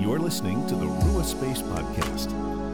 You're 0.00 0.18
listening 0.18 0.66
to 0.68 0.76
the 0.76 0.86
Rua 0.86 1.22
Space 1.22 1.60
Podcast. 1.60 2.69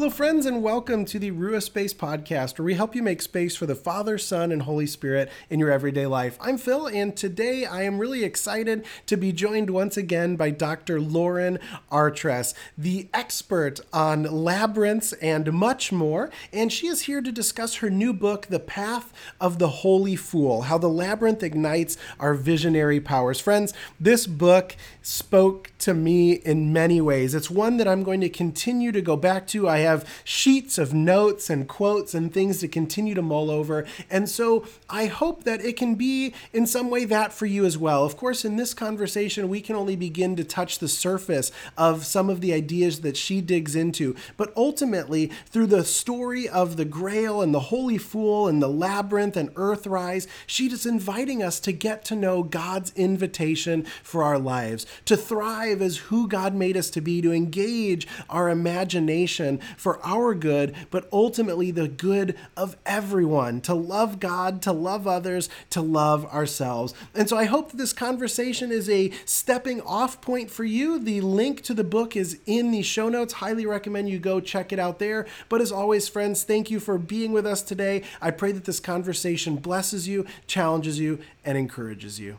Hello, 0.00 0.08
friends, 0.08 0.46
and 0.46 0.62
welcome 0.62 1.04
to 1.04 1.18
the 1.18 1.30
Rua 1.30 1.60
Space 1.60 1.92
Podcast, 1.92 2.58
where 2.58 2.64
we 2.64 2.72
help 2.72 2.94
you 2.94 3.02
make 3.02 3.20
space 3.20 3.54
for 3.54 3.66
the 3.66 3.74
Father, 3.74 4.16
Son, 4.16 4.50
and 4.50 4.62
Holy 4.62 4.86
Spirit 4.86 5.30
in 5.50 5.60
your 5.60 5.70
everyday 5.70 6.06
life. 6.06 6.38
I'm 6.40 6.56
Phil, 6.56 6.86
and 6.86 7.14
today 7.14 7.66
I 7.66 7.82
am 7.82 7.98
really 7.98 8.24
excited 8.24 8.86
to 9.04 9.18
be 9.18 9.30
joined 9.30 9.68
once 9.68 9.98
again 9.98 10.36
by 10.36 10.52
Dr. 10.52 11.02
Lauren 11.02 11.58
Artress, 11.92 12.54
the 12.78 13.10
expert 13.12 13.78
on 13.92 14.22
labyrinths 14.22 15.12
and 15.20 15.52
much 15.52 15.92
more. 15.92 16.30
And 16.50 16.72
she 16.72 16.86
is 16.86 17.02
here 17.02 17.20
to 17.20 17.30
discuss 17.30 17.74
her 17.74 17.90
new 17.90 18.14
book, 18.14 18.46
The 18.46 18.58
Path 18.58 19.12
of 19.38 19.58
the 19.58 19.68
Holy 19.68 20.16
Fool 20.16 20.62
How 20.62 20.78
the 20.78 20.88
Labyrinth 20.88 21.42
Ignites 21.42 21.98
Our 22.18 22.32
Visionary 22.32 23.00
Powers. 23.00 23.38
Friends, 23.38 23.74
this 24.00 24.26
book 24.26 24.76
spoke 25.02 25.70
to 25.80 25.94
me 25.94 26.32
in 26.32 26.72
many 26.72 27.00
ways. 27.00 27.34
It's 27.34 27.50
one 27.50 27.76
that 27.78 27.88
I'm 27.88 28.02
going 28.02 28.20
to 28.20 28.28
continue 28.28 28.92
to 28.92 29.02
go 29.02 29.16
back 29.16 29.46
to. 29.48 29.68
I 29.68 29.78
have 29.78 30.08
sheets 30.24 30.78
of 30.78 30.94
notes 30.94 31.50
and 31.50 31.68
quotes 31.68 32.14
and 32.14 32.32
things 32.32 32.60
to 32.60 32.68
continue 32.68 33.14
to 33.14 33.22
mull 33.22 33.50
over. 33.50 33.86
And 34.10 34.28
so 34.28 34.66
I 34.88 35.06
hope 35.06 35.44
that 35.44 35.64
it 35.64 35.76
can 35.76 35.94
be 35.94 36.34
in 36.52 36.66
some 36.66 36.90
way 36.90 37.04
that 37.06 37.32
for 37.32 37.46
you 37.46 37.64
as 37.64 37.78
well. 37.78 38.04
Of 38.04 38.16
course, 38.16 38.44
in 38.44 38.56
this 38.56 38.74
conversation, 38.74 39.48
we 39.48 39.60
can 39.60 39.76
only 39.76 39.96
begin 39.96 40.36
to 40.36 40.44
touch 40.44 40.78
the 40.78 40.88
surface 40.88 41.50
of 41.76 42.04
some 42.04 42.28
of 42.28 42.40
the 42.40 42.52
ideas 42.52 43.00
that 43.00 43.16
she 43.16 43.40
digs 43.40 43.74
into. 43.74 44.14
But 44.36 44.52
ultimately, 44.56 45.30
through 45.46 45.68
the 45.68 45.84
story 45.84 46.48
of 46.48 46.76
the 46.76 46.84
Grail 46.84 47.42
and 47.42 47.54
the 47.54 47.60
Holy 47.60 47.98
Fool 47.98 48.48
and 48.48 48.62
the 48.62 48.68
Labyrinth 48.68 49.36
and 49.36 49.54
Earthrise, 49.54 50.26
she 50.46 50.66
is 50.66 50.86
inviting 50.86 51.42
us 51.42 51.60
to 51.60 51.72
get 51.72 52.04
to 52.06 52.16
know 52.16 52.42
God's 52.42 52.92
invitation 52.96 53.86
for 54.02 54.22
our 54.22 54.38
lives, 54.38 54.86
to 55.04 55.16
thrive 55.16 55.69
as 55.78 55.96
who 55.96 56.26
God 56.26 56.54
made 56.54 56.76
us 56.76 56.90
to 56.90 57.00
be, 57.00 57.20
to 57.22 57.32
engage 57.32 58.06
our 58.28 58.48
imagination 58.48 59.60
for 59.76 60.04
our 60.04 60.34
good, 60.34 60.74
but 60.90 61.08
ultimately 61.12 61.70
the 61.70 61.88
good 61.88 62.36
of 62.56 62.76
everyone, 62.84 63.60
to 63.62 63.74
love 63.74 64.20
God, 64.20 64.62
to 64.62 64.72
love 64.72 65.06
others, 65.06 65.48
to 65.70 65.80
love 65.80 66.26
ourselves. 66.26 66.94
And 67.14 67.28
so 67.28 67.36
I 67.36 67.44
hope 67.44 67.70
that 67.70 67.76
this 67.76 67.92
conversation 67.92 68.72
is 68.72 68.88
a 68.88 69.10
stepping 69.24 69.80
off 69.82 70.20
point 70.20 70.50
for 70.50 70.64
you. 70.64 70.98
The 70.98 71.20
link 71.20 71.62
to 71.62 71.74
the 71.74 71.84
book 71.84 72.16
is 72.16 72.40
in 72.46 72.70
the 72.70 72.82
show 72.82 73.08
notes. 73.08 73.34
Highly 73.34 73.66
recommend 73.66 74.08
you 74.08 74.18
go 74.18 74.40
check 74.40 74.72
it 74.72 74.78
out 74.78 74.98
there. 74.98 75.26
But 75.48 75.60
as 75.60 75.70
always, 75.70 76.08
friends, 76.08 76.42
thank 76.42 76.70
you 76.70 76.80
for 76.80 76.98
being 76.98 77.32
with 77.32 77.46
us 77.46 77.62
today. 77.62 78.02
I 78.20 78.30
pray 78.30 78.52
that 78.52 78.64
this 78.64 78.80
conversation 78.80 79.56
blesses 79.56 80.08
you, 80.08 80.26
challenges 80.46 80.98
you, 80.98 81.18
and 81.44 81.56
encourages 81.56 82.18
you. 82.18 82.38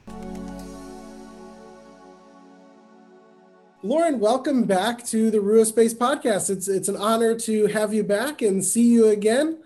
Lauren, 3.84 4.20
welcome 4.20 4.66
back 4.66 5.04
to 5.08 5.32
the 5.32 5.42
Rua 5.42 5.66
Space 5.66 5.94
Podcast. 5.94 6.52
It's 6.52 6.68
it's 6.68 6.88
an 6.88 6.96
honor 6.96 7.34
to 7.40 7.66
have 7.66 7.96
you 7.96 8.04
back 8.04 8.44
and 8.44 8.64
see 8.64 8.88
you 8.88 9.08
again. 9.08 9.64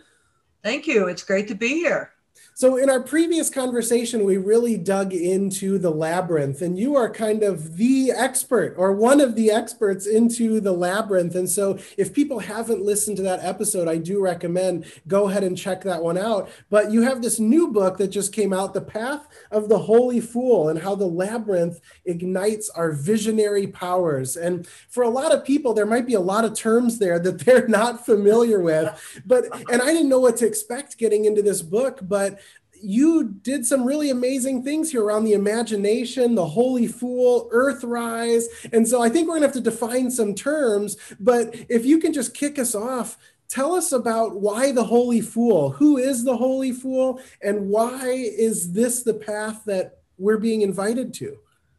Thank 0.64 0.88
you. 0.88 1.10
It's 1.10 1.22
great 1.22 1.50
to 1.50 1.56
be 1.56 1.68
here. 1.68 2.15
So, 2.58 2.78
in 2.78 2.90
our 2.90 3.02
previous 3.02 3.50
conversation, 3.50 4.24
we 4.24 4.38
really 4.38 4.78
dug 4.78 5.12
into 5.12 5.78
the 5.78 5.90
labyrinth, 5.90 6.62
and 6.62 6.80
you 6.80 6.96
are 6.96 7.10
kind 7.10 7.44
of 7.44 7.76
the 7.76 8.12
expert 8.16 8.76
or 8.78 8.94
one 8.94 9.20
of 9.20 9.36
the 9.36 9.52
experts 9.52 10.08
into 10.08 10.62
the 10.62 10.72
labyrinth. 10.72 11.36
And 11.36 11.50
so, 11.50 11.78
if 11.98 12.14
people 12.14 12.40
haven't 12.40 12.82
listened 12.82 13.18
to 13.18 13.24
that 13.24 13.44
episode, 13.44 13.90
I 13.90 13.98
do 13.98 14.22
recommend 14.22 14.86
go 15.06 15.28
ahead 15.28 15.44
and 15.44 15.58
check 15.58 15.82
that 15.84 16.02
one 16.02 16.18
out. 16.18 16.50
But 16.70 16.92
you 16.92 17.02
have 17.02 17.22
this 17.22 17.42
new 17.42 17.74
book 17.74 17.98
that 17.98 18.08
just 18.08 18.32
came 18.32 18.54
out 18.54 18.74
The 18.74 18.80
Path 18.80 19.28
of 19.52 19.68
the 19.68 19.80
Holy 19.80 20.22
Fool 20.22 20.70
and 20.70 20.80
how 20.80 20.96
the 20.96 21.08
labyrinth 21.08 21.82
ignites 22.06 22.70
our 22.70 22.94
visionary 22.94 23.68
powers. 23.68 24.38
And 24.38 24.66
for 24.88 25.04
a 25.04 25.10
lot 25.10 25.34
of 25.34 25.44
people, 25.44 25.74
there 25.74 25.86
might 25.86 26.08
be 26.08 26.14
a 26.14 26.22
lot 26.22 26.46
of 26.46 26.54
terms 26.54 27.00
there 27.00 27.20
that 27.20 27.40
they're 27.46 27.68
not 27.68 28.06
familiar 28.06 28.62
with. 28.62 29.22
But, 29.26 29.44
and 29.70 29.82
I 29.82 29.88
didn't 29.88 30.08
know 30.08 30.22
what 30.22 30.38
to 30.38 30.48
expect 30.48 30.98
getting 30.98 31.26
into 31.26 31.42
this 31.42 31.62
book, 31.62 32.00
but 32.02 32.40
you 32.86 33.36
did 33.42 33.66
some 33.66 33.84
really 33.84 34.10
amazing 34.10 34.64
things 34.64 34.92
here 34.92 35.04
around 35.04 35.24
the 35.24 35.34
imagination, 35.34 36.36
the 36.36 36.46
holy 36.46 36.88
fool, 36.88 37.50
earthrise. 37.54 38.44
And 38.72 38.88
so 38.88 39.02
I 39.02 39.10
think 39.10 39.28
we're 39.28 39.40
going 39.40 39.42
to 39.42 39.48
have 39.48 39.56
to 39.56 39.62
define 39.62 40.12
some 40.12 40.36
terms. 40.36 40.98
But 41.20 41.56
if 41.70 41.86
you 41.86 42.00
can 42.00 42.14
just 42.14 42.34
kick 42.34 42.60
us 42.60 42.76
off, 42.76 43.18
tell 43.48 43.74
us 43.74 43.92
about 43.92 44.40
why 44.40 44.72
the 44.72 44.84
holy 44.84 45.22
fool. 45.22 45.72
Who 45.72 45.98
is 45.98 46.24
the 46.24 46.38
holy 46.38 46.72
fool? 46.72 47.20
And 47.42 47.70
why 47.70 48.10
is 48.10 48.74
this 48.74 49.04
the 49.04 49.14
path 49.14 49.64
that 49.66 50.00
we're 50.18 50.38
being 50.38 50.62
invited 50.62 51.14
to? 51.16 51.38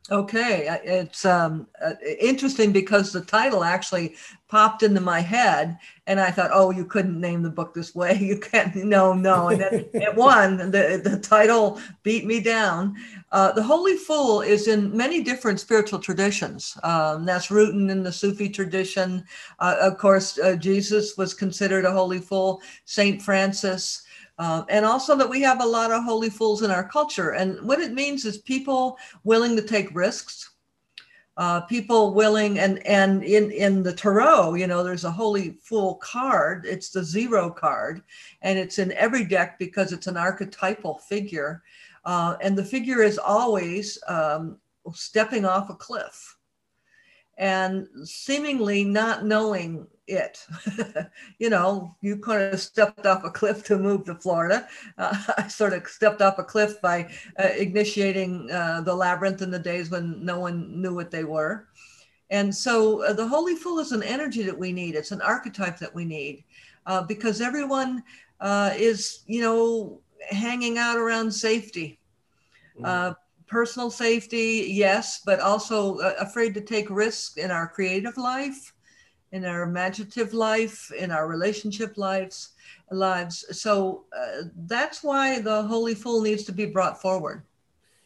Okay, 0.09 0.69
it's 0.85 1.25
um, 1.25 1.67
uh, 1.85 1.95
interesting 2.21 2.71
because 2.71 3.13
the 3.13 3.23
title 3.23 3.65
actually 3.65 4.15
popped 4.47 4.85
into 4.85 5.01
my 5.01 5.19
head, 5.19 5.79
and 6.07 6.21
I 6.21 6.31
thought, 6.31 6.53
"Oh, 6.53 6.71
you 6.71 6.85
couldn't 6.85 7.21
name 7.21 7.43
the 7.43 7.51
book 7.51 7.75
this 7.75 7.93
way. 7.93 8.17
You 8.21 8.39
can't. 8.39 8.75
No, 8.77 9.15
no." 9.15 9.49
And 9.49 9.61
then 9.61 9.87
it 9.95 10.15
won. 10.27 10.59
The 10.71 11.01
the 11.03 11.19
title 11.19 11.81
beat 12.05 12.25
me 12.25 12.39
down. 12.41 12.95
Uh, 13.33 13.51
the 13.51 13.63
Holy 13.65 13.97
Fool 13.97 14.43
is 14.43 14.69
in 14.69 14.97
many 14.97 15.25
different 15.25 15.59
spiritual 15.59 15.99
traditions. 15.99 16.79
Um, 16.85 17.25
that's 17.25 17.51
rooted 17.51 17.91
in 17.91 18.05
the 18.05 18.13
Sufi 18.13 18.49
tradition. 18.49 19.25
Uh, 19.59 19.77
of 19.81 19.99
course, 19.99 20.39
uh, 20.39 20.55
Jesus 20.55 21.17
was 21.17 21.35
considered 21.35 21.85
a 21.85 21.91
holy 21.91 22.21
fool. 22.21 22.63
Saint 22.85 23.21
Francis. 23.21 24.06
Uh, 24.39 24.65
and 24.69 24.85
also 24.85 25.17
that 25.17 25.29
we 25.29 25.41
have 25.41 25.63
a 25.63 25.67
lot 25.67 25.91
of 25.91 26.05
holy 26.05 26.29
fools 26.29 26.63
in 26.63 26.71
our 26.71 26.87
culture. 26.87 27.31
And 27.31 27.61
what 27.63 27.81
it 27.81 27.95
means 27.95 28.25
is 28.25 28.39
people 28.39 28.99
willing 29.25 29.57
to 29.57 29.63
take 29.63 29.95
risks, 29.95 30.51
uh, 31.39 31.61
people 31.63 32.15
willing, 32.15 32.59
and 32.59 32.87
and 32.87 33.23
in 33.23 33.51
in 33.51 33.83
the 33.83 33.93
tarot, 33.93 34.55
you 34.55 34.67
know, 34.67 34.83
there's 34.83 35.05
a 35.05 35.11
holy 35.11 35.59
fool 35.63 35.97
card. 35.97 36.65
It's 36.67 36.91
the 36.91 37.05
zero 37.05 37.51
card, 37.51 38.03
and 38.43 38.59
it's 38.59 38.79
in 38.79 38.93
every 38.93 39.25
deck 39.25 39.59
because 39.59 39.93
it's 39.93 40.07
an 40.07 40.17
archetypal 40.17 40.99
figure, 40.99 41.63
uh, 42.05 42.37
and 42.41 42.57
the 42.57 42.65
figure 42.65 43.03
is 43.03 43.19
always 43.19 43.99
um, 44.09 44.59
stepping 44.95 45.45
off 45.45 45.69
a 45.69 45.75
cliff, 45.75 46.36
and 47.39 47.87
seemingly 48.05 48.85
not 48.85 49.25
knowing 49.25 49.87
it. 50.07 50.47
you 51.39 51.51
know, 51.51 51.95
you 52.01 52.17
kind 52.19 52.55
of 52.55 52.61
stepped 52.61 53.07
off 53.07 53.25
a 53.25 53.31
cliff 53.31 53.65
to 53.65 53.79
move 53.79 54.05
to 54.05 54.15
Florida. 54.15 54.69
Uh, 54.97 55.17
I 55.39 55.49
sort 55.49 55.73
of 55.73 55.87
stepped 55.87 56.23
off 56.23 56.39
a 56.39 56.45
cliff 56.45 56.81
by 56.81 57.11
uh, 57.39 57.49
initiating 57.59 58.51
uh, 58.51 58.83
the 58.83 58.95
labyrinth 58.95 59.43
in 59.43 59.51
the 59.51 59.59
days 59.59 59.91
when 59.91 60.25
no 60.25 60.41
one 60.41 60.81
knew 60.81 60.95
what 60.95 61.11
they 61.11 61.25
were. 61.25 61.69
And 62.31 62.55
so 62.55 63.05
uh, 63.05 63.13
the 63.13 63.27
Holy 63.27 63.55
Fool 63.55 63.79
is 63.79 63.93
an 63.93 64.03
energy 64.03 64.43
that 64.43 64.59
we 64.59 64.73
need. 64.73 64.95
It's 64.95 65.13
an 65.13 65.23
archetype 65.23 65.79
that 65.79 65.95
we 65.95 66.05
need 66.05 66.45
uh, 66.87 67.03
because 67.03 67.41
everyone 67.41 68.03
uh, 68.41 68.73
is, 68.75 69.23
you 69.27 69.41
know, 69.41 70.01
hanging 70.31 70.79
out 70.79 70.99
around 70.99 71.31
safety. 71.31 72.01
Mm. 72.81 73.17
Personal 73.47 73.91
safety, 73.91 74.67
yes, 74.69 75.21
but 75.25 75.41
also 75.41 75.99
afraid 75.99 76.55
to 76.55 76.61
take 76.61 76.91
risks 76.91 77.37
in 77.37 77.51
our 77.51 77.69
creative 77.69 78.17
life 78.17 78.73
in 79.33 79.45
our 79.45 79.63
imaginative 79.63 80.33
life, 80.33 80.91
in 80.93 81.11
our 81.11 81.29
relationship 81.29 81.97
lives, 81.97 82.51
lives. 82.91 83.45
So 83.59 84.05
uh, 84.17 84.45
that's 84.67 85.03
why 85.03 85.41
the 85.41 85.63
Holy 85.63 85.95
Fool 85.95 86.23
needs 86.23 86.45
to 86.45 86.53
be 86.53 86.67
brought 86.67 87.01
forward. 87.01 87.43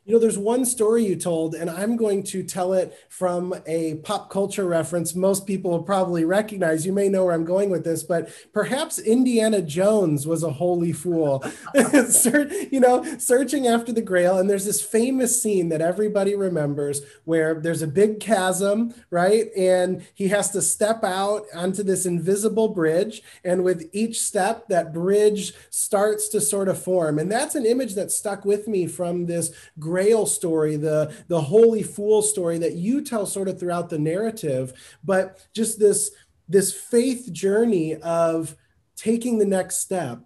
You 0.06 0.14
know, 0.14 0.18
there's 0.18 0.38
one 0.38 0.64
story 0.64 1.04
you 1.04 1.14
told, 1.14 1.54
and 1.54 1.68
I'm 1.68 1.94
going 1.94 2.22
to 2.24 2.42
tell 2.42 2.72
it 2.72 2.98
from 3.10 3.54
a 3.66 3.96
pop 3.96 4.30
culture 4.30 4.64
reference 4.64 5.14
most 5.14 5.46
people 5.46 5.72
will 5.72 5.82
probably 5.82 6.24
recognize. 6.24 6.86
You 6.86 6.94
may 6.94 7.10
know 7.10 7.26
where 7.26 7.34
I'm 7.34 7.44
going 7.44 7.68
with 7.68 7.84
this, 7.84 8.02
but 8.02 8.30
perhaps 8.54 8.98
Indiana 8.98 9.60
Jones 9.60 10.26
was 10.26 10.42
a 10.42 10.50
holy 10.50 10.92
fool, 10.92 11.44
you 11.74 12.80
know, 12.80 13.04
searching 13.18 13.66
after 13.66 13.92
the 13.92 14.00
grail. 14.00 14.38
And 14.38 14.48
there's 14.48 14.64
this 14.64 14.80
famous 14.80 15.40
scene 15.40 15.68
that 15.68 15.82
everybody 15.82 16.34
remembers 16.34 17.02
where 17.24 17.60
there's 17.60 17.82
a 17.82 17.86
big 17.86 18.20
chasm, 18.20 18.94
right? 19.10 19.48
And 19.54 20.06
he 20.14 20.28
has 20.28 20.50
to 20.52 20.62
step 20.62 21.04
out 21.04 21.44
onto 21.54 21.82
this 21.82 22.06
invisible 22.06 22.68
bridge. 22.68 23.22
And 23.44 23.64
with 23.64 23.90
each 23.92 24.20
step, 24.20 24.66
that 24.68 24.94
bridge 24.94 25.52
starts 25.68 26.28
to 26.30 26.40
sort 26.40 26.68
of 26.68 26.82
form. 26.82 27.18
And 27.18 27.30
that's 27.30 27.54
an 27.54 27.66
image 27.66 27.96
that 27.96 28.10
stuck 28.10 28.46
with 28.46 28.66
me 28.66 28.86
from 28.86 29.26
this 29.26 29.52
grail 29.90 30.24
story, 30.26 30.76
the, 30.76 31.12
the 31.28 31.40
holy 31.40 31.82
fool 31.82 32.22
story 32.22 32.58
that 32.58 32.74
you 32.74 33.02
tell 33.02 33.26
sort 33.26 33.48
of 33.48 33.58
throughout 33.58 33.90
the 33.90 33.98
narrative, 33.98 34.72
but 35.02 35.46
just 35.52 35.78
this, 35.78 36.10
this 36.48 36.72
faith 36.72 37.32
journey 37.32 37.96
of 37.96 38.56
taking 38.96 39.38
the 39.38 39.52
next 39.58 39.78
step 39.78 40.18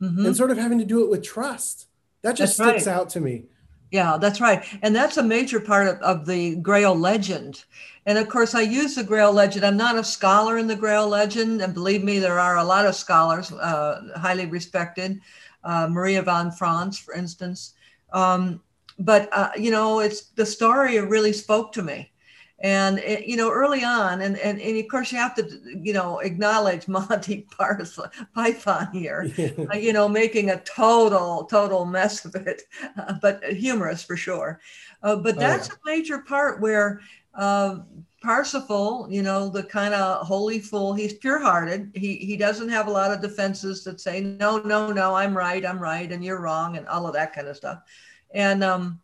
mm-hmm. 0.00 0.26
and 0.26 0.36
sort 0.36 0.50
of 0.50 0.58
having 0.58 0.78
to 0.78 0.84
do 0.84 1.04
it 1.04 1.10
with 1.10 1.22
trust. 1.22 1.86
That 2.22 2.36
just 2.36 2.58
that's 2.58 2.70
sticks 2.70 2.86
right. 2.86 2.96
out 2.96 3.10
to 3.10 3.20
me. 3.20 3.44
Yeah, 3.90 4.16
that's 4.16 4.40
right. 4.40 4.64
And 4.82 4.96
that's 4.96 5.18
a 5.18 5.22
major 5.22 5.60
part 5.60 5.86
of, 5.86 5.96
of, 6.00 6.26
the 6.26 6.56
Grail 6.56 6.94
legend. 6.94 7.64
And 8.06 8.16
of 8.16 8.28
course, 8.28 8.54
I 8.54 8.62
use 8.62 8.94
the 8.94 9.04
Grail 9.04 9.32
legend. 9.32 9.66
I'm 9.66 9.76
not 9.76 9.98
a 9.98 10.04
scholar 10.04 10.56
in 10.56 10.66
the 10.66 10.76
Grail 10.76 11.06
legend. 11.08 11.60
And 11.60 11.74
believe 11.74 12.02
me, 12.02 12.18
there 12.18 12.40
are 12.40 12.56
a 12.56 12.64
lot 12.64 12.86
of 12.86 12.94
scholars, 12.94 13.52
uh, 13.52 14.00
highly 14.16 14.46
respected. 14.46 15.20
uh, 15.64 15.88
Maria 15.90 16.22
von 16.22 16.50
Franz, 16.50 16.98
for 16.98 17.14
instance. 17.14 17.74
Um, 18.12 18.60
but 19.04 19.28
uh, 19.32 19.50
you 19.56 19.70
know, 19.70 20.00
it's 20.00 20.30
the 20.30 20.46
story 20.46 20.98
really 21.00 21.32
spoke 21.32 21.72
to 21.72 21.82
me. 21.82 22.10
And 22.64 22.98
it, 23.00 23.20
eh, 23.20 23.22
you 23.26 23.36
know, 23.36 23.50
early 23.50 23.82
on, 23.82 24.20
and, 24.20 24.38
and 24.38 24.60
and 24.60 24.78
of 24.78 24.86
course 24.88 25.10
you 25.10 25.18
have 25.18 25.34
to, 25.34 25.48
you 25.82 25.92
know, 25.92 26.20
acknowledge 26.20 26.86
Monty 26.96 27.46
Python 28.34 28.88
here, 28.92 29.28
uh, 29.72 29.76
you 29.76 29.92
know, 29.92 30.08
making 30.08 30.50
a 30.50 30.60
total 30.60 31.44
total 31.44 31.84
mess 31.84 32.24
of 32.24 32.36
it, 32.36 32.62
uh, 32.96 33.14
but 33.20 33.42
humorous 33.44 34.04
for 34.04 34.16
sure. 34.16 34.60
Uh, 35.02 35.16
but 35.16 35.36
that's 35.36 35.70
oh, 35.70 35.74
yeah. 35.86 35.92
a 35.92 35.96
major 35.96 36.18
part 36.20 36.60
where 36.60 37.00
uh, 37.34 37.78
Parsifal, 38.22 39.08
you 39.10 39.22
know, 39.22 39.48
the 39.48 39.64
kind 39.64 39.92
of 39.92 40.24
holy 40.24 40.60
fool, 40.60 40.94
he's 40.94 41.14
pure-hearted. 41.14 41.90
He 41.94 42.14
he 42.18 42.36
doesn't 42.36 42.68
have 42.68 42.86
a 42.86 42.92
lot 42.92 43.10
of 43.10 43.20
defenses 43.20 43.82
that 43.82 44.00
say 44.00 44.20
no, 44.20 44.58
no, 44.58 44.92
no, 44.92 45.16
I'm 45.16 45.36
right, 45.36 45.66
I'm 45.66 45.80
right, 45.80 46.12
and 46.12 46.24
you're 46.24 46.40
wrong, 46.40 46.76
and 46.76 46.86
all 46.86 47.08
of 47.08 47.14
that 47.14 47.34
kind 47.34 47.48
of 47.48 47.56
stuff. 47.56 47.82
And 48.34 48.64
um, 48.64 49.00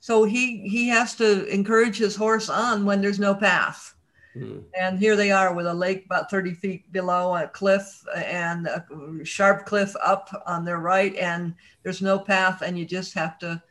so 0.00 0.24
he 0.24 0.68
he 0.68 0.88
has 0.88 1.14
to 1.16 1.46
encourage 1.46 1.98
his 1.98 2.16
horse 2.16 2.48
on 2.48 2.84
when 2.84 3.00
there's 3.00 3.18
no 3.18 3.34
path. 3.34 3.94
Mm. 4.36 4.64
And 4.78 4.98
here 4.98 5.16
they 5.16 5.30
are 5.30 5.54
with 5.54 5.66
a 5.66 5.74
lake 5.74 6.04
about 6.04 6.30
30 6.30 6.54
feet 6.54 6.92
below 6.92 7.34
a 7.34 7.48
cliff 7.48 8.04
and 8.14 8.66
a 8.66 8.84
sharp 9.24 9.66
cliff 9.66 9.94
up 10.04 10.30
on 10.46 10.64
their 10.64 10.78
right, 10.78 11.14
and 11.16 11.54
there's 11.82 12.02
no 12.02 12.18
path, 12.18 12.62
and 12.62 12.78
you 12.78 12.84
just 12.84 13.14
have 13.14 13.38
to 13.38 13.62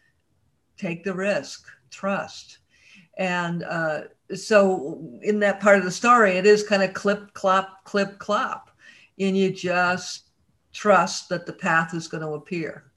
take 0.77 1.03
the 1.03 1.13
risk, 1.13 1.67
trust. 1.89 2.59
And 3.17 3.63
uh, 3.63 4.01
so 4.35 5.19
in 5.21 5.39
that 5.39 5.59
part 5.59 5.77
of 5.79 5.83
the 5.83 5.91
story, 5.91 6.31
it 6.37 6.45
is 6.45 6.63
kind 6.63 6.83
of 6.83 6.93
clip, 6.93 7.33
clop, 7.33 7.83
clip, 7.83 8.19
clop. 8.19 8.69
And 9.19 9.35
you 9.35 9.51
just 9.51 10.29
trust 10.73 11.29
that 11.29 11.45
the 11.45 11.53
path 11.53 11.93
is 11.95 12.07
going 12.07 12.21
to 12.21 12.33
appear. 12.33 12.91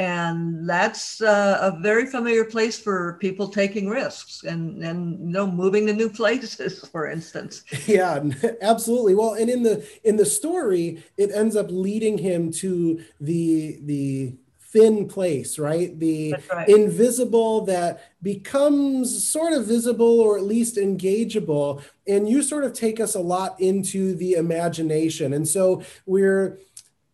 And 0.00 0.66
that's 0.66 1.20
uh, 1.20 1.58
a 1.60 1.78
very 1.78 2.06
familiar 2.06 2.46
place 2.46 2.80
for 2.80 3.18
people 3.20 3.48
taking 3.48 3.86
risks 3.86 4.44
and, 4.44 4.82
and 4.82 5.20
you 5.20 5.26
know 5.26 5.46
moving 5.46 5.86
to 5.88 5.92
new 5.92 6.08
places, 6.20 6.88
for 6.88 7.10
instance. 7.10 7.64
Yeah, 7.86 8.24
absolutely. 8.62 9.14
Well, 9.14 9.34
and 9.34 9.50
in 9.50 9.62
the 9.62 9.86
in 10.02 10.16
the 10.16 10.24
story, 10.24 11.04
it 11.18 11.30
ends 11.34 11.54
up 11.54 11.66
leading 11.68 12.16
him 12.16 12.50
to 12.52 13.04
the 13.20 13.78
the 13.84 14.32
thin 14.72 15.08
place, 15.08 15.58
right? 15.58 15.98
The 15.98 16.36
right. 16.50 16.68
invisible 16.68 17.66
that 17.66 18.12
becomes 18.22 19.26
sort 19.26 19.52
of 19.52 19.66
visible 19.66 20.20
or 20.20 20.38
at 20.38 20.44
least 20.44 20.76
engageable. 20.76 21.82
And 22.06 22.28
you 22.28 22.42
sort 22.42 22.64
of 22.64 22.72
take 22.72 23.00
us 23.00 23.14
a 23.14 23.20
lot 23.20 23.60
into 23.60 24.14
the 24.14 24.34
imagination. 24.34 25.32
And 25.32 25.46
so 25.46 25.82
we're, 26.06 26.60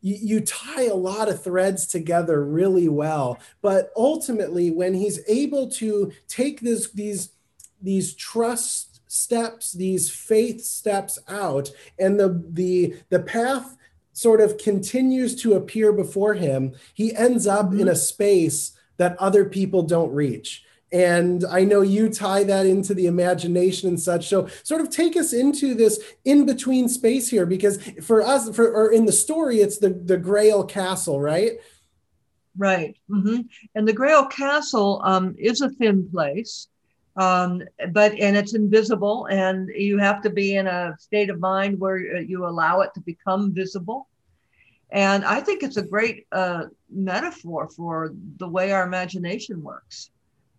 you, 0.07 0.19
you 0.37 0.41
tie 0.41 0.85
a 0.85 0.95
lot 0.95 1.29
of 1.29 1.43
threads 1.43 1.85
together 1.85 2.45
really 2.45 2.89
well. 2.89 3.41
But 3.61 3.91
ultimately, 3.97 4.71
when 4.71 4.95
he's 4.95 5.19
able 5.27 5.69
to 5.73 6.13
take 6.29 6.61
this, 6.61 6.91
these, 6.93 7.31
these 7.83 8.15
trust 8.15 9.01
steps, 9.11 9.73
these 9.73 10.09
faith 10.09 10.63
steps 10.65 11.19
out, 11.27 11.71
and 11.99 12.21
the 12.21 12.45
the 12.51 12.97
the 13.09 13.21
path 13.21 13.77
sort 14.13 14.41
of 14.41 14.59
continues 14.59 15.35
to 15.43 15.55
appear 15.55 15.93
before 15.93 16.35
him, 16.35 16.75
he 16.95 17.15
ends 17.15 17.47
up 17.47 17.67
mm-hmm. 17.67 17.81
in 17.81 17.89
a 17.89 17.97
space 17.97 18.73
that 18.99 19.17
other 19.19 19.45
people 19.45 19.83
don't 19.83 20.13
reach. 20.13 20.65
And 20.93 21.45
I 21.45 21.65
know 21.65 21.81
you 21.81 22.09
tie 22.09 22.45
that 22.45 22.65
into 22.65 22.95
the 22.95 23.07
imagination 23.07 23.89
and 23.89 24.01
such. 24.01 24.29
So, 24.29 24.47
sort 24.63 24.81
of 24.81 24.89
take 24.89 25.17
us 25.17 25.33
into 25.33 25.75
this 25.75 26.01
in 26.25 26.47
between 26.47 26.89
space 26.89 27.29
here, 27.29 27.45
because 27.45 27.83
for 28.03 28.23
us, 28.23 28.55
for 28.55 28.71
or 28.71 28.93
in 28.93 29.05
the 29.05 29.13
story, 29.13 29.61
it's 29.61 29.79
the 29.79 29.91
the 29.91 30.17
Grail 30.17 30.65
Castle, 30.65 31.21
right? 31.21 31.53
Right. 32.57 32.97
Mm-hmm. 33.11 33.43
And 33.75 33.89
the 33.89 33.93
Grail 33.93 34.27
Castle 34.27 35.01
um, 35.05 35.35
is 35.39 35.61
a 35.61 35.71
thin 35.71 36.09
place, 36.09 36.69
um, 37.17 37.63
but 37.91 38.13
and 38.19 38.37
it's 38.37 38.55
invisible, 38.55 39.27
and 39.27 39.69
you 39.69 39.99
have 39.99 40.23
to 40.23 40.31
be 40.31 40.55
in 40.55 40.69
a 40.69 40.97
state 41.01 41.31
of 41.31 41.41
mind 41.41 41.81
where 41.81 41.99
you 41.99 42.47
allow 42.47 42.81
it 42.83 42.95
to 42.95 43.01
become 43.01 43.53
visible. 43.53 44.09
And 44.91 45.25
I 45.25 45.41
think 45.41 45.65
it's 45.65 45.79
a 45.79 45.83
great 45.83 46.27
uh, 46.31 46.67
metaphor 46.89 47.69
for 47.69 48.15
the 48.37 48.49
way 48.49 48.71
our 48.71 48.87
imagination 48.87 49.63
works. 49.63 50.11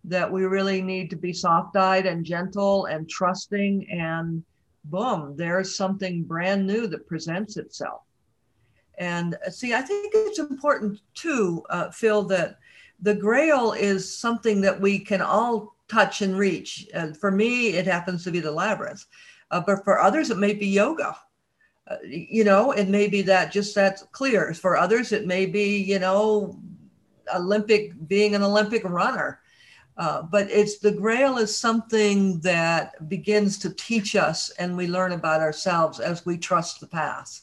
That 0.08 0.30
we 0.32 0.44
really 0.44 0.80
need 0.82 1.10
to 1.10 1.16
be 1.16 1.32
soft-eyed 1.32 2.06
and 2.06 2.24
gentle 2.24 2.86
and 2.86 3.08
trusting, 3.08 3.90
and 3.90 4.42
boom, 4.84 5.34
there's 5.36 5.76
something 5.76 6.22
brand 6.22 6.66
new 6.66 6.86
that 6.88 7.06
presents 7.06 7.56
itself. 7.56 8.02
And 8.98 9.36
uh, 9.46 9.50
see, 9.50 9.74
I 9.74 9.82
think 9.82 10.12
it's 10.14 10.38
important 10.38 11.00
too, 11.14 11.62
uh, 11.70 11.90
Phil, 11.90 12.22
that 12.24 12.58
the 13.00 13.14
Grail 13.14 13.72
is 13.72 14.18
something 14.18 14.60
that 14.62 14.80
we 14.80 14.98
can 14.98 15.20
all 15.20 15.76
touch 15.88 16.22
and 16.22 16.36
reach. 16.36 16.88
And 16.94 17.16
for 17.16 17.30
me, 17.30 17.74
it 17.78 17.86
happens 17.86 18.24
to 18.24 18.30
be 18.30 18.40
the 18.40 18.50
labyrinth. 18.50 19.04
Uh, 19.50 19.60
but 19.60 19.84
for 19.84 20.00
others, 20.00 20.30
it 20.30 20.38
may 20.38 20.54
be 20.54 20.66
yoga. 20.66 21.16
Uh, 21.86 21.96
you 22.04 22.44
know, 22.44 22.72
it 22.72 22.88
may 22.88 23.08
be 23.08 23.22
that 23.22 23.52
just 23.52 23.74
that's 23.74 24.02
clear. 24.12 24.52
For 24.54 24.76
others, 24.76 25.12
it 25.12 25.26
may 25.26 25.46
be, 25.46 25.78
you 25.78 25.98
know, 25.98 26.58
Olympic, 27.34 27.92
being 28.08 28.34
an 28.34 28.42
Olympic 28.42 28.84
runner. 28.84 29.40
Uh, 29.98 30.22
but 30.22 30.48
it's 30.48 30.78
the 30.78 30.92
grail 30.92 31.38
is 31.38 31.56
something 31.56 32.38
that 32.40 33.08
begins 33.08 33.58
to 33.58 33.74
teach 33.74 34.14
us 34.14 34.50
and 34.50 34.76
we 34.76 34.86
learn 34.86 35.12
about 35.12 35.40
ourselves 35.40 35.98
as 35.98 36.24
we 36.24 36.38
trust 36.38 36.80
the 36.80 36.86
path. 36.86 37.42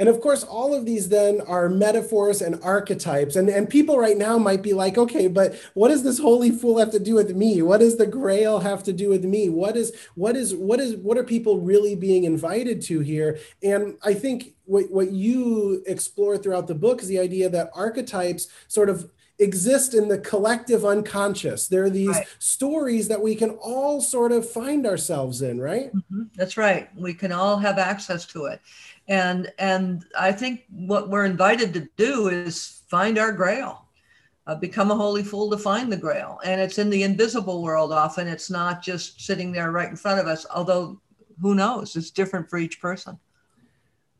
And 0.00 0.08
of 0.08 0.20
course, 0.20 0.42
all 0.42 0.74
of 0.74 0.84
these 0.84 1.08
then 1.08 1.40
are 1.42 1.68
metaphors 1.68 2.42
and 2.42 2.60
archetypes. 2.64 3.36
And, 3.36 3.48
and 3.48 3.70
people 3.70 3.96
right 3.96 4.16
now 4.16 4.38
might 4.38 4.60
be 4.60 4.72
like, 4.72 4.98
okay, 4.98 5.28
but 5.28 5.54
what 5.74 5.90
does 5.90 6.02
this 6.02 6.18
holy 6.18 6.50
fool 6.50 6.78
have 6.78 6.90
to 6.90 6.98
do 6.98 7.14
with 7.14 7.36
me? 7.36 7.62
What 7.62 7.78
does 7.78 7.96
the 7.96 8.06
grail 8.06 8.58
have 8.58 8.82
to 8.84 8.92
do 8.92 9.08
with 9.08 9.24
me? 9.24 9.48
What 9.48 9.76
is 9.76 9.94
what 10.16 10.34
is 10.34 10.52
what 10.52 10.80
is 10.80 10.96
what 10.96 11.16
are 11.16 11.22
people 11.22 11.60
really 11.60 11.94
being 11.94 12.24
invited 12.24 12.82
to 12.82 13.00
here? 13.00 13.38
And 13.62 13.96
I 14.02 14.14
think 14.14 14.54
what, 14.64 14.90
what 14.90 15.12
you 15.12 15.84
explore 15.86 16.38
throughout 16.38 16.66
the 16.66 16.74
book 16.74 17.00
is 17.00 17.06
the 17.06 17.20
idea 17.20 17.48
that 17.50 17.70
archetypes 17.72 18.48
sort 18.66 18.88
of 18.88 19.08
exist 19.38 19.94
in 19.94 20.08
the 20.08 20.18
collective 20.18 20.84
unconscious. 20.84 21.66
There 21.66 21.84
are 21.84 21.90
these 21.90 22.08
right. 22.08 22.26
stories 22.38 23.08
that 23.08 23.20
we 23.20 23.34
can 23.34 23.50
all 23.50 24.00
sort 24.00 24.32
of 24.32 24.48
find 24.48 24.86
ourselves 24.86 25.42
in, 25.42 25.60
right? 25.60 25.94
Mm-hmm. 25.94 26.22
That's 26.36 26.56
right. 26.56 26.88
We 26.96 27.14
can 27.14 27.32
all 27.32 27.58
have 27.58 27.78
access 27.78 28.26
to 28.26 28.46
it 28.46 28.60
and 29.08 29.52
and 29.58 30.04
i 30.18 30.32
think 30.32 30.64
what 30.70 31.10
we're 31.10 31.24
invited 31.24 31.74
to 31.74 31.88
do 31.96 32.28
is 32.28 32.82
find 32.88 33.18
our 33.18 33.32
grail 33.32 33.86
uh, 34.46 34.54
become 34.54 34.90
a 34.90 34.96
holy 34.96 35.22
fool 35.22 35.50
to 35.50 35.58
find 35.58 35.92
the 35.92 35.96
grail 35.96 36.38
and 36.44 36.60
it's 36.60 36.78
in 36.78 36.90
the 36.90 37.02
invisible 37.02 37.62
world 37.62 37.92
often 37.92 38.26
it's 38.26 38.50
not 38.50 38.82
just 38.82 39.20
sitting 39.20 39.52
there 39.52 39.70
right 39.72 39.90
in 39.90 39.96
front 39.96 40.20
of 40.20 40.26
us 40.26 40.46
although 40.54 41.00
who 41.40 41.54
knows 41.54 41.96
it's 41.96 42.10
different 42.10 42.48
for 42.48 42.58
each 42.58 42.80
person 42.80 43.18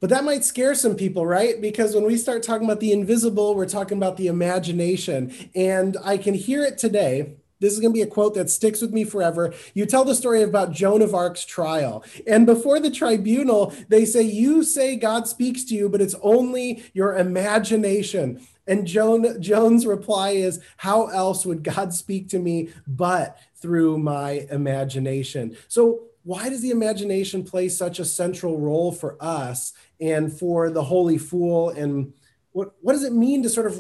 but 0.01 0.11
that 0.11 0.25
might 0.25 0.45
scare 0.45 0.75
some 0.75 0.97
people, 0.97 1.27
right? 1.27 1.61
Because 1.61 1.95
when 1.95 2.05
we 2.05 2.17
start 2.17 2.43
talking 2.43 2.67
about 2.67 2.81
the 2.81 2.93
invisible, 2.93 3.55
we're 3.55 3.67
talking 3.67 3.97
about 3.97 4.17
the 4.17 4.27
imagination. 4.27 5.33
And 5.55 5.97
I 6.05 6.19
can 6.19 6.35
hear 6.35 6.63
it 6.63 6.79
today 6.79 7.37
this 7.65 7.73
is 7.73 7.81
going 7.81 7.93
to 7.93 7.97
be 7.97 8.03
a 8.03 8.07
quote 8.07 8.35
that 8.35 8.51
sticks 8.51 8.83
with 8.83 8.93
me 8.93 9.05
forever. 9.05 9.55
You 9.73 9.87
tell 9.87 10.05
the 10.05 10.15
story 10.15 10.43
about 10.43 10.73
Joan 10.73 11.01
of 11.01 11.15
Arc's 11.15 11.47
trial. 11.47 12.05
And 12.27 12.45
before 12.45 12.79
the 12.79 12.91
tribunal, 12.91 13.73
they 13.89 14.05
say, 14.05 14.21
You 14.21 14.63
say 14.65 14.97
God 14.97 15.27
speaks 15.27 15.65
to 15.65 15.75
you, 15.75 15.89
but 15.89 16.03
it's 16.03 16.17
only 16.21 16.85
your 16.93 17.17
imagination. 17.17 18.47
And 18.67 18.87
Joan, 18.87 19.41
Joan's 19.41 19.87
reply 19.87 20.31
is, 20.31 20.61
How 20.77 21.07
else 21.07 21.47
would 21.47 21.63
God 21.63 21.95
speak 21.95 22.29
to 22.29 22.39
me 22.39 22.69
but 22.87 23.39
through 23.55 23.97
my 23.97 24.47
imagination? 24.51 25.57
So, 25.67 26.03
why 26.25 26.49
does 26.49 26.63
the 26.63 26.71
imagination 26.71 27.45
play 27.45 27.69
such 27.69 27.99
a 27.99 28.05
central 28.05 28.59
role 28.59 28.91
for 28.91 29.17
us 29.21 29.75
and 30.01 30.33
for 30.33 30.71
the 30.71 30.83
Holy 30.83 31.19
Fool? 31.19 31.69
And 31.71 32.15
what, 32.53 32.73
what 32.81 32.95
does 32.95 33.05
it 33.05 33.13
mean 33.13 33.43
to 33.43 33.51
sort 33.51 33.67
of 33.67 33.79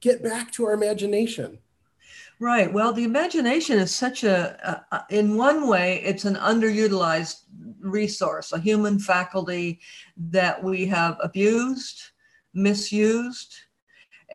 get 0.00 0.22
back 0.22 0.52
to 0.52 0.66
our 0.66 0.74
imagination? 0.74 1.58
Right. 2.40 2.72
Well, 2.72 2.92
the 2.92 3.04
imagination 3.04 3.78
is 3.78 3.92
such 3.92 4.22
a, 4.22 4.84
a, 4.92 5.04
in 5.10 5.36
one 5.36 5.66
way, 5.66 6.00
it's 6.04 6.24
an 6.24 6.36
underutilized 6.36 7.42
resource, 7.80 8.52
a 8.52 8.60
human 8.60 8.98
faculty 8.98 9.80
that 10.16 10.62
we 10.62 10.86
have 10.86 11.16
abused, 11.20 12.00
misused. 12.54 13.54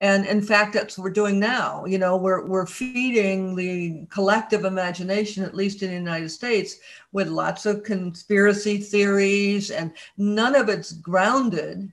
And 0.02 0.26
in 0.26 0.42
fact, 0.42 0.74
that's 0.74 0.98
what 0.98 1.04
we're 1.04 1.12
doing 1.12 1.40
now. 1.40 1.86
You 1.86 1.98
know, 1.98 2.18
we're, 2.18 2.46
we're 2.46 2.66
feeding 2.66 3.56
the 3.56 4.06
collective 4.10 4.66
imagination, 4.66 5.44
at 5.44 5.56
least 5.56 5.82
in 5.82 5.90
the 5.90 5.96
United 5.96 6.30
States, 6.30 6.78
with 7.12 7.28
lots 7.28 7.66
of 7.66 7.84
conspiracy 7.84 8.78
theories, 8.78 9.72
and 9.72 9.94
none 10.18 10.56
of 10.56 10.68
it's 10.68 10.92
grounded 10.94 11.92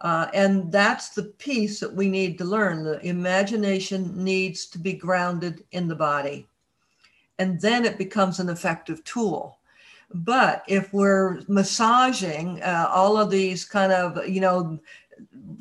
uh, 0.00 0.28
and 0.32 0.72
that's 0.72 1.10
the 1.10 1.24
piece 1.24 1.78
that 1.80 1.94
we 1.94 2.08
need 2.08 2.38
to 2.38 2.44
learn. 2.44 2.84
The 2.84 3.04
imagination 3.06 4.24
needs 4.24 4.66
to 4.66 4.78
be 4.78 4.94
grounded 4.94 5.64
in 5.72 5.88
the 5.88 5.94
body. 5.94 6.46
And 7.38 7.60
then 7.60 7.84
it 7.84 7.98
becomes 7.98 8.40
an 8.40 8.48
effective 8.48 9.04
tool. 9.04 9.58
But 10.12 10.64
if 10.66 10.92
we're 10.92 11.42
massaging 11.48 12.62
uh, 12.62 12.88
all 12.90 13.16
of 13.16 13.30
these 13.30 13.64
kind 13.64 13.92
of, 13.92 14.26
you 14.26 14.40
know, 14.40 14.80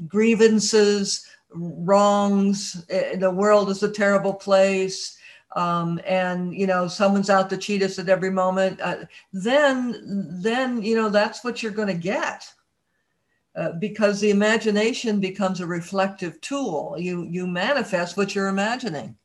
grievances, 0.08 1.28
wrongs. 1.52 2.86
Uh, 2.94 3.18
the 3.18 3.32
world 3.32 3.70
is 3.70 3.84
a 3.84 3.92
terrible 3.92 4.34
place. 4.34 5.18
Um, 5.56 6.00
and 6.06 6.54
you 6.54 6.68
know 6.68 6.88
someone's 6.88 7.32
out 7.32 7.50
to 7.50 7.58
cheat 7.58 7.82
us 7.82 7.98
at 7.98 8.08
every 8.08 8.30
moment 8.30 8.80
uh, 8.82 9.06
then 9.34 9.96
then 10.44 10.84
you 10.84 10.96
know 10.96 11.10
that's 11.10 11.44
what 11.44 11.64
you're 11.64 11.72
going 11.72 11.88
to 11.88 11.96
get 11.96 12.46
uh, 13.56 13.72
because 13.80 14.20
the 14.20 14.30
imagination 14.30 15.20
becomes 15.20 15.60
a 15.60 15.66
reflective 15.66 16.40
tool 16.42 16.96
you 17.00 17.24
you 17.24 17.48
manifest 17.48 18.16
what 18.16 18.36
you're 18.36 18.50
imagining 18.50 19.18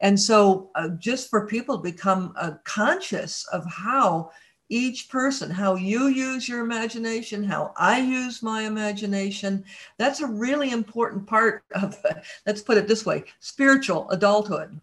and 0.00 0.18
so 0.18 0.70
uh, 0.74 0.88
just 0.98 1.30
for 1.30 1.46
people 1.46 1.76
to 1.76 1.82
become 1.84 2.32
uh, 2.36 2.54
conscious 2.64 3.46
of 3.52 3.64
how 3.64 4.32
each 4.68 5.08
person, 5.08 5.50
how 5.50 5.74
you 5.74 6.08
use 6.08 6.48
your 6.48 6.60
imagination, 6.60 7.44
how 7.44 7.72
I 7.76 8.00
use 8.00 8.42
my 8.42 8.62
imagination. 8.62 9.64
That's 9.98 10.20
a 10.20 10.26
really 10.26 10.70
important 10.70 11.26
part 11.26 11.64
of, 11.74 11.96
let's 12.46 12.62
put 12.62 12.78
it 12.78 12.88
this 12.88 13.04
way, 13.04 13.24
spiritual 13.40 14.08
adulthood. 14.10 14.80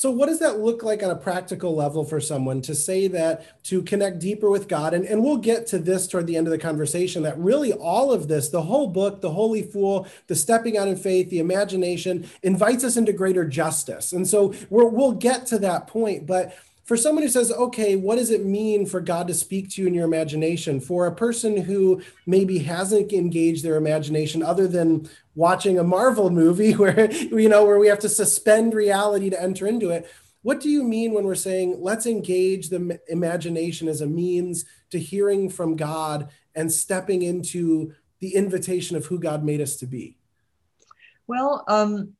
So, 0.00 0.10
what 0.10 0.30
does 0.30 0.38
that 0.38 0.60
look 0.60 0.82
like 0.82 1.02
on 1.02 1.10
a 1.10 1.14
practical 1.14 1.76
level 1.76 2.06
for 2.06 2.20
someone 2.20 2.62
to 2.62 2.74
say 2.74 3.06
that 3.08 3.62
to 3.64 3.82
connect 3.82 4.18
deeper 4.18 4.48
with 4.48 4.66
God? 4.66 4.94
And, 4.94 5.04
and 5.04 5.22
we'll 5.22 5.36
get 5.36 5.66
to 5.66 5.78
this 5.78 6.08
toward 6.08 6.26
the 6.26 6.38
end 6.38 6.46
of 6.46 6.52
the 6.52 6.58
conversation 6.58 7.22
that 7.24 7.38
really 7.38 7.74
all 7.74 8.10
of 8.10 8.26
this, 8.26 8.48
the 8.48 8.62
whole 8.62 8.86
book, 8.86 9.20
the 9.20 9.32
Holy 9.32 9.60
Fool, 9.60 10.06
the 10.26 10.34
stepping 10.34 10.78
out 10.78 10.88
in 10.88 10.96
faith, 10.96 11.28
the 11.28 11.38
imagination, 11.38 12.26
invites 12.42 12.82
us 12.82 12.96
into 12.96 13.12
greater 13.12 13.44
justice. 13.44 14.14
And 14.14 14.26
so, 14.26 14.54
we 14.70 14.84
will 14.84 15.12
get 15.12 15.44
to 15.48 15.58
that 15.58 15.86
point. 15.86 16.26
But 16.26 16.56
for 16.84 16.96
someone 16.96 17.22
who 17.22 17.28
says, 17.28 17.52
okay, 17.52 17.96
what 17.96 18.16
does 18.16 18.30
it 18.30 18.44
mean 18.44 18.86
for 18.86 19.00
God 19.00 19.28
to 19.28 19.34
speak 19.34 19.70
to 19.70 19.82
you 19.82 19.88
in 19.88 19.94
your 19.94 20.04
imagination? 20.04 20.80
For 20.80 21.06
a 21.06 21.14
person 21.14 21.56
who 21.56 22.02
maybe 22.26 22.58
hasn't 22.58 23.12
engaged 23.12 23.64
their 23.64 23.76
imagination 23.76 24.42
other 24.42 24.66
than 24.66 25.08
watching 25.34 25.78
a 25.78 25.84
Marvel 25.84 26.30
movie 26.30 26.72
where, 26.76 27.10
you 27.12 27.48
know, 27.48 27.64
where 27.64 27.78
we 27.78 27.88
have 27.88 28.00
to 28.00 28.08
suspend 28.08 28.74
reality 28.74 29.30
to 29.30 29.40
enter 29.40 29.66
into 29.66 29.90
it. 29.90 30.10
What 30.42 30.60
do 30.60 30.70
you 30.70 30.82
mean 30.82 31.12
when 31.12 31.24
we're 31.24 31.34
saying 31.34 31.76
let's 31.80 32.06
engage 32.06 32.70
the 32.70 32.98
imagination 33.08 33.88
as 33.88 34.00
a 34.00 34.06
means 34.06 34.64
to 34.90 34.98
hearing 34.98 35.50
from 35.50 35.76
God 35.76 36.30
and 36.54 36.72
stepping 36.72 37.22
into 37.22 37.92
the 38.20 38.34
invitation 38.34 38.96
of 38.96 39.06
who 39.06 39.18
God 39.18 39.44
made 39.44 39.60
us 39.60 39.76
to 39.76 39.86
be? 39.86 40.16
Well, 41.26 41.64
um, 41.68 42.14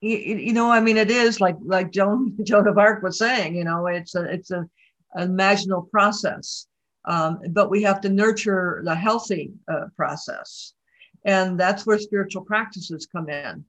you, 0.00 0.16
you 0.16 0.52
know, 0.52 0.70
I 0.70 0.80
mean, 0.80 0.96
it 0.96 1.10
is 1.10 1.40
like 1.40 1.56
like 1.62 1.90
Joan 1.90 2.36
Joan 2.44 2.66
of 2.66 2.78
Arc 2.78 3.02
was 3.02 3.18
saying. 3.18 3.54
You 3.54 3.64
know, 3.64 3.86
it's 3.86 4.14
a 4.14 4.24
it's 4.24 4.50
a 4.50 4.66
imaginal 5.16 5.90
process, 5.90 6.66
um, 7.04 7.40
but 7.50 7.70
we 7.70 7.82
have 7.82 8.00
to 8.02 8.08
nurture 8.08 8.80
the 8.84 8.94
healthy 8.94 9.52
uh, 9.68 9.86
process, 9.96 10.74
and 11.24 11.58
that's 11.58 11.86
where 11.86 11.98
spiritual 11.98 12.42
practices 12.42 13.06
come 13.10 13.28
in. 13.28 13.64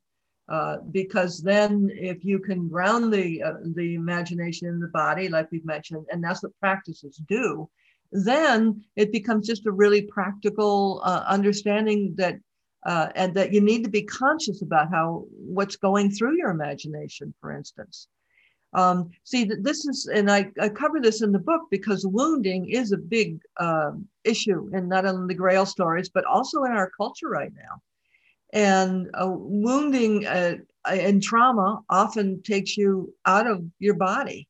Uh, 0.50 0.78
because 0.92 1.42
then, 1.42 1.90
if 1.94 2.26
you 2.26 2.40
can 2.40 2.68
ground 2.68 3.14
the 3.14 3.42
uh, 3.44 3.54
the 3.76 3.96
imagination 3.96 4.68
in 4.68 4.80
the 4.80 4.88
body, 4.88 5.30
like 5.30 5.50
we've 5.52 5.66
mentioned, 5.66 6.06
and 6.12 6.24
that's 6.24 6.44
what 6.44 6.58
practices 6.60 7.22
do, 7.28 7.70
then 8.12 8.84
it 8.96 9.12
becomes 9.12 9.48
just 9.48 9.66
a 9.66 9.72
really 9.72 10.02
practical 10.04 11.02
uh, 11.04 11.24
understanding 11.28 12.14
that 12.18 12.36
uh, 12.86 13.10
and 13.16 13.34
that 13.36 13.54
you 13.54 13.62
need 13.62 13.84
to 13.84 13.90
be 13.90 14.04
conscious 14.04 14.62
about 14.62 14.90
how 14.90 15.26
what's 15.30 15.76
going 15.76 16.12
through 16.12 16.38
your 16.38 16.50
imagination, 16.50 17.34
for 17.40 17.52
instance. 17.52 18.08
Um, 18.74 19.10
see, 19.24 19.44
this 19.44 19.86
is, 19.86 20.10
and 20.14 20.32
I, 20.32 20.50
I, 20.60 20.70
cover 20.70 21.02
this 21.02 21.22
in 21.22 21.34
the 21.34 21.40
book 21.40 21.64
because 21.70 22.06
wounding 22.06 22.70
is 22.70 22.94
a 22.94 22.98
big 22.98 23.40
uh, 23.58 23.92
issue 24.24 24.70
in 24.74 24.88
not 24.88 25.06
only 25.06 25.28
the 25.28 25.38
Grail 25.38 25.66
stories, 25.66 26.08
but 26.08 26.24
also 26.24 26.64
in 26.64 26.72
our 26.72 26.90
culture 26.96 27.28
right 27.28 27.52
now. 27.54 27.82
And 28.54 29.10
uh, 29.14 29.28
wounding 29.30 30.26
uh, 30.26 30.56
and 30.90 31.22
trauma 31.22 31.82
often 31.90 32.42
takes 32.44 32.78
you 32.78 33.14
out 33.26 33.46
of 33.46 33.64
your 33.80 33.96
body 33.96 34.48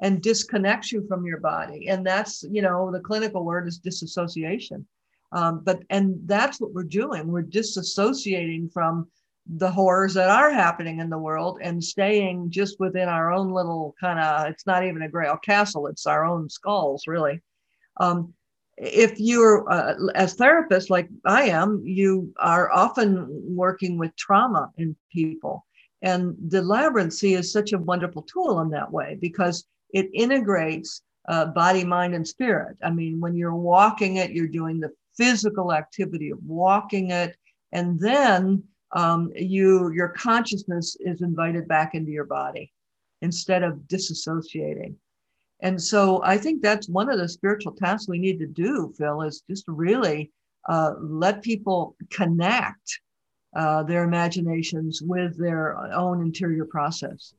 and 0.00 0.22
disconnects 0.22 0.92
you 0.92 1.04
from 1.08 1.26
your 1.26 1.40
body. 1.40 1.88
And 1.88 2.06
that's, 2.06 2.44
you 2.48 2.62
know, 2.62 2.92
the 2.92 3.00
clinical 3.00 3.44
word 3.44 3.66
is 3.66 3.78
disassociation. 3.78 4.86
Um, 5.34 5.62
but 5.64 5.80
and 5.90 6.16
that's 6.26 6.60
what 6.60 6.72
we're 6.72 6.84
doing. 6.84 7.26
We're 7.26 7.42
disassociating 7.42 8.72
from 8.72 9.08
the 9.46 9.70
horrors 9.70 10.14
that 10.14 10.30
are 10.30 10.50
happening 10.50 11.00
in 11.00 11.10
the 11.10 11.18
world 11.18 11.58
and 11.60 11.82
staying 11.82 12.50
just 12.50 12.80
within 12.80 13.08
our 13.08 13.32
own 13.32 13.52
little 13.52 13.94
kind 14.00 14.18
of. 14.18 14.46
It's 14.46 14.66
not 14.66 14.84
even 14.84 15.02
a 15.02 15.08
Grail 15.08 15.36
castle. 15.36 15.88
It's 15.88 16.06
our 16.06 16.24
own 16.24 16.48
skulls, 16.48 17.06
really. 17.06 17.42
Um, 17.98 18.32
if 18.76 19.18
you're 19.18 19.70
uh, 19.70 19.94
as 20.14 20.36
therapists 20.36 20.88
like 20.88 21.08
I 21.26 21.44
am, 21.44 21.82
you 21.84 22.32
are 22.38 22.72
often 22.72 23.26
working 23.30 23.98
with 23.98 24.16
trauma 24.16 24.70
in 24.78 24.96
people. 25.12 25.66
And 26.02 26.36
the 26.48 26.62
labyrinth 26.62 27.22
is 27.24 27.52
such 27.52 27.72
a 27.72 27.78
wonderful 27.78 28.22
tool 28.22 28.60
in 28.60 28.70
that 28.70 28.92
way 28.92 29.18
because 29.20 29.64
it 29.92 30.10
integrates 30.12 31.02
uh, 31.28 31.46
body, 31.46 31.84
mind, 31.84 32.14
and 32.14 32.26
spirit. 32.26 32.76
I 32.82 32.90
mean, 32.90 33.20
when 33.20 33.34
you're 33.34 33.54
walking 33.54 34.16
it, 34.16 34.32
you're 34.32 34.46
doing 34.46 34.80
the 34.80 34.90
physical 35.16 35.72
activity 35.72 36.30
of 36.30 36.38
walking 36.44 37.10
it, 37.10 37.36
and 37.72 37.98
then 37.98 38.62
um, 38.92 39.30
you 39.34 39.92
your 39.92 40.08
consciousness 40.08 40.96
is 41.00 41.22
invited 41.22 41.66
back 41.68 41.94
into 41.94 42.10
your 42.10 42.24
body 42.24 42.72
instead 43.22 43.62
of 43.62 43.78
disassociating. 43.86 44.94
And 45.60 45.80
so 45.80 46.22
I 46.22 46.36
think 46.36 46.62
that's 46.62 46.88
one 46.88 47.10
of 47.10 47.18
the 47.18 47.28
spiritual 47.28 47.72
tasks 47.72 48.08
we 48.08 48.18
need 48.18 48.38
to 48.40 48.46
do, 48.46 48.92
Phil, 48.98 49.22
is 49.22 49.42
just 49.48 49.64
really 49.66 50.30
uh, 50.68 50.94
let 51.00 51.42
people 51.42 51.96
connect 52.10 53.00
uh, 53.56 53.82
their 53.84 54.04
imaginations 54.04 55.00
with 55.00 55.38
their 55.38 55.76
own 55.92 56.20
interior 56.22 56.64
process. 56.64 57.34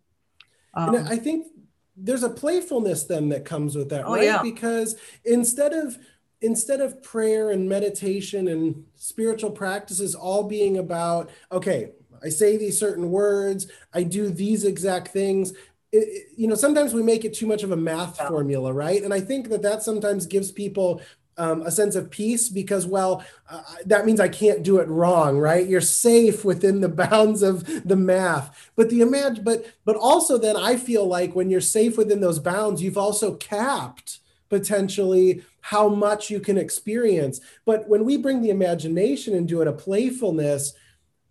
Um, 0.74 0.96
I 1.08 1.17
think 1.17 1.48
there's 1.96 2.24
a 2.24 2.29
playfulness 2.29 3.03
then 3.03 3.29
that 3.29 3.46
comes 3.46 3.75
with 3.75 3.89
that, 3.89 4.05
oh, 4.05 4.15
right? 4.15 4.24
Yeah. 4.24 4.41
Because 4.41 4.96
instead 5.24 5.74
of 5.74 5.98
instead 6.45 6.79
of 6.79 7.01
prayer 7.01 7.49
and 7.49 7.67
meditation 7.67 8.47
and 8.47 8.85
spiritual 8.95 9.51
practices 9.51 10.13
all 10.13 10.43
being 10.43 10.77
about, 10.77 11.29
okay, 11.51 11.91
I 12.23 12.29
say 12.29 12.55
these 12.55 12.79
certain 12.79 13.09
words, 13.11 13.67
I 13.93 14.03
do 14.03 14.29
these 14.29 14.63
exact 14.63 15.09
things. 15.09 15.51
It, 15.91 15.97
it, 15.97 16.27
you 16.37 16.47
know, 16.47 16.55
sometimes 16.55 16.93
we 16.93 17.03
make 17.03 17.25
it 17.25 17.33
too 17.33 17.47
much 17.47 17.63
of 17.63 17.71
a 17.71 17.77
math 17.77 18.17
formula, 18.17 18.71
right? 18.71 19.01
And 19.01 19.13
I 19.13 19.19
think 19.19 19.49
that 19.49 19.63
that 19.63 19.83
sometimes 19.83 20.25
gives 20.25 20.51
people 20.51 21.01
um, 21.37 21.63
a 21.63 21.71
sense 21.71 21.95
of 21.95 22.09
peace 22.09 22.47
because, 22.47 22.85
well, 22.85 23.23
uh, 23.49 23.61
that 23.85 24.05
means 24.05 24.19
I 24.19 24.29
can't 24.29 24.63
do 24.63 24.77
it 24.77 24.87
wrong, 24.87 25.37
right? 25.37 25.67
You're 25.67 25.81
safe 25.81 26.45
within 26.45 26.79
the 26.79 26.89
bounds 27.05 27.41
of 27.41 27.87
the 27.87 27.97
math. 27.97 28.71
But 28.75 28.89
the 28.89 29.01
imagine, 29.01 29.43
but 29.43 29.65
but 29.83 29.95
also 29.95 30.37
then 30.37 30.55
I 30.55 30.77
feel 30.77 31.05
like 31.05 31.35
when 31.35 31.49
you're 31.49 31.61
safe 31.61 31.97
within 31.97 32.21
those 32.21 32.39
bounds, 32.39 32.81
you've 32.81 32.97
also 32.97 33.35
capped 33.35 34.19
potentially 34.55 35.43
how 35.59 35.89
much 35.89 36.29
you 36.29 36.39
can 36.39 36.57
experience. 36.57 37.41
But 37.65 37.89
when 37.89 38.05
we 38.05 38.15
bring 38.15 38.41
the 38.41 38.51
imagination 38.51 39.33
into 39.33 39.62
it, 39.62 39.67
a 39.67 39.74
playfulness, 39.74 40.74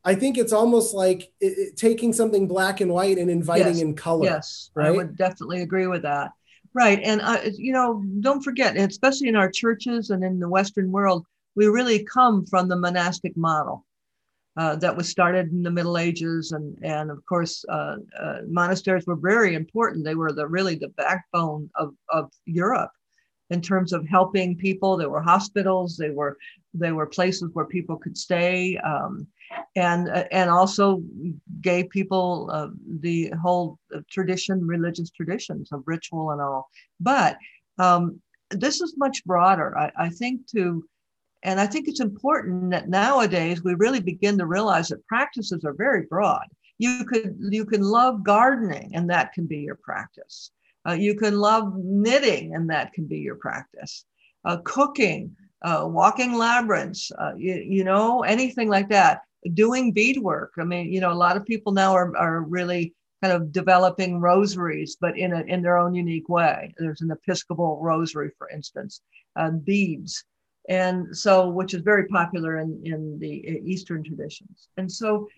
I 0.05 0.15
think 0.15 0.37
it's 0.37 0.53
almost 0.53 0.93
like 0.93 1.33
it, 1.41 1.55
it, 1.59 1.77
taking 1.77 2.13
something 2.13 2.47
black 2.47 2.83
and 2.83 2.93
white 2.93 3.17
and 3.17 3.31
inviting 3.31 3.77
yes. 3.77 3.81
in 3.81 3.95
color. 3.95 4.27
Yes, 4.27 4.71
right? 4.75 4.89
I 4.89 4.91
would 4.91 5.17
definitely 5.17 5.63
agree 5.63 5.87
with 5.87 6.03
that. 6.03 6.33
Right. 6.75 7.01
And, 7.03 7.23
uh, 7.23 7.41
you 7.57 7.73
know, 7.73 8.05
don't 8.21 8.43
forget, 8.43 8.77
especially 8.77 9.29
in 9.29 9.37
our 9.37 9.51
churches 9.51 10.11
and 10.11 10.23
in 10.23 10.39
the 10.39 10.49
Western 10.49 10.91
world, 10.93 11.25
we 11.55 11.67
really 11.67 12.05
come 12.05 12.45
from 12.45 12.69
the 12.69 12.77
monastic 12.77 13.37
model. 13.37 13.87
Uh, 14.57 14.77
that 14.77 14.97
was 14.97 15.09
started 15.09 15.51
in 15.51 15.65
the 15.65 15.71
Middle 15.71 15.99
Ages, 15.99 16.53
and 16.53 16.79
and 16.85 17.11
of 17.11 17.27
course, 17.27 17.65
uh, 17.69 17.97
uh 18.17 18.39
monasteries 18.47 19.05
were 19.05 19.17
very 19.17 19.57
important. 19.57 20.05
They 20.05 20.15
were 20.15 20.33
the 20.33 20.47
really 20.47 20.77
the 20.77 20.91
backbone 20.91 21.69
of 21.75 21.93
of 22.09 22.31
Europe, 22.45 22.93
in 23.55 23.63
terms 23.63 23.93
of 23.93 24.07
helping 24.07 24.57
people. 24.67 24.97
There 24.97 25.15
were 25.15 25.23
hospitals. 25.23 25.97
They 25.97 26.11
were 26.11 26.37
they 26.83 26.93
were 26.93 27.07
places 27.07 27.49
where 27.53 27.75
people 27.77 27.97
could 27.97 28.19
stay, 28.19 28.77
um, 28.79 29.27
and 29.77 30.03
uh, 30.09 30.25
and 30.33 30.51
also 30.51 31.03
gave 31.61 31.89
people 31.89 32.51
uh, 32.53 32.71
the 33.01 33.33
whole 33.43 33.79
tradition, 34.11 34.67
religious 34.67 35.11
traditions 35.11 35.71
of 35.73 35.85
ritual 35.87 36.33
and 36.33 36.41
all. 36.41 36.69
But 37.01 37.39
um, 37.79 38.21
this 38.51 38.81
is 38.81 38.95
much 38.97 39.25
broader. 39.25 39.69
I, 39.79 39.93
I 40.07 40.09
think 40.11 40.47
to 40.49 40.85
and 41.45 41.61
I 41.61 41.67
think 41.67 41.87
it's 41.87 42.01
important 42.01 42.71
that 42.73 42.89
nowadays 42.89 43.63
we 43.63 43.75
really 43.75 44.01
begin 44.01 44.37
to 44.39 44.47
realize 44.47 44.89
that 44.89 45.07
practices 45.07 45.65
are 45.65 45.75
very 45.75 46.03
broad. 46.15 46.47
You 46.79 47.05
could 47.05 47.37
you 47.39 47.65
can 47.65 47.83
love 47.83 48.25
gardening, 48.25 48.97
and 48.97 49.09
that 49.11 49.33
can 49.33 49.47
be 49.47 49.59
your 49.59 49.79
practice. 49.91 50.51
Uh, 50.87 50.93
you 50.93 51.15
can 51.15 51.39
love 51.39 51.75
knitting, 51.77 52.55
and 52.55 52.69
that 52.71 52.93
can 52.93 53.07
be 53.07 53.19
your 53.19 53.37
practice. 53.37 54.05
Uh, 54.45 54.59
cooking, 54.65 55.35
uh, 55.63 55.85
walking 55.87 56.35
labyrinths, 56.35 57.11
uh, 57.19 57.33
you, 57.37 57.55
you, 57.55 57.85
know, 57.85 58.23
anything 58.23 58.69
like 58.69 58.89
that. 58.91 59.23
Doing 59.55 59.93
beadwork. 59.93 60.53
I 60.59 60.65
mean, 60.65 60.93
you 60.93 61.01
know, 61.01 61.13
a 61.13 61.15
lot 61.15 61.37
of 61.37 61.45
people 61.45 61.73
now 61.73 61.93
are, 61.93 62.15
are 62.17 62.43
really 62.43 62.95
kind 63.23 63.33
of 63.33 63.53
developing 63.53 64.21
rosaries, 64.21 64.97
but 65.01 65.17
in, 65.19 65.33
a, 65.33 65.41
in 65.43 65.63
their 65.63 65.79
own 65.79 65.95
unique 65.95 66.29
way. 66.29 66.75
There's 66.79 67.01
an 67.01 67.11
Episcopal 67.11 67.79
rosary, 67.81 68.31
for 68.37 68.51
instance, 68.51 69.01
uh, 69.37 69.51
beads. 69.51 70.25
and 70.69 71.17
so 71.17 71.49
which 71.49 71.75
is 71.75 71.83
very 71.83 72.07
popular 72.09 72.59
in 72.59 72.81
in 72.85 73.19
the 73.19 73.35
Eastern 73.65 74.03
traditions. 74.03 74.69
And 74.77 74.91
so 74.91 75.29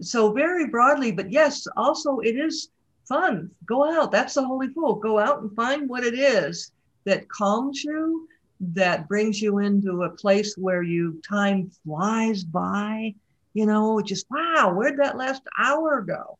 so 0.00 0.32
very 0.32 0.66
broadly, 0.68 1.12
but 1.12 1.30
yes, 1.30 1.66
also 1.76 2.18
it 2.18 2.36
is 2.36 2.68
fun. 3.06 3.50
Go 3.66 3.84
out. 3.84 4.10
That's 4.12 4.34
the 4.34 4.44
holy 4.44 4.68
fool. 4.68 4.96
Go 4.96 5.18
out 5.18 5.42
and 5.42 5.54
find 5.54 5.88
what 5.88 6.04
it 6.04 6.14
is 6.14 6.72
that 7.04 7.28
calms 7.28 7.84
you, 7.84 8.28
that 8.60 9.08
brings 9.08 9.40
you 9.40 9.58
into 9.58 10.02
a 10.02 10.10
place 10.10 10.56
where 10.56 10.82
you 10.82 11.20
time 11.26 11.70
flies 11.84 12.44
by. 12.44 13.14
You 13.54 13.66
know, 13.66 14.00
just 14.00 14.26
wow, 14.30 14.72
where'd 14.74 14.98
that 14.98 15.16
last 15.16 15.42
hour 15.58 16.02
go? 16.02 16.38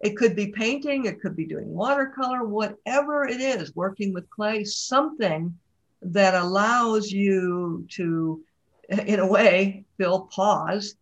It 0.00 0.16
could 0.16 0.36
be 0.36 0.48
painting, 0.48 1.06
it 1.06 1.20
could 1.20 1.34
be 1.34 1.46
doing 1.46 1.72
watercolor, 1.72 2.44
whatever 2.44 3.26
it 3.26 3.40
is, 3.40 3.74
working 3.74 4.12
with 4.12 4.28
clay, 4.30 4.64
something 4.64 5.56
that 6.02 6.34
allows 6.34 7.10
you 7.10 7.86
to, 7.92 8.42
in 8.90 9.18
a 9.18 9.26
way, 9.26 9.84
feel 9.96 10.28
pause, 10.30 10.96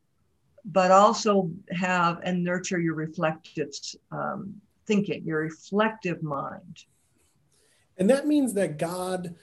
but 0.65 0.91
also 0.91 1.51
have 1.73 2.21
and 2.23 2.45
nurture 2.45 2.79
your 2.79 2.95
reflective 2.95 3.71
um, 4.13 4.55
thinking, 4.87 5.25
your 5.25 5.41
reflective 5.41 6.23
mind. 6.23 6.85
And 7.99 8.09
that 8.11 8.27
means 8.27 8.55
that 8.55 8.79
God, 8.79 9.35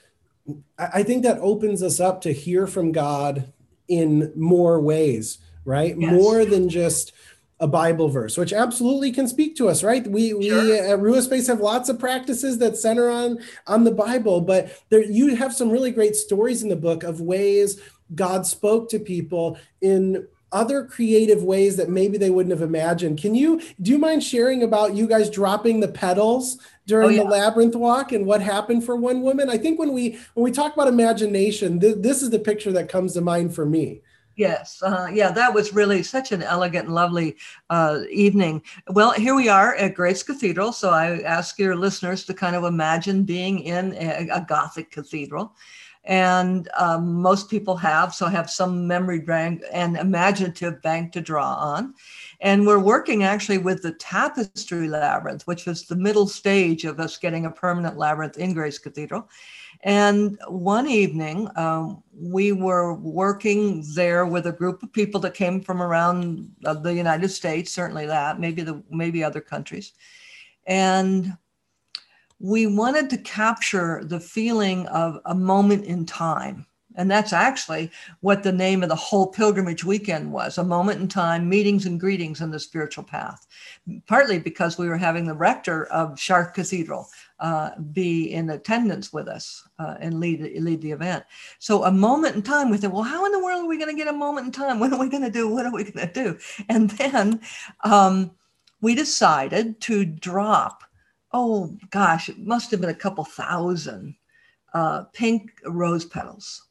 I 0.78 1.02
think 1.02 1.22
that 1.22 1.38
opens 1.38 1.82
us 1.82 2.00
up 2.00 2.20
to 2.22 2.32
hear 2.32 2.66
from 2.66 2.92
God 2.92 3.52
in 3.88 4.32
more 4.36 4.80
ways, 4.80 5.38
right? 5.64 5.96
Yes. 5.98 6.12
More 6.12 6.44
than 6.44 6.68
just 6.68 7.12
a 7.60 7.66
Bible 7.66 8.08
verse, 8.08 8.38
which 8.38 8.54
absolutely 8.54 9.12
can 9.12 9.28
speak 9.28 9.54
to 9.56 9.68
us, 9.68 9.84
right? 9.84 10.06
We 10.06 10.30
sure. 10.30 10.40
we 10.40 10.78
at 10.78 10.98
Rua 10.98 11.20
Space 11.20 11.46
have 11.46 11.60
lots 11.60 11.90
of 11.90 11.98
practices 11.98 12.58
that 12.58 12.78
center 12.78 13.10
on 13.10 13.38
on 13.66 13.84
the 13.84 13.90
Bible, 13.90 14.40
but 14.40 14.82
there 14.88 15.04
you 15.04 15.36
have 15.36 15.54
some 15.54 15.70
really 15.70 15.90
great 15.90 16.16
stories 16.16 16.62
in 16.62 16.70
the 16.70 16.76
book 16.76 17.02
of 17.02 17.20
ways 17.20 17.80
God 18.14 18.46
spoke 18.46 18.88
to 18.90 18.98
people 18.98 19.58
in 19.80 20.26
other 20.52 20.84
creative 20.84 21.42
ways 21.42 21.76
that 21.76 21.88
maybe 21.88 22.18
they 22.18 22.30
wouldn't 22.30 22.52
have 22.52 22.62
imagined. 22.66 23.20
Can 23.20 23.34
you 23.34 23.60
do 23.80 23.90
you 23.90 23.98
mind 23.98 24.22
sharing 24.22 24.62
about 24.62 24.94
you 24.94 25.06
guys 25.06 25.30
dropping 25.30 25.80
the 25.80 25.88
petals 25.88 26.58
during 26.86 27.08
oh, 27.08 27.10
yeah. 27.10 27.22
the 27.22 27.28
labyrinth 27.28 27.76
walk 27.76 28.12
and 28.12 28.26
what 28.26 28.42
happened 28.42 28.84
for 28.84 28.96
one 28.96 29.22
woman? 29.22 29.48
I 29.48 29.56
think 29.56 29.78
when 29.78 29.92
we 29.92 30.18
when 30.34 30.44
we 30.44 30.50
talk 30.50 30.74
about 30.74 30.88
imagination, 30.88 31.80
th- 31.80 31.96
this 31.98 32.22
is 32.22 32.30
the 32.30 32.38
picture 32.38 32.72
that 32.72 32.88
comes 32.88 33.14
to 33.14 33.20
mind 33.20 33.54
for 33.54 33.64
me. 33.66 34.02
Yes, 34.36 34.82
uh, 34.82 35.08
yeah, 35.12 35.32
that 35.32 35.52
was 35.52 35.74
really 35.74 36.02
such 36.02 36.32
an 36.32 36.42
elegant 36.42 36.86
and 36.86 36.94
lovely 36.94 37.36
uh, 37.68 38.00
evening. 38.10 38.62
Well, 38.88 39.10
here 39.12 39.34
we 39.34 39.50
are 39.50 39.74
at 39.74 39.94
Grace 39.94 40.22
Cathedral. 40.22 40.72
So 40.72 40.88
I 40.90 41.20
ask 41.20 41.58
your 41.58 41.76
listeners 41.76 42.24
to 42.24 42.32
kind 42.32 42.56
of 42.56 42.64
imagine 42.64 43.24
being 43.24 43.58
in 43.58 43.92
a, 43.94 44.28
a 44.32 44.40
Gothic 44.40 44.90
cathedral 44.90 45.54
and 46.04 46.68
um, 46.78 47.20
most 47.20 47.50
people 47.50 47.76
have 47.76 48.14
so 48.14 48.26
have 48.26 48.50
some 48.50 48.86
memory 48.86 49.20
bank 49.20 49.62
and 49.70 49.96
imaginative 49.96 50.80
bank 50.80 51.12
to 51.12 51.20
draw 51.20 51.54
on. 51.54 51.94
And 52.40 52.66
we're 52.66 52.78
working 52.78 53.22
actually 53.22 53.58
with 53.58 53.82
the 53.82 53.92
tapestry 53.92 54.88
labyrinth 54.88 55.46
which 55.46 55.66
was 55.66 55.86
the 55.86 55.96
middle 55.96 56.26
stage 56.26 56.84
of 56.84 57.00
us 57.00 57.18
getting 57.18 57.46
a 57.46 57.50
permanent 57.50 57.98
labyrinth 57.98 58.38
in 58.38 58.54
grace 58.54 58.78
cathedral. 58.78 59.28
And 59.82 60.38
one 60.48 60.86
evening 60.86 61.48
um, 61.56 62.02
we 62.14 62.52
were 62.52 62.94
working 62.94 63.84
there 63.94 64.26
with 64.26 64.46
a 64.46 64.52
group 64.52 64.82
of 64.82 64.92
people 64.92 65.20
that 65.20 65.34
came 65.34 65.60
from 65.60 65.82
around 65.82 66.50
uh, 66.64 66.74
the 66.74 66.94
united 66.94 67.28
states 67.28 67.72
certainly 67.72 68.06
that 68.06 68.40
maybe 68.40 68.62
the 68.62 68.82
maybe 68.90 69.22
other 69.22 69.40
countries. 69.40 69.92
And 70.66 71.36
we 72.40 72.66
wanted 72.66 73.10
to 73.10 73.18
capture 73.18 74.02
the 74.02 74.18
feeling 74.18 74.86
of 74.88 75.20
a 75.26 75.34
moment 75.34 75.84
in 75.84 76.06
time. 76.06 76.66
And 76.96 77.08
that's 77.08 77.32
actually 77.32 77.90
what 78.20 78.42
the 78.42 78.50
name 78.50 78.82
of 78.82 78.88
the 78.88 78.96
whole 78.96 79.28
pilgrimage 79.28 79.84
weekend 79.84 80.32
was 80.32 80.58
a 80.58 80.64
moment 80.64 81.00
in 81.00 81.06
time, 81.06 81.48
meetings 81.48 81.86
and 81.86 82.00
greetings 82.00 82.40
in 82.40 82.50
the 82.50 82.58
spiritual 82.58 83.04
path. 83.04 83.46
Partly 84.08 84.38
because 84.38 84.76
we 84.76 84.88
were 84.88 84.96
having 84.96 85.24
the 85.24 85.34
rector 85.34 85.84
of 85.86 86.18
Chartres 86.18 86.54
Cathedral 86.54 87.08
uh, 87.38 87.70
be 87.92 88.32
in 88.32 88.50
attendance 88.50 89.12
with 89.12 89.28
us 89.28 89.62
uh, 89.78 89.94
and 90.00 90.18
lead, 90.18 90.40
lead 90.60 90.80
the 90.80 90.90
event. 90.90 91.24
So, 91.58 91.84
a 91.84 91.92
moment 91.92 92.34
in 92.36 92.42
time, 92.42 92.70
we 92.70 92.76
said, 92.78 92.92
well, 92.92 93.02
how 93.02 93.24
in 93.24 93.32
the 93.32 93.42
world 93.42 93.64
are 93.64 93.68
we 93.68 93.78
going 93.78 93.94
to 93.94 93.96
get 93.96 94.12
a 94.12 94.16
moment 94.16 94.46
in 94.46 94.52
time? 94.52 94.80
What 94.80 94.92
are 94.92 94.98
we 94.98 95.08
going 95.08 95.22
to 95.22 95.30
do? 95.30 95.48
What 95.48 95.66
are 95.66 95.72
we 95.72 95.84
going 95.84 96.08
to 96.08 96.12
do? 96.12 96.38
And 96.68 96.90
then 96.90 97.40
um, 97.84 98.32
we 98.80 98.94
decided 98.94 99.80
to 99.82 100.04
drop 100.04 100.82
oh 101.32 101.76
gosh, 101.90 102.28
it 102.28 102.38
must 102.38 102.70
have 102.70 102.80
been 102.80 102.90
a 102.90 102.94
couple 102.94 103.24
thousand 103.24 104.14
uh, 104.74 105.04
pink 105.12 105.50
rose 105.64 106.04
petals 106.04 106.62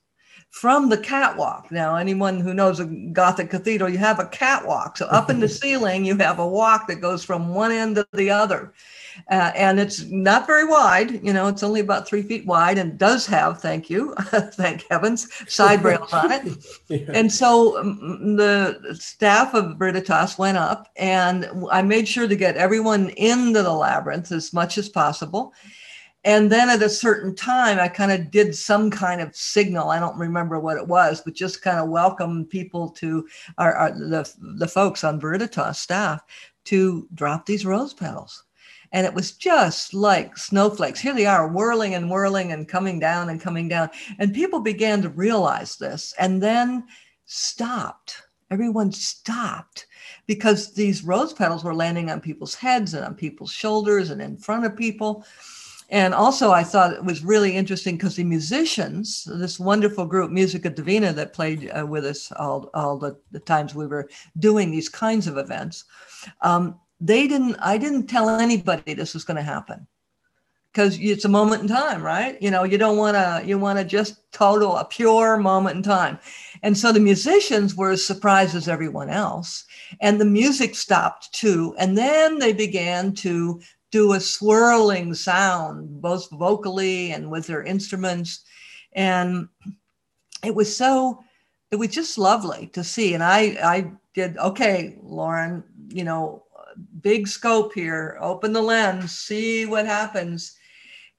from 0.50 0.90
the 0.90 0.98
catwalk. 0.98 1.72
Now, 1.72 1.96
anyone 1.96 2.40
who 2.40 2.54
knows 2.54 2.80
a 2.80 2.86
Gothic 2.86 3.50
cathedral, 3.50 3.90
you 3.90 3.98
have 4.00 4.20
a 4.20 4.28
catwalk. 4.28 4.98
So 4.98 5.06
up 5.08 5.30
in 5.30 5.40
the 5.40 5.50
ceiling, 5.50 6.06
you 6.06 6.18
have 6.18 6.40
a 6.40 6.48
walk 6.48 6.88
that 6.88 7.02
goes 7.02 7.24
from 7.24 7.54
one 7.54 7.72
end 7.72 7.96
to 7.96 8.08
the 8.14 8.32
other. 8.32 8.74
Uh, 9.30 9.52
and 9.56 9.80
it's 9.80 10.04
not 10.06 10.48
very 10.48 10.66
wide, 10.66 11.24
you 11.24 11.34
know, 11.34 11.48
it's 11.48 11.64
only 11.64 11.80
about 11.80 12.08
three 12.08 12.22
feet 12.22 12.46
wide 12.46 12.78
and 12.78 12.98
does 12.98 13.26
have, 13.26 13.62
thank 13.62 13.90
you, 13.90 14.14
thank 14.54 14.86
heavens, 14.90 15.28
side 15.48 15.84
rails 15.84 16.14
on 16.14 16.32
it. 16.32 16.66
yeah. 16.88 17.12
And 17.14 17.32
so 17.32 17.80
um, 17.80 18.36
the 18.36 18.98
staff 19.00 19.54
of 19.54 19.78
Veritas 19.78 20.38
went 20.38 20.58
up 20.58 20.90
and 20.96 21.50
I 21.72 21.82
made 21.82 22.08
sure 22.08 22.28
to 22.28 22.36
get 22.36 22.58
everyone 22.58 23.10
into 23.12 23.62
the 23.62 23.74
labyrinth 23.74 24.32
as 24.32 24.54
much 24.54 24.78
as 24.78 24.90
possible 24.90 25.54
and 26.26 26.52
then 26.52 26.70
at 26.70 26.82
a 26.82 26.90
certain 26.90 27.34
time 27.34 27.80
i 27.80 27.88
kind 27.88 28.12
of 28.12 28.30
did 28.32 28.56
some 28.56 28.90
kind 28.90 29.22
of 29.22 29.36
signal 29.36 29.90
i 29.90 30.00
don't 30.00 30.18
remember 30.18 30.60
what 30.60 30.78
it 30.78 30.88
was 30.88 31.22
but 31.22 31.34
just 31.34 31.62
kind 31.62 31.80
of 31.80 31.90
welcome 31.90 32.46
people 32.46 32.90
to 32.90 33.28
our, 33.58 33.74
our, 33.74 33.92
the, 33.92 34.30
the 34.58 34.68
folks 34.68 35.04
on 35.04 35.20
veritas 35.20 35.80
staff 35.80 36.22
to 36.66 37.08
drop 37.14 37.46
these 37.46 37.66
rose 37.66 37.94
petals 37.94 38.44
and 38.92 39.06
it 39.06 39.14
was 39.14 39.32
just 39.32 39.94
like 39.94 40.38
snowflakes. 40.38 41.00
Here 41.00 41.14
they 41.14 41.26
are 41.26 41.48
whirling 41.48 41.96
and 41.96 42.10
whirling 42.10 42.52
and 42.52 42.68
coming 42.68 43.00
down 43.00 43.30
and 43.30 43.42
coming 43.42 43.68
down. 43.68 43.90
And 44.18 44.34
people 44.34 44.60
began 44.60 45.02
to 45.02 45.10
realize 45.10 45.78
this 45.78 46.14
and 46.18 46.42
then 46.42 46.86
stopped. 47.26 48.24
Everyone 48.52 48.92
stopped 48.92 49.86
because 50.26 50.74
these 50.74 51.04
rose 51.04 51.34
petals 51.34 51.64
were 51.64 51.76
landing 51.76 52.10
on 52.10 52.20
people's 52.20 52.56
heads 52.56 52.96
and 52.96 53.06
on 53.06 53.14
people's 53.14 53.52
shoulders 53.52 54.10
and 54.10 54.22
in 54.22 54.38
front 54.38 54.66
of 54.66 54.76
people. 54.76 55.24
And 55.92 56.14
also, 56.14 56.52
I 56.52 56.64
thought 56.64 56.94
it 56.94 57.04
was 57.04 57.24
really 57.24 57.56
interesting 57.56 57.96
because 57.96 58.16
the 58.16 58.24
musicians, 58.24 59.24
this 59.24 59.60
wonderful 59.60 60.06
group, 60.06 60.30
Musica 60.30 60.70
Divina, 60.70 61.14
that 61.14 61.34
played 61.34 61.72
uh, 61.76 61.86
with 61.86 62.06
us 62.06 62.32
all, 62.34 62.70
all 62.76 62.98
the, 62.98 63.18
the, 63.32 63.40
times 63.40 63.74
we 63.74 63.88
were 63.88 64.08
doing 64.38 64.70
these 64.70 64.88
kinds 64.88 65.26
of 65.26 65.38
events, 65.38 65.86
um, 66.42 66.80
they 67.00 67.28
didn't, 67.28 67.56
I 67.60 67.78
didn't 67.78 68.08
tell 68.08 68.30
anybody 68.30 68.94
this 68.94 69.14
was 69.14 69.24
going 69.24 69.38
to 69.38 69.44
happen 69.44 69.88
because 70.72 71.00
it's 71.00 71.26
a 71.26 71.30
moment 71.30 71.64
in 71.64 71.68
time, 71.68 72.04
right? 72.04 72.40
You 72.42 72.52
know, 72.52 72.64
you 72.64 72.78
don't 72.78 72.98
want 72.98 73.16
to, 73.16 73.42
you 73.46 73.58
want 73.58 73.80
to 73.80 73.86
just 73.86 74.32
total 74.32 74.78
a 74.78 74.86
pure 74.86 75.38
moment 75.38 75.78
in 75.78 75.84
time. 75.84 76.20
And 76.62 76.78
so 76.78 76.92
the 76.92 77.00
musicians 77.00 77.76
were 77.76 77.92
as 77.92 78.06
surprised 78.06 78.56
as 78.56 78.68
everyone 78.68 79.10
else. 79.10 79.66
And 80.02 80.22
the 80.22 80.26
music 80.26 80.76
stopped 80.76 81.34
too. 81.34 81.76
And 81.80 81.98
then 81.98 82.38
they 82.38 82.54
began 82.54 83.14
to 83.16 83.62
do 83.92 84.14
a 84.14 84.20
swirling 84.20 85.16
sound, 85.16 86.02
both 86.02 86.30
vocally 86.30 87.12
and 87.12 87.32
with 87.32 87.48
their 87.48 87.64
instruments. 87.64 88.44
And 88.94 89.48
it 90.44 90.54
was 90.54 90.76
so, 90.76 91.24
it 91.72 91.78
was 91.78 91.90
just 91.90 92.18
lovely 92.20 92.68
to 92.74 92.84
see. 92.84 93.16
And 93.16 93.24
I, 93.24 93.58
I 93.64 93.92
did, 94.14 94.38
okay, 94.38 95.00
Lauren, 95.02 95.64
you 95.88 96.04
know, 96.04 96.44
big 97.02 97.28
scope 97.28 97.74
here, 97.74 98.18
open 98.22 98.54
the 98.54 98.62
lens, 98.62 99.18
see 99.18 99.66
what 99.66 99.86
happens. 99.86 100.56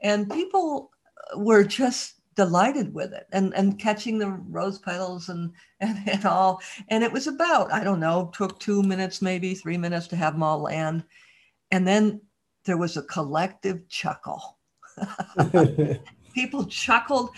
And 0.01 0.31
people 0.31 0.91
were 1.37 1.65
just 1.65 2.21
delighted 2.37 2.95
with 2.95 3.13
it 3.13 3.27
and, 3.33 3.55
and 3.55 3.79
catching 3.79 4.19
the 4.19 4.29
rose 4.29 4.79
petals 4.79 5.29
and, 5.29 5.53
and, 5.81 5.99
and 6.09 6.25
all. 6.25 6.61
And 6.89 7.05
it 7.05 7.13
was 7.13 7.27
about, 7.27 7.73
I 7.73 7.85
don't 7.85 8.01
know, 8.01 8.31
took 8.33 8.59
two 8.59 8.83
minutes, 8.83 9.23
maybe 9.23 9.55
three 9.55 9.77
minutes 9.77 10.07
to 10.09 10.17
have 10.17 10.35
them 10.35 10.43
all 10.43 10.61
land. 10.61 11.05
And 11.71 11.87
then 11.87 12.21
there 12.65 12.79
was 12.79 12.97
a 12.97 13.03
collective 13.03 13.89
chuckle. 13.89 14.59
People 16.35 16.65
chuckled 16.67 17.31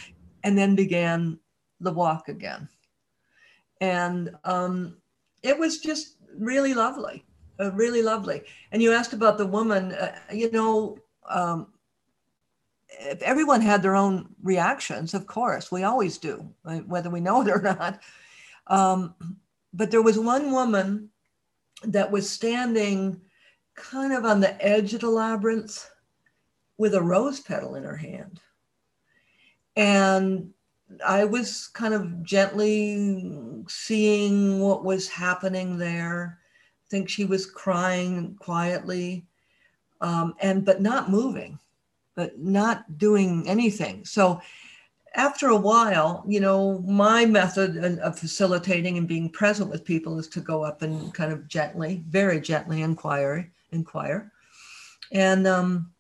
and 0.44 0.57
then 0.57 0.74
began 0.74 1.38
the 1.81 1.92
walk 1.92 2.28
again. 2.28 2.68
And 3.81 4.31
um, 4.44 4.98
it 5.42 5.59
was 5.59 5.81
just 5.81 6.16
really 6.38 6.74
lovely, 6.74 7.24
uh, 7.60 7.72
really 7.72 8.02
lovely. 8.02 8.42
And 8.70 8.82
you 8.82 8.92
asked 8.92 9.12
about 9.12 9.38
the 9.38 9.46
woman, 9.46 9.92
uh, 9.92 10.16
you 10.32 10.50
know, 10.50 10.98
um, 11.28 11.68
if 12.88 13.22
everyone 13.22 13.60
had 13.60 13.82
their 13.82 13.96
own 13.96 14.28
reactions, 14.42 15.14
of 15.14 15.26
course, 15.26 15.72
we 15.72 15.82
always 15.82 16.18
do, 16.18 16.48
whether 16.86 17.10
we 17.10 17.20
know 17.20 17.42
it 17.42 17.48
or 17.48 17.60
not. 17.60 18.00
Um, 18.66 19.14
but 19.72 19.90
there 19.90 20.02
was 20.02 20.18
one 20.18 20.52
woman 20.52 21.08
that 21.84 22.10
was 22.10 22.28
standing 22.28 23.20
kind 23.74 24.12
of 24.12 24.24
on 24.24 24.40
the 24.40 24.62
edge 24.64 24.94
of 24.94 25.00
the 25.00 25.08
labyrinth 25.08 25.90
with 26.76 26.94
a 26.94 27.02
rose 27.02 27.40
petal 27.40 27.74
in 27.74 27.84
her 27.84 27.96
hand. 27.96 28.40
And 29.76 30.52
I 31.04 31.24
was 31.24 31.68
kind 31.68 31.94
of 31.94 32.22
gently 32.22 33.64
seeing 33.68 34.60
what 34.60 34.84
was 34.84 35.08
happening 35.08 35.78
there. 35.78 36.38
Think 36.92 37.09
she 37.09 37.24
was 37.24 37.46
crying 37.46 38.37
quietly, 38.38 39.24
um, 40.02 40.35
and 40.40 40.62
but 40.62 40.83
not 40.83 41.09
moving, 41.09 41.59
but 42.14 42.38
not 42.38 42.98
doing 42.98 43.48
anything. 43.48 44.05
So 44.05 44.42
after 45.14 45.48
a 45.48 45.57
while, 45.57 46.22
you 46.28 46.38
know, 46.38 46.81
my 46.81 47.24
method 47.24 47.78
of 47.78 48.18
facilitating 48.18 48.98
and 48.98 49.09
being 49.09 49.31
present 49.31 49.70
with 49.70 49.87
people 49.87 50.18
is 50.18 50.28
to 50.28 50.40
go 50.40 50.62
up 50.62 50.83
and 50.83 51.14
kind 51.14 51.33
of 51.33 51.48
gently, 51.48 52.05
very 52.09 52.42
gently 52.42 52.83
inquire, 52.83 53.50
inquire. 53.70 54.31
And, 55.12 55.46
um, 55.46 55.90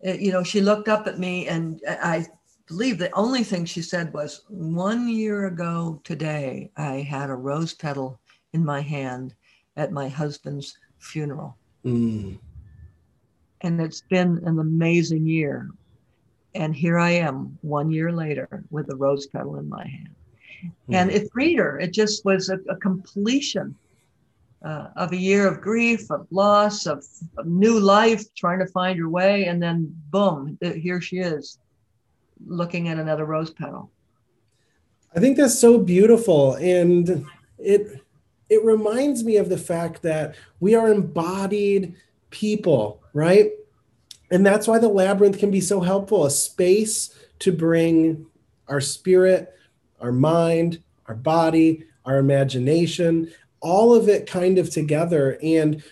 it, 0.00 0.18
you 0.18 0.32
know, 0.32 0.42
she 0.42 0.60
looked 0.60 0.88
up 0.88 1.06
at 1.06 1.20
me 1.20 1.46
and 1.46 1.80
I 1.86 2.26
believe 2.66 2.98
the 2.98 3.14
only 3.14 3.44
thing 3.44 3.64
she 3.64 3.82
said 3.82 4.12
was, 4.12 4.42
one 4.48 5.08
year 5.08 5.46
ago 5.46 6.00
today, 6.02 6.72
I 6.76 6.94
had 6.96 7.30
a 7.30 7.36
rose 7.36 7.74
petal 7.74 8.18
in 8.54 8.64
my 8.64 8.80
hand 8.80 9.36
at 9.76 9.92
my 9.92 10.08
husband's 10.08 10.76
funeral. 10.98 11.56
Mm. 11.84 12.38
And 13.62 13.80
it's 13.80 14.02
been 14.02 14.40
an 14.44 14.58
amazing 14.58 15.26
year 15.26 15.68
and 16.54 16.74
here 16.74 16.98
I 16.98 17.10
am 17.10 17.58
one 17.62 17.90
year 17.90 18.12
later 18.12 18.64
with 18.70 18.90
a 18.92 18.96
rose 18.96 19.26
petal 19.26 19.58
in 19.58 19.68
my 19.68 19.86
hand. 19.86 20.14
Mm-hmm. 20.64 20.94
And 20.94 21.10
it 21.10 21.32
freed 21.32 21.58
her. 21.58 21.78
It 21.78 21.92
just 21.92 22.24
was 22.24 22.50
a, 22.50 22.58
a 22.68 22.76
completion 22.76 23.74
uh, 24.64 24.88
of 24.96 25.12
a 25.12 25.16
year 25.16 25.48
of 25.48 25.60
grief, 25.60 26.10
of 26.10 26.26
loss, 26.30 26.86
of, 26.86 27.04
of, 27.36 27.46
new 27.46 27.80
life, 27.80 28.22
trying 28.34 28.60
to 28.60 28.66
find 28.66 28.96
your 28.96 29.08
way. 29.08 29.46
And 29.46 29.60
then, 29.60 29.92
boom, 30.10 30.56
here 30.60 31.00
she 31.00 31.18
is 31.18 31.58
looking 32.46 32.88
at 32.88 32.98
another 32.98 33.24
rose 33.24 33.50
petal. 33.50 33.90
I 35.16 35.20
think 35.20 35.36
that's 35.36 35.58
so 35.58 35.78
beautiful. 35.78 36.54
And 36.54 37.26
it, 37.58 38.02
it 38.52 38.62
reminds 38.66 39.24
me 39.24 39.38
of 39.38 39.48
the 39.48 39.56
fact 39.56 40.02
that 40.02 40.34
we 40.60 40.74
are 40.74 40.92
embodied 40.92 41.94
people, 42.28 43.02
right? 43.14 43.50
And 44.30 44.44
that's 44.44 44.68
why 44.68 44.78
the 44.78 44.90
labyrinth 44.90 45.38
can 45.38 45.50
be 45.50 45.62
so 45.62 45.80
helpful 45.80 46.26
a 46.26 46.30
space 46.30 47.18
to 47.38 47.50
bring 47.50 48.26
our 48.68 48.80
spirit, 48.80 49.54
our 50.02 50.12
mind, 50.12 50.82
our 51.06 51.14
body, 51.14 51.84
our 52.04 52.18
imagination, 52.18 53.32
all 53.60 53.94
of 53.94 54.06
it 54.06 54.26
kind 54.26 54.58
of 54.58 54.68
together. 54.68 55.38
And 55.42 55.82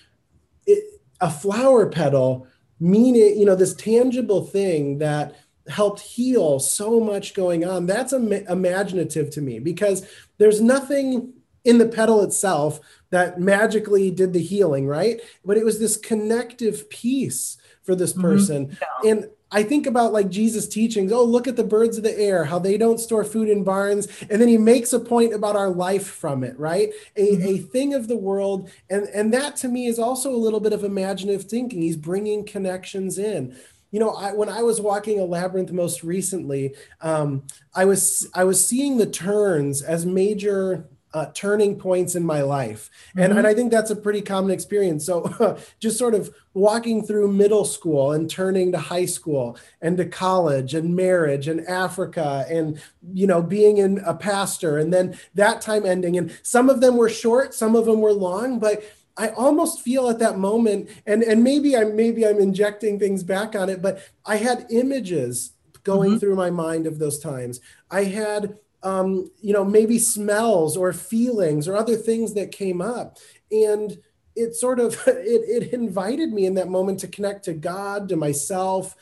it, 0.67 1.01
a 1.19 1.31
flower 1.31 1.89
petal, 1.89 2.47
meaning, 2.79 3.39
you 3.39 3.47
know, 3.47 3.57
this 3.57 3.75
tangible 3.75 4.45
thing 4.45 4.99
that 4.99 5.35
helped 5.67 6.01
heal 6.01 6.59
so 6.59 7.01
much 7.01 7.33
going 7.33 7.65
on, 7.65 7.87
that's 7.87 8.13
Im- 8.13 8.31
imaginative 8.33 9.31
to 9.31 9.41
me 9.41 9.61
because 9.61 10.07
there's 10.37 10.61
nothing 10.61 11.33
in 11.65 11.79
the 11.79 11.89
petal 11.89 12.23
itself 12.23 12.81
that 13.11 13.41
magically 13.41 14.11
did 14.11 14.33
the 14.33 14.43
healing, 14.43 14.87
right? 14.87 15.21
But 15.45 15.57
it 15.57 15.65
was 15.65 15.79
this 15.79 15.97
connective 15.97 16.89
piece 16.91 17.57
for 17.83 17.95
this 17.95 18.13
mm-hmm. 18.13 18.23
person. 18.23 18.67
Mm-hmm. 18.67 19.07
Yeah. 19.07 19.11
And 19.11 19.31
I 19.53 19.65
think 19.65 19.87
about 19.87 20.13
like 20.13 20.31
Jesus' 20.31 20.69
teachings. 20.69 21.11
Oh, 21.11 21.25
look 21.25 21.49
at 21.49 21.57
the 21.57 21.65
birds 21.65 21.97
of 21.97 22.05
the 22.05 22.17
air, 22.17 22.45
how 22.45 22.61
they 22.61 22.79
don't 22.79 23.01
store 23.01 23.25
food 23.25 23.49
in 23.49 23.65
barns. 23.65 24.07
And 24.31 24.41
then 24.41 24.47
he 24.47 24.59
makes 24.59 24.93
a 24.93 25.01
point 25.01 25.35
about 25.35 25.57
our 25.57 25.71
life 25.71 26.07
from 26.07 26.45
it, 26.45 26.57
right? 26.59 26.91
A, 27.17 27.37
mm-hmm. 27.37 27.49
a 27.49 27.59
thing 27.59 27.95
of 27.95 28.07
the 28.07 28.17
world. 28.17 28.71
And, 28.89 29.09
and 29.09 29.35
that 29.35 29.57
to 29.57 29.69
me 29.69 29.87
is 29.87 29.99
also 29.99 30.31
a 30.31 30.37
little 30.37 30.61
bit 30.61 30.73
of 30.73 30.85
imaginative 30.85 31.45
thinking. 31.45 31.83
He's 31.83 31.97
bringing 31.97 32.45
connections 32.45 33.19
in. 33.19 33.57
You 33.91 33.99
know, 33.99 34.11
I, 34.11 34.33
when 34.35 34.49
I 34.49 34.63
was 34.63 34.81
walking 34.81 35.19
a 35.19 35.25
labyrinth 35.25 35.73
most 35.73 36.05
recently, 36.05 36.77
um, 37.01 37.43
I 37.75 37.87
was 37.87 38.29
I 38.35 38.45
was 38.45 38.65
seeing 38.65 38.99
the 38.99 39.07
turns 39.07 39.83
as 39.83 40.07
major 40.07 40.89
uh, 41.13 41.27
turning 41.35 41.77
points 41.77 42.15
in 42.15 42.25
my 42.25 42.43
life. 42.43 42.91
And, 43.17 43.31
mm-hmm. 43.31 43.39
and 43.39 43.47
I 43.47 43.55
think 43.55 43.71
that's 43.71 43.91
a 43.91 43.97
pretty 43.97 44.23
common 44.23 44.51
experience. 44.51 45.05
So 45.05 45.59
just 45.81 45.99
sort 45.99 46.15
of 46.15 46.35
walking 46.55 47.05
through 47.05 47.33
middle 47.33 47.65
school 47.65 48.13
and 48.13 48.31
turning 48.31 48.73
to 48.73 48.79
high 48.79 49.07
school 49.07 49.57
and 49.81 49.97
to 49.97 50.05
college 50.05 50.75
and 50.75 50.95
marriage 50.95 51.49
and 51.49 51.61
Africa 51.67 52.47
and, 52.49 52.81
you 53.13 53.27
know, 53.27 53.43
being 53.43 53.79
in 53.79 53.99
a 54.07 54.15
pastor 54.15 54.79
and 54.79 54.93
then 54.93 55.19
that 55.35 55.61
time 55.61 55.85
ending. 55.85 56.17
And 56.17 56.37
some 56.43 56.71
of 56.71 56.81
them 56.81 56.97
were 56.97 57.09
short, 57.09 57.55
some 57.55 57.75
of 57.75 57.87
them 57.87 58.01
were 58.01 58.13
long, 58.13 58.59
but 58.59 58.83
I 59.17 59.31
almost 59.31 59.83
feel 59.83 60.09
at 60.09 60.19
that 60.21 60.39
moment, 60.39 60.89
and, 61.05 61.23
and 61.23 61.45
maybe 61.45 61.77
I'm 61.77 61.95
maybe 61.95 62.27
I'm 62.27 62.39
injecting 62.39 62.99
things 62.99 63.23
back 63.23 63.55
on 63.55 63.69
it, 63.69 63.83
but 63.83 64.01
I 64.25 64.37
had 64.37 64.67
images 64.71 65.53
going 65.83 66.11
mm-hmm. 66.13 66.19
through 66.19 66.37
my 66.37 66.49
mind 66.49 66.87
of 66.87 66.99
those 66.99 67.19
times. 67.19 67.61
I 67.91 68.05
had 68.05 68.57
um, 68.83 69.31
you 69.41 69.53
know, 69.53 69.65
maybe 69.65 69.99
smells 69.99 70.77
or 70.77 70.93
feelings 70.93 71.69
or 71.69 71.77
other 71.77 71.97
things 71.97 72.35
that 72.35 72.53
came 72.53 72.81
up. 72.81 73.19
And 73.51 73.99
it 74.37 74.55
sort 74.55 74.81
of 74.81 74.95
it, 75.07 75.63
it 75.63 75.73
invited 75.73 76.33
me 76.33 76.47
in 76.47 76.55
that 76.55 76.69
moment 76.69 77.01
to 77.01 77.09
connect 77.09 77.45
to 77.45 77.53
God, 77.53 78.09
to 78.09 78.17
myself, 78.17 78.97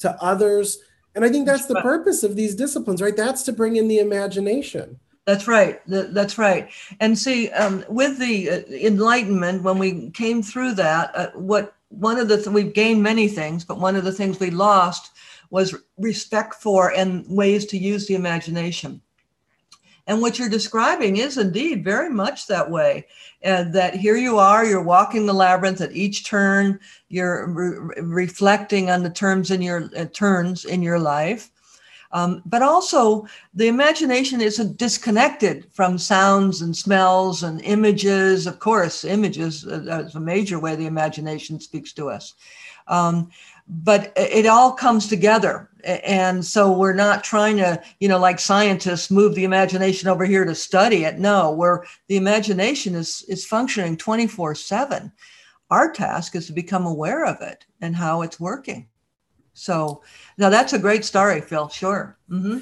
to 0.00 0.10
others. 0.22 0.78
And 1.14 1.24
I 1.24 1.28
think 1.28 1.46
that's 1.46 1.66
the 1.66 1.80
purpose 1.82 2.22
of 2.22 2.36
these 2.36 2.54
disciplines, 2.54 3.02
right? 3.02 3.16
That's 3.16 3.42
to 3.44 3.52
bring 3.52 3.76
in 3.76 3.88
the 3.88 3.98
imagination. 3.98 4.98
That's 5.26 5.46
right. 5.46 5.80
That's 5.86 6.36
right. 6.36 6.70
And 6.98 7.16
see, 7.16 7.50
um, 7.50 7.84
with 7.88 8.18
the 8.18 8.50
uh, 8.50 8.60
Enlightenment, 8.70 9.62
when 9.62 9.78
we 9.78 10.10
came 10.10 10.42
through 10.42 10.72
that, 10.74 11.14
uh, 11.14 11.30
what 11.34 11.76
one 11.90 12.18
of 12.18 12.28
the 12.28 12.36
th- 12.38 12.48
we've 12.48 12.72
gained 12.72 13.02
many 13.02 13.28
things, 13.28 13.64
but 13.64 13.78
one 13.78 13.94
of 13.94 14.04
the 14.04 14.12
things 14.12 14.40
we 14.40 14.50
lost 14.50 15.12
was 15.50 15.76
respect 15.98 16.54
for 16.54 16.92
and 16.92 17.24
ways 17.28 17.66
to 17.66 17.78
use 17.78 18.06
the 18.06 18.14
imagination. 18.14 19.00
And 20.06 20.20
what 20.20 20.38
you're 20.38 20.48
describing 20.48 21.18
is 21.18 21.38
indeed 21.38 21.84
very 21.84 22.10
much 22.10 22.46
that 22.46 22.70
way. 22.70 23.06
And 23.42 23.72
that 23.72 23.94
here 23.94 24.16
you 24.16 24.38
are, 24.38 24.64
you're 24.64 24.82
walking 24.82 25.26
the 25.26 25.32
labyrinth 25.32 25.80
at 25.80 25.92
each 25.92 26.24
turn, 26.26 26.80
you're 27.08 27.46
re- 27.48 28.02
reflecting 28.02 28.90
on 28.90 29.02
the 29.02 29.10
terms 29.10 29.50
in 29.50 29.62
your 29.62 29.90
uh, 29.96 30.06
turns 30.06 30.64
in 30.64 30.82
your 30.82 30.98
life. 30.98 31.50
Um, 32.12 32.42
but 32.44 32.60
also, 32.60 33.26
the 33.54 33.68
imagination 33.68 34.42
isn't 34.42 34.76
disconnected 34.76 35.66
from 35.72 35.96
sounds 35.96 36.60
and 36.60 36.76
smells 36.76 37.42
and 37.42 37.62
images. 37.62 38.46
Of 38.46 38.58
course, 38.58 39.04
images 39.04 39.66
uh, 39.66 40.04
is 40.06 40.14
a 40.14 40.20
major 40.20 40.58
way 40.58 40.76
the 40.76 40.86
imagination 40.86 41.58
speaks 41.58 41.92
to 41.94 42.10
us. 42.10 42.34
Um, 42.86 43.30
but 43.68 44.12
it 44.16 44.46
all 44.46 44.72
comes 44.72 45.08
together. 45.08 45.68
And 45.84 46.44
so 46.44 46.70
we're 46.70 46.94
not 46.94 47.24
trying 47.24 47.56
to 47.56 47.82
you 47.98 48.08
know 48.08 48.18
like 48.18 48.38
scientists 48.38 49.10
move 49.10 49.34
the 49.34 49.44
imagination 49.44 50.08
over 50.08 50.24
here 50.24 50.44
to 50.44 50.54
study 50.54 51.04
it. 51.04 51.18
No 51.18 51.50
where 51.50 51.84
the 52.08 52.16
imagination 52.16 52.94
is 52.94 53.24
is 53.28 53.44
functioning 53.44 53.96
24 53.96 54.54
7 54.54 55.12
our 55.72 55.90
task 55.90 56.36
is 56.36 56.46
to 56.46 56.52
become 56.52 56.84
aware 56.84 57.24
of 57.24 57.40
it 57.40 57.64
and 57.80 57.96
how 57.96 58.20
it's 58.20 58.38
working. 58.38 58.86
So 59.54 60.02
now 60.36 60.50
that's 60.50 60.74
a 60.74 60.78
great 60.78 61.04
story 61.04 61.40
phil 61.40 61.68
sure. 61.68 62.16
Mm-hmm. 62.30 62.58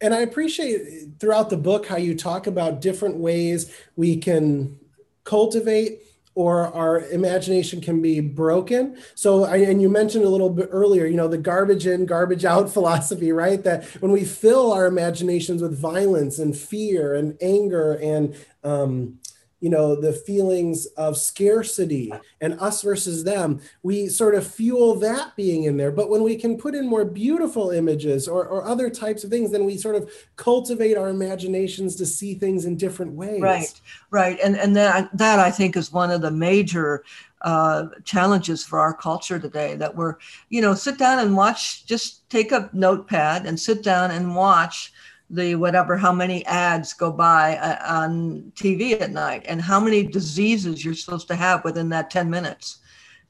and 0.00 0.14
i 0.14 0.18
appreciate 0.18 1.18
throughout 1.18 1.50
the 1.50 1.56
book 1.56 1.86
how 1.86 1.96
you 1.96 2.14
talk 2.14 2.46
about 2.46 2.80
different 2.80 3.16
ways 3.16 3.74
we 3.96 4.16
can 4.16 4.78
cultivate 5.24 6.00
or 6.34 6.74
our 6.74 7.00
imagination 7.10 7.80
can 7.80 8.02
be 8.02 8.20
broken. 8.20 8.96
So, 9.14 9.44
and 9.44 9.80
you 9.80 9.88
mentioned 9.88 10.24
a 10.24 10.28
little 10.28 10.50
bit 10.50 10.68
earlier, 10.70 11.06
you 11.06 11.16
know, 11.16 11.28
the 11.28 11.38
garbage 11.38 11.86
in, 11.86 12.06
garbage 12.06 12.44
out 12.44 12.70
philosophy, 12.72 13.32
right? 13.32 13.62
That 13.62 13.84
when 14.00 14.10
we 14.10 14.24
fill 14.24 14.72
our 14.72 14.86
imaginations 14.86 15.62
with 15.62 15.78
violence 15.78 16.38
and 16.38 16.56
fear 16.56 17.14
and 17.14 17.36
anger 17.40 17.94
and 17.94 18.34
um, 18.64 19.18
you 19.64 19.70
know 19.70 19.96
the 19.98 20.12
feelings 20.12 20.84
of 20.98 21.16
scarcity 21.16 22.12
and 22.42 22.60
us 22.60 22.82
versus 22.82 23.24
them 23.24 23.58
we 23.82 24.08
sort 24.08 24.34
of 24.34 24.46
fuel 24.46 24.94
that 24.96 25.34
being 25.36 25.64
in 25.64 25.78
there. 25.78 25.90
But 25.90 26.10
when 26.10 26.22
we 26.22 26.36
can 26.36 26.58
put 26.58 26.74
in 26.74 26.86
more 26.86 27.06
beautiful 27.06 27.70
images 27.70 28.28
or, 28.28 28.46
or 28.46 28.66
other 28.66 28.90
types 28.90 29.24
of 29.24 29.30
things 29.30 29.50
then 29.50 29.64
we 29.64 29.78
sort 29.78 29.96
of 29.96 30.12
cultivate 30.36 30.98
our 30.98 31.08
imaginations 31.08 31.96
to 31.96 32.04
see 32.04 32.34
things 32.34 32.66
in 32.66 32.76
different 32.76 33.12
ways. 33.12 33.40
Right 33.40 33.80
right. 34.10 34.38
And 34.44 34.54
and 34.56 34.76
that 34.76 35.08
that 35.16 35.38
i 35.38 35.50
think 35.50 35.78
is 35.78 35.90
one 35.90 36.10
of 36.10 36.20
the 36.20 36.30
major 36.30 37.02
uh, 37.44 37.88
challenges 38.04 38.64
for 38.64 38.80
our 38.80 38.94
culture 38.94 39.38
today 39.38 39.76
that 39.76 39.94
we're 39.94 40.16
you 40.48 40.62
know 40.62 40.74
sit 40.74 40.98
down 40.98 41.18
and 41.18 41.36
watch 41.36 41.84
just 41.84 42.28
take 42.30 42.52
a 42.52 42.70
notepad 42.72 43.44
and 43.44 43.60
sit 43.60 43.82
down 43.82 44.10
and 44.10 44.34
watch 44.34 44.93
the 45.30 45.54
whatever 45.54 45.96
how 45.96 46.12
many 46.12 46.44
ads 46.46 46.92
go 46.92 47.10
by 47.10 47.56
uh, 47.56 47.78
on 47.86 48.52
TV 48.54 49.00
at 49.00 49.10
night 49.10 49.44
and 49.46 49.60
how 49.60 49.80
many 49.80 50.04
diseases 50.06 50.84
you're 50.84 50.94
supposed 50.94 51.28
to 51.28 51.34
have 51.34 51.64
within 51.64 51.88
that 51.88 52.10
10 52.10 52.28
minutes 52.28 52.80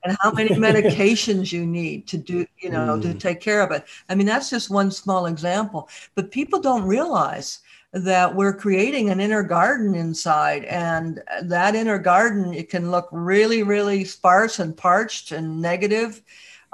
and 0.05 0.17
how 0.21 0.31
many 0.31 0.51
medications 0.55 1.53
you 1.53 1.67
need 1.67 2.07
to 2.07 2.19
do 2.19 2.47
you 2.59 2.71
know 2.71 2.97
mm. 2.99 3.03
to 3.03 3.15
take 3.15 3.41
care 3.41 3.61
of 3.63 3.71
it 3.71 3.85
i 4.09 4.15
mean 4.15 4.27
that's 4.27 4.51
just 4.51 4.71
one 4.71 4.91
small 4.91 5.27
example 5.27 5.89
but 6.15 6.31
people 6.31 6.61
don't 6.61 6.85
realize 6.85 7.61
that 7.93 8.35
we're 8.35 8.55
creating 8.55 9.09
an 9.09 9.21
inner 9.21 9.43
garden 9.43 9.95
inside 9.95 10.65
and 10.65 11.23
that 11.43 11.75
inner 11.75 11.99
garden 11.99 12.53
it 12.53 12.69
can 12.69 12.91
look 12.91 13.09
really 13.13 13.63
really 13.63 14.05
sparse 14.05 14.59
and 14.59 14.77
parched 14.77 15.33
and 15.33 15.61
negative 15.61 16.23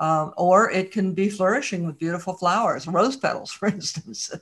Um, 0.00 0.32
or 0.36 0.70
it 0.70 0.90
can 0.90 1.12
be 1.12 1.30
flourishing 1.30 1.86
with 1.86 1.98
beautiful 1.98 2.34
flowers, 2.34 2.88
rose 2.88 3.16
petals, 3.16 3.52
for 3.52 3.68
instance. 3.68 4.32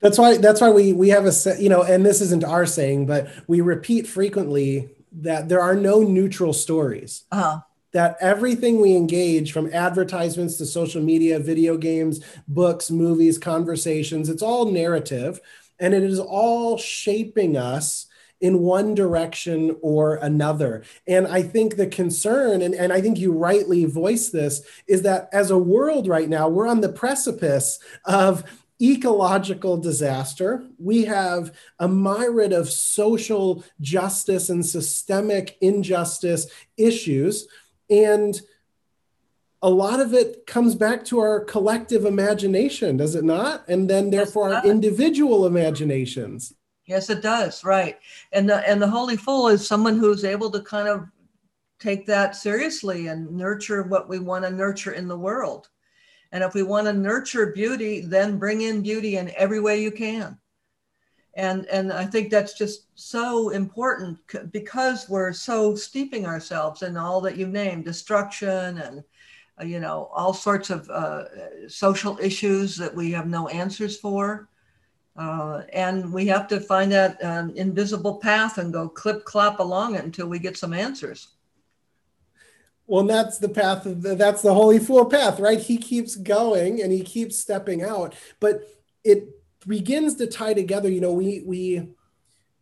that's 0.00 0.18
why 0.18 0.38
that's 0.38 0.60
why 0.60 0.70
we 0.70 0.92
we 0.92 1.10
have 1.10 1.26
a 1.26 1.32
you 1.60 1.68
know, 1.68 1.82
and 1.82 2.06
this 2.06 2.20
isn't 2.20 2.44
our 2.44 2.64
saying, 2.64 3.06
but 3.06 3.28
we 3.46 3.60
repeat 3.60 4.06
frequently 4.06 4.88
that 5.12 5.48
there 5.48 5.60
are 5.60 5.74
no 5.74 6.02
neutral 6.02 6.52
stories. 6.52 7.24
Uh-huh. 7.30 7.60
That 7.92 8.16
everything 8.20 8.80
we 8.80 8.96
engage 8.96 9.52
from 9.52 9.72
advertisements 9.72 10.56
to 10.56 10.66
social 10.66 11.00
media, 11.00 11.38
video 11.38 11.76
games, 11.76 12.24
books, 12.48 12.90
movies, 12.90 13.38
conversations, 13.38 14.28
it's 14.28 14.42
all 14.42 14.72
narrative 14.72 15.40
and 15.78 15.94
it 15.94 16.02
is 16.02 16.18
all 16.18 16.78
shaping 16.78 17.56
us 17.56 18.06
in 18.40 18.60
one 18.60 18.94
direction 18.94 19.76
or 19.80 20.16
another. 20.16 20.82
And 21.06 21.26
I 21.26 21.42
think 21.42 21.76
the 21.76 21.86
concern, 21.86 22.62
and, 22.62 22.74
and 22.74 22.92
I 22.92 23.00
think 23.00 23.18
you 23.18 23.32
rightly 23.32 23.84
voice 23.84 24.30
this, 24.30 24.62
is 24.86 25.02
that 25.02 25.28
as 25.32 25.50
a 25.50 25.58
world 25.58 26.06
right 26.06 26.28
now, 26.28 26.48
we're 26.48 26.68
on 26.68 26.80
the 26.80 26.92
precipice 26.92 27.78
of 28.04 28.44
ecological 28.82 29.76
disaster. 29.76 30.64
We 30.78 31.04
have 31.04 31.54
a 31.78 31.88
myriad 31.88 32.52
of 32.52 32.68
social 32.68 33.64
justice 33.80 34.48
and 34.48 34.66
systemic 34.66 35.56
injustice 35.60 36.48
issues. 36.76 37.46
And 37.88 38.40
a 39.62 39.70
lot 39.70 40.00
of 40.00 40.12
it 40.12 40.46
comes 40.46 40.74
back 40.74 41.04
to 41.06 41.20
our 41.20 41.40
collective 41.40 42.04
imagination, 42.04 42.98
does 42.98 43.14
it 43.14 43.24
not? 43.24 43.66
And 43.68 43.88
then 43.88 44.10
therefore 44.10 44.52
our 44.52 44.66
individual 44.66 45.46
imaginations. 45.46 46.52
Yes, 46.86 47.08
it 47.10 47.22
does. 47.22 47.64
Right. 47.64 47.98
And 48.32 48.48
the 48.48 48.56
and 48.68 48.80
the 48.80 48.88
holy 48.88 49.16
fool 49.16 49.48
is 49.48 49.66
someone 49.66 49.98
who's 49.98 50.24
able 50.24 50.50
to 50.50 50.60
kind 50.60 50.88
of 50.88 51.06
take 51.78 52.06
that 52.06 52.36
seriously 52.36 53.08
and 53.08 53.30
nurture 53.30 53.82
what 53.82 54.08
we 54.08 54.18
want 54.18 54.44
to 54.44 54.50
nurture 54.50 54.92
in 54.92 55.08
the 55.08 55.18
world. 55.18 55.68
And 56.32 56.42
if 56.42 56.54
we 56.54 56.62
want 56.62 56.86
to 56.86 56.92
nurture 56.92 57.52
beauty, 57.52 58.00
then 58.00 58.38
bring 58.38 58.62
in 58.62 58.82
beauty 58.82 59.16
in 59.16 59.32
every 59.36 59.60
way 59.60 59.80
you 59.80 59.92
can. 59.92 60.38
And, 61.36 61.66
and 61.66 61.92
I 61.92 62.06
think 62.06 62.30
that's 62.30 62.54
just 62.54 62.86
so 62.94 63.50
important 63.50 64.18
because 64.52 65.08
we're 65.08 65.32
so 65.32 65.74
steeping 65.74 66.26
ourselves 66.26 66.82
in 66.82 66.96
all 66.96 67.20
that 67.22 67.36
you 67.36 67.46
named 67.46 67.84
destruction 67.84 68.78
and, 68.78 69.04
uh, 69.60 69.64
you 69.64 69.80
know, 69.80 70.10
all 70.14 70.32
sorts 70.32 70.70
of 70.70 70.88
uh, 70.90 71.68
social 71.68 72.18
issues 72.20 72.76
that 72.76 72.94
we 72.94 73.10
have 73.12 73.26
no 73.26 73.48
answers 73.48 73.96
for. 73.98 74.48
Uh, 75.16 75.62
and 75.72 76.12
we 76.12 76.26
have 76.26 76.48
to 76.48 76.60
find 76.60 76.90
that 76.90 77.22
um, 77.24 77.50
invisible 77.50 78.16
path 78.16 78.58
and 78.58 78.72
go 78.72 78.88
clip 78.88 79.24
clop 79.24 79.60
along 79.60 79.94
it 79.94 80.04
until 80.04 80.26
we 80.26 80.38
get 80.38 80.56
some 80.56 80.72
answers. 80.72 81.28
Well, 82.86 83.04
that's 83.04 83.38
the 83.38 83.48
path 83.48 83.86
of 83.86 84.02
the, 84.02 84.14
that's 84.14 84.42
the 84.42 84.52
holy 84.52 84.78
fool 84.78 85.06
path, 85.06 85.40
right? 85.40 85.60
He 85.60 85.78
keeps 85.78 86.16
going 86.16 86.82
and 86.82 86.92
he 86.92 87.02
keeps 87.02 87.38
stepping 87.38 87.82
out, 87.82 88.14
but 88.40 88.68
it 89.04 89.28
begins 89.66 90.16
to 90.16 90.26
tie 90.26 90.52
together. 90.52 90.90
You 90.90 91.00
know, 91.00 91.12
we 91.12 91.42
we 91.46 91.88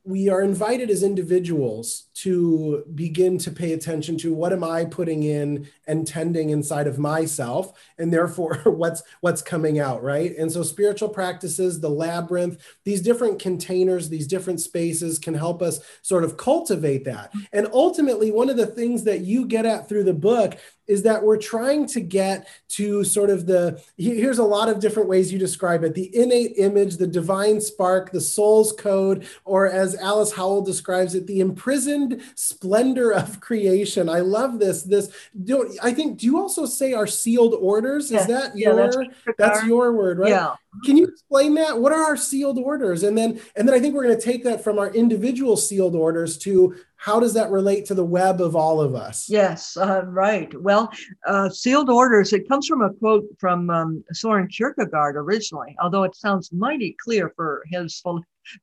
we 0.04 0.28
are 0.28 0.42
invited 0.42 0.90
as 0.90 1.02
individuals 1.02 2.08
to 2.14 2.84
begin 2.94 3.38
to 3.38 3.50
pay 3.50 3.72
attention 3.72 4.18
to 4.18 4.34
what 4.34 4.52
am 4.52 4.64
i 4.64 4.84
putting 4.84 5.22
in 5.22 5.68
and 5.86 6.06
tending 6.06 6.50
inside 6.50 6.86
of 6.86 6.98
myself 6.98 7.72
and 7.98 8.12
therefore 8.12 8.56
what's 8.64 9.02
what's 9.20 9.42
coming 9.42 9.78
out 9.78 10.02
right? 10.02 10.36
And 10.36 10.50
so 10.50 10.62
spiritual 10.62 11.08
practices 11.08 11.80
the 11.80 11.88
labyrinth 11.88 12.62
these 12.84 13.00
different 13.00 13.38
containers 13.38 14.08
these 14.08 14.26
different 14.26 14.60
spaces 14.60 15.18
can 15.18 15.34
help 15.34 15.62
us 15.62 15.80
sort 16.02 16.24
of 16.24 16.36
cultivate 16.36 17.04
that. 17.04 17.32
And 17.52 17.68
ultimately 17.72 18.30
one 18.30 18.50
of 18.50 18.56
the 18.56 18.66
things 18.66 19.04
that 19.04 19.20
you 19.20 19.46
get 19.46 19.66
at 19.66 19.88
through 19.88 20.04
the 20.04 20.14
book 20.14 20.58
is 20.86 21.02
that 21.02 21.22
we're 21.22 21.38
trying 21.38 21.86
to 21.86 22.00
get 22.00 22.48
to 22.68 23.04
sort 23.04 23.30
of 23.30 23.46
the 23.46 23.82
here's 23.96 24.38
a 24.38 24.44
lot 24.44 24.68
of 24.68 24.80
different 24.80 25.08
ways 25.08 25.32
you 25.32 25.38
describe 25.38 25.84
it. 25.84 25.94
The 25.94 26.14
innate 26.16 26.54
image 26.58 26.96
the 26.96 27.06
divine 27.06 27.60
spark 27.60 28.10
the 28.10 28.20
soul's 28.20 28.72
code 28.72 29.26
or 29.44 29.70
as 29.70 29.94
alice 29.96 30.32
howell 30.32 30.62
describes 30.62 31.14
it 31.14 31.26
the 31.26 31.40
imprisoned 31.40 32.22
splendor 32.34 33.12
of 33.12 33.40
creation. 33.40 34.08
I 34.08 34.20
love 34.20 34.58
this 34.58 34.82
this 34.82 35.12
do 35.44 35.76
i 35.82 35.92
think 35.92 36.18
do 36.18 36.26
you 36.26 36.38
also 36.38 36.66
say 36.66 36.92
our 36.92 37.06
sealed 37.06 37.54
orders? 37.54 38.10
Is 38.10 38.26
that 38.26 38.56
yeah, 38.56 38.68
your 38.68 38.76
that's, 38.76 38.96
that's 39.38 39.64
your 39.64 39.92
word 39.92 40.18
right? 40.18 40.30
Yeah. 40.30 40.54
Can 40.84 40.96
you 40.96 41.04
explain 41.04 41.54
that? 41.54 41.78
What 41.78 41.92
are 41.92 42.02
our 42.02 42.16
sealed 42.16 42.58
orders? 42.58 43.02
And 43.02 43.16
then 43.16 43.40
and 43.56 43.68
then 43.68 43.74
i 43.74 43.80
think 43.80 43.94
we're 43.94 44.04
going 44.04 44.18
to 44.18 44.22
take 44.22 44.44
that 44.44 44.64
from 44.64 44.78
our 44.78 44.92
individual 44.94 45.56
sealed 45.56 45.94
orders 45.94 46.38
to 46.38 46.74
how 47.02 47.18
does 47.18 47.34
that 47.34 47.50
relate 47.50 47.84
to 47.84 47.94
the 47.94 48.04
web 48.04 48.40
of 48.40 48.54
all 48.54 48.80
of 48.80 48.94
us? 48.94 49.28
Yes, 49.28 49.76
uh, 49.76 50.04
right. 50.06 50.54
Well, 50.60 50.88
uh, 51.26 51.48
sealed 51.48 51.90
orders, 51.90 52.32
it 52.32 52.48
comes 52.48 52.68
from 52.68 52.80
a 52.80 52.92
quote 52.94 53.24
from 53.40 53.68
um, 53.70 54.04
Soren 54.12 54.46
Kierkegaard 54.46 55.16
originally, 55.16 55.74
although 55.82 56.04
it 56.04 56.14
sounds 56.14 56.52
mighty 56.52 56.94
clear 57.02 57.32
for 57.34 57.64
his 57.72 58.00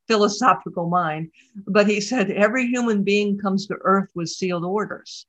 philosophical 0.08 0.88
mind. 0.88 1.30
But 1.68 1.90
he 1.90 2.00
said, 2.00 2.32
every 2.32 2.66
human 2.68 3.04
being 3.04 3.38
comes 3.38 3.68
to 3.68 3.78
earth 3.82 4.10
with 4.16 4.30
sealed 4.30 4.64
orders. 4.64 5.26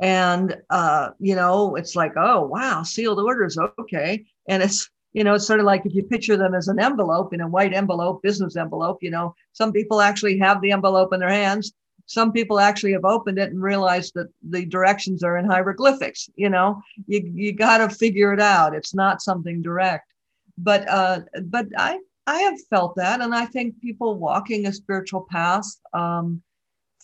And, 0.00 0.56
uh, 0.68 1.10
you 1.20 1.36
know, 1.36 1.76
it's 1.76 1.94
like, 1.94 2.14
oh, 2.16 2.44
wow, 2.44 2.82
sealed 2.82 3.20
orders. 3.20 3.56
Okay. 3.78 4.24
And 4.48 4.64
it's, 4.64 4.90
you 5.12 5.22
know, 5.22 5.34
it's 5.34 5.46
sort 5.46 5.60
of 5.60 5.66
like 5.66 5.86
if 5.86 5.94
you 5.94 6.02
picture 6.02 6.36
them 6.36 6.56
as 6.56 6.66
an 6.66 6.80
envelope 6.80 7.32
in 7.32 7.40
a 7.40 7.48
white 7.48 7.72
envelope, 7.72 8.20
business 8.20 8.56
envelope, 8.56 8.98
you 9.00 9.12
know, 9.12 9.32
some 9.52 9.72
people 9.72 10.00
actually 10.00 10.38
have 10.38 10.60
the 10.60 10.72
envelope 10.72 11.12
in 11.12 11.20
their 11.20 11.28
hands 11.28 11.72
some 12.06 12.32
people 12.32 12.58
actually 12.60 12.92
have 12.92 13.04
opened 13.04 13.38
it 13.38 13.50
and 13.50 13.60
realized 13.60 14.12
that 14.14 14.28
the 14.48 14.64
directions 14.64 15.22
are 15.22 15.38
in 15.38 15.44
hieroglyphics 15.44 16.30
you 16.36 16.48
know? 16.48 16.80
You, 17.06 17.30
you 17.34 17.52
got 17.52 17.78
to 17.78 17.88
figure 17.94 18.32
it 18.32 18.40
out. 18.40 18.74
It's 18.74 18.94
not 18.94 19.22
something 19.22 19.62
direct. 19.62 20.12
But 20.58 20.88
uh, 20.88 21.20
but 21.44 21.66
i 21.76 21.98
i 22.26 22.38
have 22.38 22.58
felt 22.70 22.96
that 22.96 23.20
and 23.20 23.34
i 23.34 23.44
think 23.44 23.78
people 23.82 24.18
walking 24.18 24.66
a 24.66 24.72
spiritual 24.72 25.26
path 25.30 25.66
um, 25.92 26.42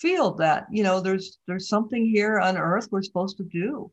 feel 0.02 0.32
that 0.34 0.66
you 0.70 0.82
know 0.82 1.00
there's 1.00 1.38
there's 1.46 1.68
something 1.68 2.04
here 2.06 2.40
on 2.40 2.56
earth 2.56 2.88
we're 2.90 3.02
supposed 3.02 3.36
to 3.38 3.44
do. 3.44 3.90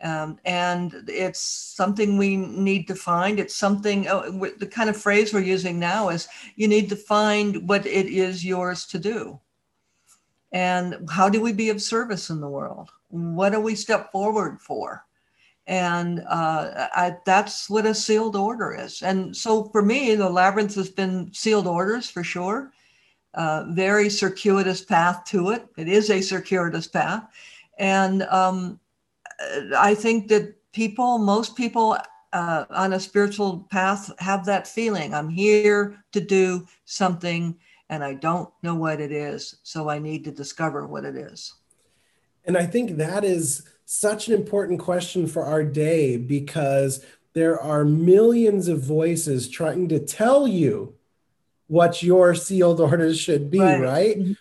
Um, 0.00 0.38
and 0.44 0.94
it's 1.08 1.40
something 1.40 2.16
we 2.16 2.36
need 2.36 2.86
to 2.86 2.94
find. 2.94 3.40
It's 3.40 3.56
something 3.56 4.06
oh, 4.06 4.30
the 4.58 4.66
kind 4.66 4.88
of 4.88 4.96
phrase 4.96 5.34
we're 5.34 5.40
using 5.40 5.80
now 5.80 6.10
is 6.10 6.28
you 6.54 6.68
need 6.68 6.88
to 6.90 6.96
find 6.96 7.68
what 7.68 7.84
it 7.84 8.06
is 8.06 8.44
yours 8.44 8.86
to 8.86 8.98
do 8.98 9.40
and 10.52 11.08
how 11.10 11.28
do 11.28 11.40
we 11.40 11.52
be 11.52 11.70
of 11.70 11.82
service 11.82 12.30
in 12.30 12.40
the 12.40 12.48
world? 12.48 12.90
What 13.08 13.50
do 13.50 13.60
we 13.60 13.74
step 13.74 14.10
forward 14.12 14.60
for? 14.60 15.04
And 15.66 16.20
uh, 16.28 16.88
I, 16.94 17.16
that's 17.26 17.68
what 17.68 17.84
a 17.84 17.94
sealed 17.94 18.36
order 18.36 18.74
is. 18.74 19.02
And 19.02 19.36
so 19.36 19.64
for 19.64 19.82
me 19.82 20.14
the 20.14 20.28
labyrinth 20.28 20.74
has 20.76 20.88
been 20.88 21.30
sealed 21.34 21.66
orders 21.66 22.08
for 22.08 22.24
sure. 22.24 22.72
Uh, 23.34 23.66
very 23.70 24.08
circuitous 24.08 24.82
path 24.82 25.24
to 25.26 25.50
it. 25.50 25.66
It 25.76 25.88
is 25.88 26.10
a 26.10 26.22
circuitous 26.22 26.86
path. 26.86 27.24
And 27.78 28.22
um, 28.24 28.80
i 29.76 29.94
think 29.94 30.28
that 30.28 30.54
people 30.72 31.18
most 31.18 31.56
people 31.56 31.96
uh, 32.32 32.64
on 32.70 32.92
a 32.92 33.00
spiritual 33.00 33.66
path 33.70 34.12
have 34.18 34.44
that 34.44 34.66
feeling. 34.66 35.14
I'm 35.14 35.30
here 35.30 36.04
to 36.12 36.20
do 36.20 36.66
something 36.84 37.56
and 37.88 38.04
I 38.04 38.14
don't 38.14 38.50
know 38.62 38.74
what 38.74 39.00
it 39.00 39.12
is. 39.12 39.56
So 39.62 39.88
I 39.88 39.98
need 39.98 40.24
to 40.24 40.30
discover 40.30 40.86
what 40.86 41.04
it 41.04 41.16
is. 41.16 41.54
And 42.44 42.56
I 42.56 42.66
think 42.66 42.96
that 42.96 43.24
is 43.24 43.68
such 43.84 44.28
an 44.28 44.34
important 44.34 44.80
question 44.80 45.26
for 45.26 45.44
our 45.44 45.64
day 45.64 46.16
because 46.16 47.04
there 47.34 47.60
are 47.60 47.84
millions 47.84 48.68
of 48.68 48.82
voices 48.82 49.48
trying 49.48 49.88
to 49.88 49.98
tell 49.98 50.46
you 50.46 50.94
what 51.66 52.02
your 52.02 52.34
sealed 52.34 52.80
orders 52.80 53.18
should 53.18 53.50
be, 53.50 53.60
right? 53.60 53.80
right? 53.80 54.18
Mm-hmm. 54.18 54.32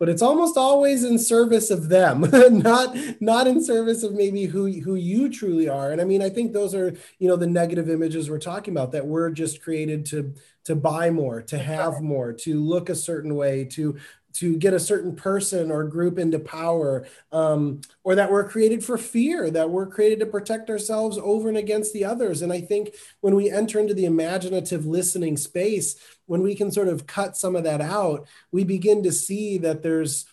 But 0.00 0.08
it's 0.08 0.22
almost 0.22 0.56
always 0.56 1.04
in 1.04 1.18
service 1.18 1.70
of 1.70 1.90
them 1.90 2.22
not 2.62 2.96
not 3.20 3.46
in 3.46 3.62
service 3.62 4.02
of 4.02 4.14
maybe 4.14 4.46
who 4.46 4.72
who 4.80 4.96
you 4.96 5.28
truly 5.28 5.68
are. 5.68 5.92
And 5.92 6.00
i 6.00 6.04
mean 6.04 6.22
i 6.22 6.30
think 6.30 6.52
those 6.52 6.74
are 6.74 6.96
you 7.18 7.28
know 7.28 7.36
the 7.36 7.46
negative 7.46 7.88
images 7.90 8.30
we're 8.30 8.38
talking 8.38 8.74
about 8.74 8.92
that 8.92 9.06
we're 9.06 9.30
just 9.30 9.62
created 9.62 10.06
to 10.06 10.34
to 10.64 10.74
buy 10.74 11.10
more 11.10 11.42
to 11.42 11.58
have 11.58 12.00
more 12.00 12.32
to 12.32 12.60
look 12.60 12.88
a 12.88 12.94
certain 12.94 13.34
way 13.34 13.64
to 13.64 13.98
to 14.34 14.56
get 14.56 14.74
a 14.74 14.80
certain 14.80 15.14
person 15.14 15.70
or 15.70 15.84
group 15.84 16.18
into 16.18 16.38
power, 16.38 17.06
um, 17.32 17.80
or 18.04 18.14
that 18.14 18.30
we're 18.30 18.48
created 18.48 18.84
for 18.84 18.96
fear, 18.96 19.50
that 19.50 19.70
we're 19.70 19.86
created 19.86 20.20
to 20.20 20.26
protect 20.26 20.70
ourselves 20.70 21.18
over 21.18 21.48
and 21.48 21.58
against 21.58 21.92
the 21.92 22.04
others. 22.04 22.42
And 22.42 22.52
I 22.52 22.60
think 22.60 22.94
when 23.20 23.34
we 23.34 23.50
enter 23.50 23.78
into 23.78 23.94
the 23.94 24.06
imaginative 24.06 24.86
listening 24.86 25.36
space, 25.36 25.96
when 26.26 26.42
we 26.42 26.54
can 26.54 26.70
sort 26.70 26.88
of 26.88 27.06
cut 27.06 27.36
some 27.36 27.56
of 27.56 27.64
that 27.64 27.80
out, 27.80 28.26
we 28.52 28.64
begin 28.64 29.02
to 29.02 29.12
see 29.12 29.58
that 29.58 29.82
there's 29.82 30.26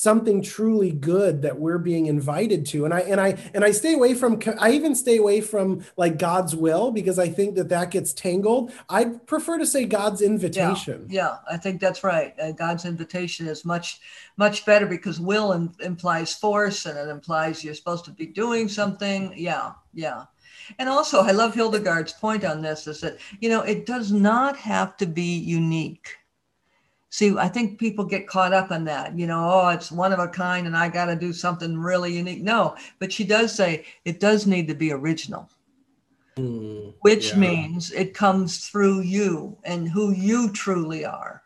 something 0.00 0.40
truly 0.40 0.92
good 0.92 1.42
that 1.42 1.58
we're 1.58 1.78
being 1.78 2.06
invited 2.06 2.64
to. 2.66 2.84
And 2.84 2.94
i 2.94 3.00
and 3.00 3.20
i 3.20 3.36
and 3.52 3.64
i 3.64 3.70
stay 3.72 3.94
away 3.94 4.14
from 4.14 4.40
i 4.58 4.70
even 4.70 4.94
stay 4.94 5.16
away 5.16 5.40
from 5.40 5.84
like 5.96 6.18
god's 6.18 6.54
will 6.54 6.90
because 6.92 7.18
i 7.18 7.28
think 7.28 7.56
that 7.56 7.68
that 7.68 7.90
gets 7.90 8.12
tangled. 8.12 8.72
I 8.88 9.04
prefer 9.04 9.58
to 9.58 9.66
say 9.66 9.84
god's 9.84 10.22
invitation. 10.22 11.06
yeah, 11.08 11.22
yeah 11.22 11.54
i 11.54 11.56
think 11.56 11.80
that's 11.80 12.04
right. 12.04 12.34
Uh, 12.40 12.52
god's 12.52 12.84
invitation 12.84 13.48
is 13.48 13.64
much 13.64 14.00
much 14.36 14.64
better 14.64 14.86
because 14.86 15.18
will 15.18 15.52
in, 15.52 15.72
implies 15.80 16.34
force 16.34 16.86
and 16.86 16.96
it 16.96 17.08
implies 17.08 17.64
you're 17.64 17.74
supposed 17.74 18.04
to 18.04 18.12
be 18.12 18.26
doing 18.26 18.68
something. 18.68 19.32
Yeah 19.36 19.72
yeah. 19.94 20.24
And 20.78 20.88
also 20.88 21.22
i 21.22 21.32
love 21.32 21.54
hildegard's 21.54 22.12
point 22.12 22.44
on 22.44 22.62
this 22.62 22.86
is 22.86 23.00
that 23.00 23.18
you 23.40 23.48
know 23.48 23.62
it 23.62 23.86
does 23.86 24.12
not 24.12 24.56
have 24.56 24.96
to 24.98 25.06
be 25.06 25.38
unique 25.38 26.17
see 27.10 27.36
i 27.38 27.48
think 27.48 27.78
people 27.78 28.04
get 28.04 28.26
caught 28.26 28.52
up 28.52 28.70
in 28.70 28.84
that 28.84 29.16
you 29.18 29.26
know 29.26 29.48
oh 29.50 29.68
it's 29.68 29.90
one 29.90 30.12
of 30.12 30.18
a 30.18 30.28
kind 30.28 30.66
and 30.66 30.76
i 30.76 30.88
got 30.88 31.06
to 31.06 31.16
do 31.16 31.32
something 31.32 31.78
really 31.78 32.14
unique. 32.14 32.42
No 32.42 32.76
but 32.98 33.12
she 33.12 33.24
does 33.24 33.54
say 33.54 33.84
it 34.04 34.20
does 34.20 34.46
need 34.46 34.68
to 34.68 34.74
be 34.74 34.92
original. 34.92 35.48
Mm, 36.36 36.94
which 37.00 37.30
yeah. 37.30 37.38
means 37.38 37.90
it 37.90 38.14
comes 38.14 38.68
through 38.68 39.00
you 39.00 39.56
and 39.64 39.88
who 39.88 40.12
you 40.12 40.52
truly 40.52 41.04
are. 41.04 41.42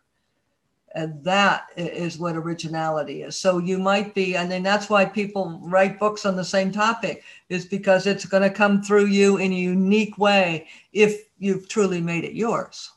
And 0.95 1.25
that 1.25 1.69
is 1.77 2.19
what 2.19 2.37
originality 2.37 3.23
is. 3.23 3.35
So 3.35 3.57
you 3.57 3.79
might 3.79 4.15
be 4.15 4.37
and 4.37 4.53
then 4.53 4.63
that's 4.63 4.91
why 4.91 5.07
people 5.07 5.59
write 5.63 5.99
books 5.99 6.27
on 6.27 6.37
the 6.37 6.45
same 6.45 6.71
topic 6.71 7.25
is 7.49 7.65
because 7.65 8.07
it's 8.07 8.27
going 8.27 8.43
to 8.43 8.51
come 8.51 8.83
through 8.83 9.07
you 9.07 9.39
in 9.39 9.53
a 9.53 9.57
unique 9.57 10.19
way 10.19 10.69
if 10.93 11.29
you've 11.39 11.69
truly 11.69 12.03
made 12.03 12.25
it 12.25 12.35
yours 12.35 12.91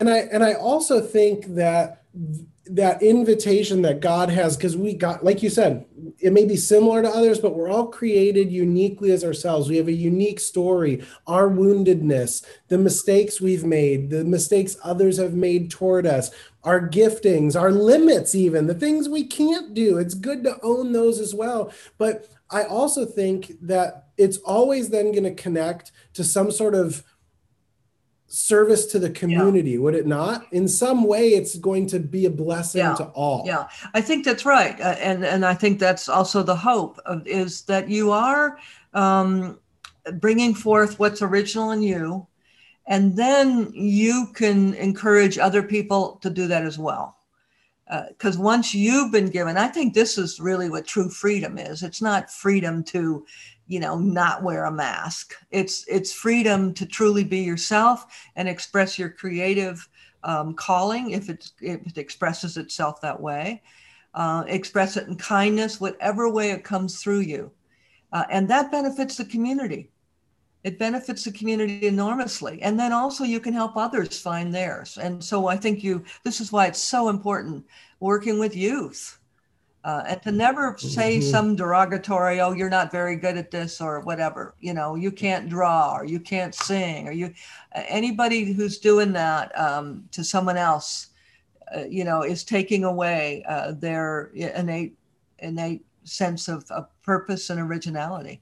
and 0.00 0.10
i 0.10 0.18
and 0.32 0.42
i 0.42 0.54
also 0.54 1.00
think 1.00 1.46
that 1.54 2.02
that 2.66 3.02
invitation 3.02 3.82
that 3.82 4.00
god 4.00 4.30
has 4.30 4.56
because 4.56 4.76
we 4.76 4.94
got 4.94 5.24
like 5.24 5.42
you 5.42 5.50
said 5.50 5.84
it 6.20 6.32
may 6.32 6.44
be 6.44 6.56
similar 6.56 7.02
to 7.02 7.08
others 7.08 7.38
but 7.38 7.54
we're 7.56 7.70
all 7.70 7.86
created 7.86 8.52
uniquely 8.52 9.10
as 9.10 9.24
ourselves. 9.24 9.68
We 9.68 9.76
have 9.78 9.88
a 9.88 9.92
unique 9.92 10.40
story 10.40 11.04
our 11.26 11.48
woundedness 11.48 12.44
the 12.68 12.78
mistakes 12.78 13.40
we've 13.40 13.64
made 13.64 14.10
the 14.10 14.24
mistakes 14.24 14.76
others 14.84 15.16
have 15.18 15.34
made 15.34 15.70
toward 15.70 16.06
us 16.06 16.30
our 16.64 16.80
giftings 16.88 17.58
our 17.58 17.72
limits 17.72 18.34
even 18.34 18.66
the 18.66 18.74
things 18.74 19.08
we 19.08 19.24
can't 19.24 19.74
do. 19.74 19.98
It's 19.98 20.14
good 20.14 20.44
to 20.44 20.58
own 20.62 20.92
those 20.92 21.18
as 21.18 21.34
well. 21.34 21.72
But 21.98 22.28
i 22.50 22.64
also 22.64 23.04
think 23.04 23.52
that 23.62 24.08
it's 24.16 24.38
always 24.38 24.90
then 24.90 25.12
going 25.12 25.24
to 25.24 25.34
connect 25.34 25.92
to 26.14 26.22
some 26.22 26.50
sort 26.50 26.74
of 26.74 27.02
service 28.30 28.86
to 28.86 29.00
the 29.00 29.10
community, 29.10 29.72
yeah. 29.72 29.78
would 29.78 29.94
it 29.94 30.06
not? 30.06 30.46
In 30.52 30.68
some 30.68 31.04
way, 31.04 31.30
it's 31.30 31.56
going 31.56 31.86
to 31.88 31.98
be 31.98 32.26
a 32.26 32.30
blessing 32.30 32.78
yeah. 32.78 32.94
to 32.94 33.04
all. 33.06 33.42
Yeah, 33.44 33.68
I 33.92 34.00
think 34.00 34.24
that's 34.24 34.46
right, 34.46 34.80
uh, 34.80 34.96
and 35.00 35.24
and 35.24 35.44
I 35.44 35.54
think 35.54 35.78
that's 35.78 36.08
also 36.08 36.42
the 36.42 36.56
hope 36.56 36.98
of, 37.04 37.26
is 37.26 37.62
that 37.62 37.88
you 37.88 38.12
are 38.12 38.58
um, 38.94 39.58
bringing 40.14 40.54
forth 40.54 40.98
what's 40.98 41.22
original 41.22 41.72
in 41.72 41.82
you, 41.82 42.26
and 42.86 43.16
then 43.16 43.72
you 43.74 44.28
can 44.32 44.74
encourage 44.74 45.36
other 45.36 45.62
people 45.62 46.18
to 46.22 46.30
do 46.30 46.46
that 46.46 46.64
as 46.64 46.78
well. 46.78 47.16
Because 48.08 48.38
uh, 48.38 48.42
once 48.42 48.72
you've 48.72 49.10
been 49.10 49.28
given, 49.28 49.56
I 49.56 49.66
think 49.66 49.92
this 49.92 50.16
is 50.16 50.38
really 50.38 50.70
what 50.70 50.86
true 50.86 51.10
freedom 51.10 51.58
is. 51.58 51.82
It's 51.82 52.00
not 52.00 52.30
freedom 52.30 52.84
to 52.84 53.26
you 53.70 53.78
know 53.78 53.96
not 53.96 54.42
wear 54.42 54.64
a 54.64 54.72
mask. 54.72 55.34
It's 55.52 55.84
it's 55.86 56.12
freedom 56.12 56.74
to 56.74 56.84
truly 56.84 57.22
be 57.22 57.38
yourself 57.38 58.04
and 58.34 58.48
express 58.48 58.98
your 58.98 59.10
creative 59.10 59.88
um, 60.24 60.54
calling 60.54 61.12
if 61.12 61.30
it, 61.30 61.48
if 61.60 61.86
it 61.86 61.96
expresses 61.96 62.56
itself 62.56 63.00
that 63.00 63.20
way. 63.20 63.62
Uh, 64.12 64.42
express 64.48 64.96
it 64.96 65.06
in 65.06 65.14
kindness 65.14 65.80
whatever 65.80 66.28
way 66.28 66.50
it 66.50 66.64
comes 66.64 67.00
through 67.00 67.20
you. 67.20 67.52
Uh, 68.12 68.24
and 68.28 68.50
that 68.50 68.72
benefits 68.72 69.16
the 69.16 69.24
community. 69.24 69.88
It 70.64 70.80
benefits 70.80 71.22
the 71.22 71.30
community 71.30 71.86
enormously. 71.86 72.60
And 72.62 72.78
then 72.78 72.92
also 72.92 73.22
you 73.22 73.38
can 73.38 73.54
help 73.54 73.76
others 73.76 74.20
find 74.20 74.52
theirs. 74.52 74.98
And 74.98 75.22
so 75.22 75.46
i 75.46 75.56
think 75.56 75.84
you 75.84 76.04
this 76.24 76.40
is 76.40 76.50
why 76.50 76.66
it's 76.66 76.82
so 76.82 77.08
important 77.08 77.64
working 78.00 78.40
with 78.40 78.56
youth 78.56 79.19
uh, 79.84 80.02
and 80.06 80.22
to 80.22 80.32
never 80.32 80.76
say 80.78 81.18
mm-hmm. 81.18 81.30
some 81.30 81.56
derogatory 81.56 82.40
oh 82.40 82.52
you're 82.52 82.70
not 82.70 82.92
very 82.92 83.16
good 83.16 83.36
at 83.36 83.50
this 83.50 83.80
or 83.80 84.00
whatever 84.00 84.54
you 84.60 84.74
know 84.74 84.94
you 84.94 85.10
can't 85.10 85.48
draw 85.48 85.94
or 85.94 86.04
you 86.04 86.20
can't 86.20 86.54
sing 86.54 87.08
or 87.08 87.12
you 87.12 87.32
anybody 87.72 88.52
who's 88.52 88.78
doing 88.78 89.12
that 89.12 89.56
um, 89.58 90.04
to 90.10 90.22
someone 90.22 90.56
else 90.56 91.08
uh, 91.74 91.84
you 91.88 92.04
know 92.04 92.22
is 92.22 92.44
taking 92.44 92.84
away 92.84 93.42
uh, 93.48 93.72
their 93.72 94.30
innate 94.34 94.96
innate 95.38 95.84
sense 96.04 96.48
of, 96.48 96.68
of 96.70 96.86
purpose 97.02 97.50
and 97.50 97.60
originality 97.60 98.40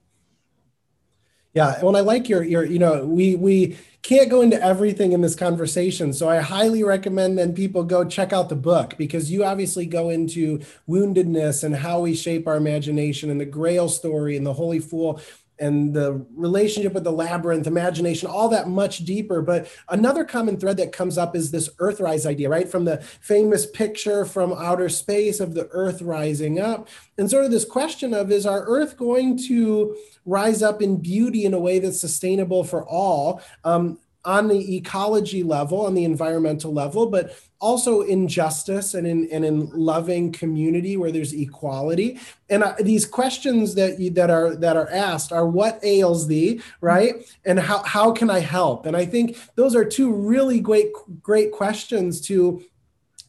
yeah, 1.59 1.83
well, 1.83 1.97
I 1.97 2.01
like 2.03 2.29
your 2.29 2.45
your 2.45 2.65
you 2.65 2.79
know 2.79 3.05
we 3.05 3.35
we 3.35 3.77
can't 4.03 4.31
go 4.31 4.43
into 4.43 4.63
everything 4.63 5.11
in 5.11 5.23
this 5.23 5.35
conversation, 5.35 6.13
so 6.13 6.29
I 6.29 6.39
highly 6.39 6.85
recommend 6.85 7.37
then 7.37 7.53
people 7.53 7.83
go 7.83 8.05
check 8.05 8.33
out 8.33 8.49
the 8.49 8.55
book 8.55 8.95
because 8.97 9.29
you 9.33 9.43
obviously 9.43 9.85
go 9.85 10.09
into 10.09 10.61
woundedness 10.89 11.65
and 11.65 11.75
how 11.75 11.99
we 11.99 12.15
shape 12.15 12.47
our 12.47 12.57
imagination 12.57 13.29
and 13.29 13.41
the 13.41 13.45
Grail 13.45 13.89
story 13.89 14.37
and 14.37 14.47
the 14.47 14.53
Holy 14.53 14.79
Fool 14.79 15.21
and 15.61 15.95
the 15.95 16.25
relationship 16.35 16.93
with 16.93 17.05
the 17.05 17.13
labyrinth, 17.13 17.67
imagination, 17.67 18.29
all 18.29 18.49
that 18.49 18.69
much 18.69 18.99
deeper. 19.05 19.43
But 19.43 19.69
another 19.89 20.25
common 20.25 20.59
thread 20.59 20.77
that 20.79 20.93
comes 20.93 21.19
up 21.19 21.35
is 21.35 21.51
this 21.51 21.69
Earthrise 21.77 22.27
idea, 22.27 22.49
right? 22.49 22.69
From 22.69 22.85
the 22.85 22.99
famous 23.21 23.67
picture 23.67 24.25
from 24.25 24.53
outer 24.53 24.89
space 24.89 25.41
of 25.41 25.55
the 25.55 25.69
Earth 25.73 26.03
rising 26.03 26.61
up. 26.61 26.89
And 27.17 27.31
sort 27.31 27.45
of 27.45 27.51
this 27.51 27.65
question 27.65 28.15
of 28.15 28.31
is 28.31 28.47
our 28.47 28.65
Earth 28.67 28.97
going 28.97 29.39
to 29.49 29.97
rise 30.25 30.63
up 30.63 30.83
in 30.83 30.97
beauty 30.99 31.45
in 31.45 31.55
a 31.55 31.61
way 31.61 31.79
that's 31.79 32.01
sustainable 32.01 32.65
for 32.65 32.87
all? 32.87 33.43
Um, 33.65 33.99
on 34.25 34.49
the 34.49 34.77
ecology 34.77 35.43
level, 35.43 35.87
on 35.87 35.95
the 35.95 36.05
environmental 36.05 36.73
level, 36.73 37.07
but 37.07 37.35
also 37.61 38.03
in 38.03 38.29
justice 38.29 38.95
and 38.95 39.07
in 39.07 39.29
and 39.33 39.45
in 39.45 39.69
loving 39.71 40.33
community 40.33 40.97
where 40.97 41.11
there's 41.11 41.33
equality. 41.33 42.19
And 42.49 42.63
uh, 42.63 42.75
these 42.81 43.05
questions 43.05 43.75
that 43.75 43.99
you, 43.99 44.11
that 44.11 44.31
are 44.31 44.55
that 44.57 44.77
are 44.77 44.89
asked 44.91 45.33
are 45.33 45.47
what 45.47 45.81
ails 45.83 46.29
thee, 46.29 46.61
right? 46.81 47.15
And 47.45 47.59
how 47.59 47.83
how 47.83 48.13
can 48.13 48.31
I 48.31 48.41
help? 48.41 48.87
And 48.87 48.97
I 48.97 49.07
think 49.07 49.39
those 49.57 49.75
are 49.75 49.85
two 49.85 50.13
really 50.13 50.61
great 50.61 50.93
great 51.23 51.53
questions 51.53 52.21
to 52.29 52.63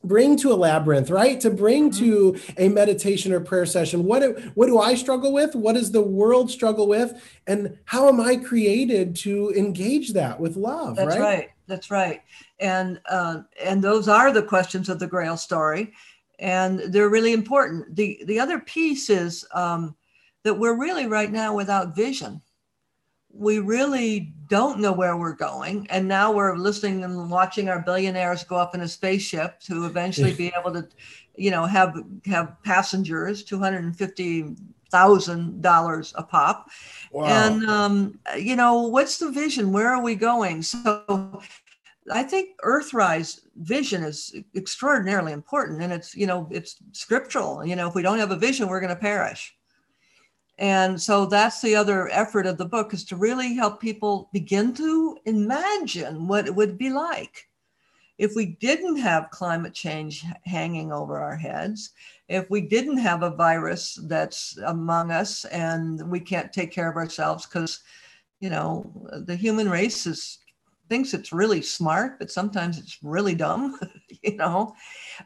bring 0.03 0.37
to 0.37 0.51
a 0.51 0.55
labyrinth 0.55 1.09
right 1.09 1.41
to 1.41 1.49
bring 1.49 1.91
mm-hmm. 1.91 1.99
to 1.99 2.39
a 2.57 2.69
meditation 2.69 3.33
or 3.33 3.41
prayer 3.41 3.65
session 3.65 4.05
what 4.05 4.19
do, 4.19 4.51
what 4.55 4.67
do 4.67 4.79
i 4.79 4.95
struggle 4.95 5.33
with 5.33 5.53
what 5.55 5.73
does 5.73 5.91
the 5.91 6.01
world 6.01 6.49
struggle 6.49 6.87
with 6.87 7.21
and 7.47 7.77
how 7.83 8.07
am 8.07 8.21
i 8.21 8.37
created 8.37 9.13
to 9.13 9.51
engage 9.57 10.13
that 10.13 10.39
with 10.39 10.55
love 10.55 10.95
that's 10.95 11.17
right, 11.17 11.19
right. 11.19 11.49
That's 11.69 11.89
right 11.89 12.21
and 12.60 12.99
uh, 13.10 13.41
and 13.63 13.82
those 13.82 14.10
are 14.10 14.34
the 14.34 14.43
questions 14.43 14.89
of 14.89 14.99
the 14.99 15.08
grail 15.08 15.38
story 15.38 15.93
and 16.39 16.79
they're 16.79 17.10
really 17.10 17.34
important 17.34 17.95
the 17.95 18.21
the 18.25 18.39
other 18.39 18.60
piece 18.60 19.10
is 19.10 19.45
um, 19.53 19.95
that 20.43 20.53
we're 20.53 20.77
really 20.77 21.08
right 21.08 21.32
now 21.32 21.55
without 21.55 21.95
vision 21.95 22.41
we 23.32 23.60
really 23.60 24.34
don't 24.47 24.79
know 24.79 24.91
where 24.91 25.15
we're 25.15 25.36
going. 25.36 25.88
And 25.89 26.08
now 26.08 26.32
we're 26.32 26.58
listening 26.58 27.03
and 27.03 27.29
watching 27.29 27.69
our 27.69 27.82
billionaires 27.82 28.43
go 28.43 28.55
up 28.58 28.73
in 28.73 28.82
a 28.82 28.88
spaceship 28.88 29.60
to 29.62 29.86
eventually 29.86 30.34
be 30.38 30.51
able 30.60 30.73
to, 30.73 30.88
you 31.36 31.51
know, 31.51 31.65
have 31.65 31.95
have 32.25 32.62
passengers, 32.63 33.43
two 33.43 33.60
hundred 33.60 33.84
and 33.84 33.95
fifty 33.95 34.55
thousand 34.89 35.62
dollars 35.62 36.13
a 36.15 36.23
pop. 36.23 36.69
Wow. 37.12 37.25
And 37.25 37.65
um, 37.69 38.19
you 38.38 38.56
know, 38.56 38.84
what's 38.84 39.17
the 39.17 39.32
vision? 39.32 39.71
Where 39.71 39.89
are 39.89 40.02
we 40.02 40.15
going? 40.15 40.62
So 40.62 41.41
I 42.12 42.23
think 42.23 42.49
Earthrise 42.63 43.41
vision 43.58 44.04
is 44.04 44.36
extraordinarily 44.56 45.32
important, 45.32 45.82
and 45.82 45.93
it's 45.93 46.15
you 46.15 46.28
know 46.28 46.47
it's 46.52 46.78
scriptural. 46.91 47.65
You 47.65 47.75
know, 47.75 47.88
if 47.88 47.95
we 47.95 48.02
don't 48.02 48.19
have 48.19 48.32
a 48.32 48.38
vision, 48.38 48.67
we're 48.67 48.80
going 48.80 48.95
to 48.95 48.95
perish. 48.95 49.56
And 50.58 51.02
so 51.02 51.25
that's 51.25 51.62
the 51.62 51.75
other 51.75 52.10
effort 52.10 52.45
of 52.45 52.58
the 52.58 52.65
book 52.65 52.93
is 52.93 53.06
to 53.06 53.15
really 53.15 53.56
help 53.56 53.80
people 53.80 54.30
begin 54.34 54.73
to 54.73 55.17
imagine 55.25 56.28
what 56.28 56.47
it 56.47 56.56
would 56.56 56.78
be 56.78 56.89
like 56.89 57.48
if 58.19 58.36
we 58.36 58.58
didn't 58.60 58.97
have 58.97 59.32
climate 59.32 59.73
change 59.73 60.25
hanging 60.45 60.91
over 60.91 61.17
our 61.17 61.38
heads, 61.38 61.91
if 62.27 62.49
we 62.49 62.60
didn't 62.60 62.97
have 62.97 63.23
a 63.23 63.29
virus 63.29 63.97
that's 64.03 64.58
among 64.65 65.12
us 65.12 65.45
and 65.45 66.05
we 66.12 66.19
can't 66.19 66.51
take 66.51 66.69
care 66.69 66.89
of 66.89 66.97
ourselves 66.97 67.45
because, 67.45 67.79
you 68.41 68.49
know, 68.49 68.91
the 69.25 69.36
human 69.36 69.69
race 69.69 70.05
is 70.05 70.39
thinks 70.89 71.13
it's 71.13 71.32
really 71.32 71.62
smart, 71.62 72.19
but 72.19 72.31
sometimes 72.31 72.77
it's 72.77 72.98
really 73.04 73.35
dumb, 73.35 73.79
you 74.23 74.35
know. 74.35 74.75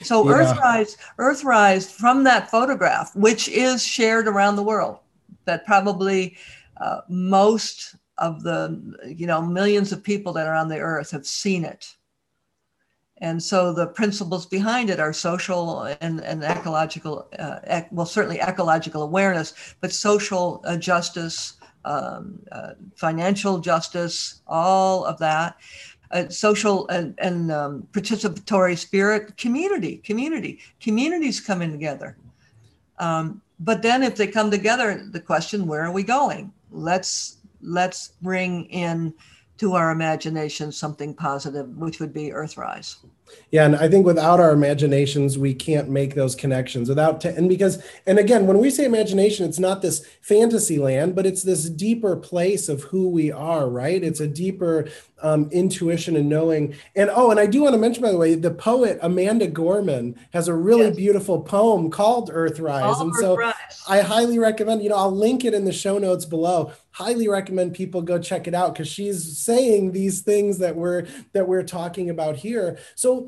So 0.02 0.30
yeah. 0.30 0.54
Earthrise, 0.54 0.98
Earthrise 1.18 1.92
from 1.92 2.24
that 2.26 2.52
photograph, 2.52 3.16
which 3.16 3.50
is 3.50 3.84
shared 3.84 4.28
around 4.28 4.56
the 4.56 4.64
world 4.64 5.00
that 5.46 5.66
probably 5.66 6.38
uh, 6.78 7.02
most 7.10 7.96
of 8.20 8.44
the 8.44 8.94
you 9.18 9.26
know 9.26 9.42
millions 9.42 9.92
of 9.92 10.04
people 10.04 10.32
that 10.34 10.46
are 10.46 10.54
on 10.54 10.70
the 10.70 10.78
earth 10.78 11.10
have 11.10 11.26
seen 11.26 11.66
it 11.66 11.96
And 13.20 13.42
so 13.42 13.74
the 13.74 13.88
principles 13.88 14.46
behind 14.46 14.90
it 14.90 15.00
are 15.00 15.14
social 15.14 15.84
and, 16.02 16.20
and 16.22 16.44
ecological, 16.44 17.28
uh, 17.40 17.60
ec- 17.64 17.90
well, 17.92 18.06
certainly 18.06 18.42
ecological 18.42 19.04
awareness, 19.04 19.76
but 19.82 19.94
social 19.94 20.62
uh, 20.66 20.78
justice, 20.78 21.54
um, 21.86 22.40
uh, 22.52 22.74
financial 22.96 23.60
justice, 23.60 24.42
all 24.48 25.06
of 25.06 25.18
that. 25.20 25.58
Uh, 26.12 26.30
social 26.30 26.88
and, 26.90 27.16
and 27.18 27.52
um, 27.52 27.88
participatory 27.92 28.78
spirit, 28.78 29.36
community, 29.36 29.98
community, 29.98 30.60
communities 30.80 31.40
coming 31.40 31.72
together. 31.72 32.16
Um, 33.00 33.42
but 33.60 33.82
then 33.82 34.04
if 34.04 34.16
they 34.16 34.28
come 34.28 34.52
together, 34.52 35.04
the 35.12 35.20
question, 35.20 35.66
where 35.66 35.84
are 35.84 35.92
we 35.92 36.04
going? 36.04 36.54
Let's 36.72 37.38
let's 37.64 38.10
bring 38.22 38.66
in 38.66 39.14
to 39.58 39.74
our 39.74 39.92
imagination 39.92 40.72
something 40.72 41.14
positive, 41.14 41.68
which 41.78 42.00
would 42.00 42.14
be 42.14 42.32
Earthrise. 42.32 42.98
Yeah, 43.52 43.66
and 43.66 43.76
I 43.76 43.88
think 43.88 44.06
without 44.06 44.40
our 44.40 44.52
imaginations, 44.52 45.38
we 45.38 45.54
can't 45.54 45.90
make 45.90 46.16
those 46.16 46.36
connections. 46.36 46.90
Without 46.90 47.24
and 47.24 47.48
because 47.48 47.84
and 48.08 48.18
again, 48.18 48.48
when 48.48 48.58
we 48.58 48.70
say 48.70 48.86
imagination, 48.86 49.48
it's 49.48 49.60
not 49.60 49.82
this 49.82 50.06
fantasy 50.22 50.80
land, 50.80 51.16
but 51.16 51.26
it's 51.26 51.44
this 51.44 51.70
deeper 51.70 52.16
place 52.16 52.68
of 52.68 52.84
who 52.84 53.10
we 53.10 53.32
are. 53.32 53.70
Right? 53.70 54.04
It's 54.04 54.20
a 54.20 54.28
deeper 54.28 54.88
um, 55.22 55.50
intuition 55.52 56.16
and 56.16 56.30
knowing. 56.30 56.76
And 56.96 57.10
oh, 57.14 57.32
and 57.32 57.40
I 57.40 57.46
do 57.46 57.62
want 57.62 57.74
to 57.74 57.80
mention 57.80 58.02
by 58.02 58.12
the 58.12 58.18
way, 58.18 58.36
the 58.36 58.52
poet 58.52 58.98
Amanda 59.02 59.48
Gorman 59.48 60.20
has 60.34 60.48
a 60.48 60.54
really 60.54 60.88
yes. 60.88 60.96
beautiful 60.96 61.42
poem 61.42 61.92
called 61.92 62.32
Earthrise, 62.32 62.96
All 62.96 63.02
and 63.02 63.16
so 63.16 63.40
I 63.88 64.02
highly 64.02 64.40
recommend. 64.40 64.82
You 64.82 64.90
know, 64.90 64.98
I'll 64.98 65.16
link 65.16 65.46
it 65.46 65.54
in 65.54 65.66
the 65.66 65.74
show 65.74 65.98
notes 65.98 66.26
below 66.26 66.74
highly 66.94 67.28
recommend 67.28 67.74
people 67.74 68.02
go 68.02 68.20
check 68.20 68.48
it 68.48 68.54
out 68.54 68.74
because 68.74 68.88
she's 68.88 69.38
saying 69.38 69.92
these 69.92 70.22
things 70.22 70.60
that 70.60 70.76
we're 70.76 71.06
that 71.34 71.48
we're 71.48 71.64
talking 71.64 72.10
about 72.10 72.36
here 72.36 72.78
so 72.96 73.23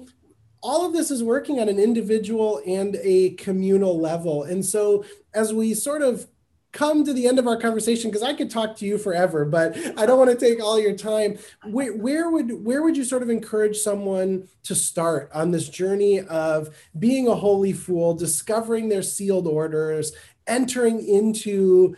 all 0.61 0.85
of 0.85 0.93
this 0.93 1.11
is 1.11 1.23
working 1.23 1.59
on 1.59 1.69
an 1.69 1.79
individual 1.79 2.61
and 2.65 2.97
a 3.01 3.31
communal 3.31 3.99
level. 3.99 4.43
And 4.43 4.65
so 4.65 5.05
as 5.33 5.53
we 5.53 5.73
sort 5.73 6.01
of 6.01 6.27
come 6.75 7.05
to 7.05 7.13
the 7.13 7.25
end 7.25 7.39
of 7.39 7.47
our 7.47 7.57
conversation 7.57 8.11
because 8.11 8.21
I 8.21 8.33
could 8.33 8.49
talk 8.49 8.75
to 8.77 8.85
you 8.85 8.97
forever, 8.97 9.45
but 9.45 9.77
I 9.97 10.05
don't 10.05 10.19
want 10.19 10.37
to 10.37 10.45
take 10.45 10.61
all 10.61 10.77
your 10.77 10.95
time. 10.95 11.37
Where, 11.63 11.95
where, 11.95 12.29
would 12.29 12.65
where 12.65 12.83
would 12.83 12.97
you 12.97 13.05
sort 13.05 13.23
of 13.23 13.29
encourage 13.29 13.77
someone 13.77 14.49
to 14.63 14.75
start 14.75 15.31
on 15.33 15.51
this 15.51 15.69
journey 15.69 16.19
of 16.19 16.75
being 16.99 17.27
a 17.27 17.35
holy 17.35 17.71
fool, 17.71 18.13
discovering 18.13 18.89
their 18.89 19.03
sealed 19.03 19.47
orders, 19.47 20.11
entering 20.47 21.03
into 21.07 21.95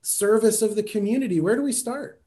service 0.00 0.62
of 0.62 0.74
the 0.74 0.82
community? 0.82 1.38
Where 1.38 1.56
do 1.56 1.62
we 1.62 1.72
start? 1.72 2.22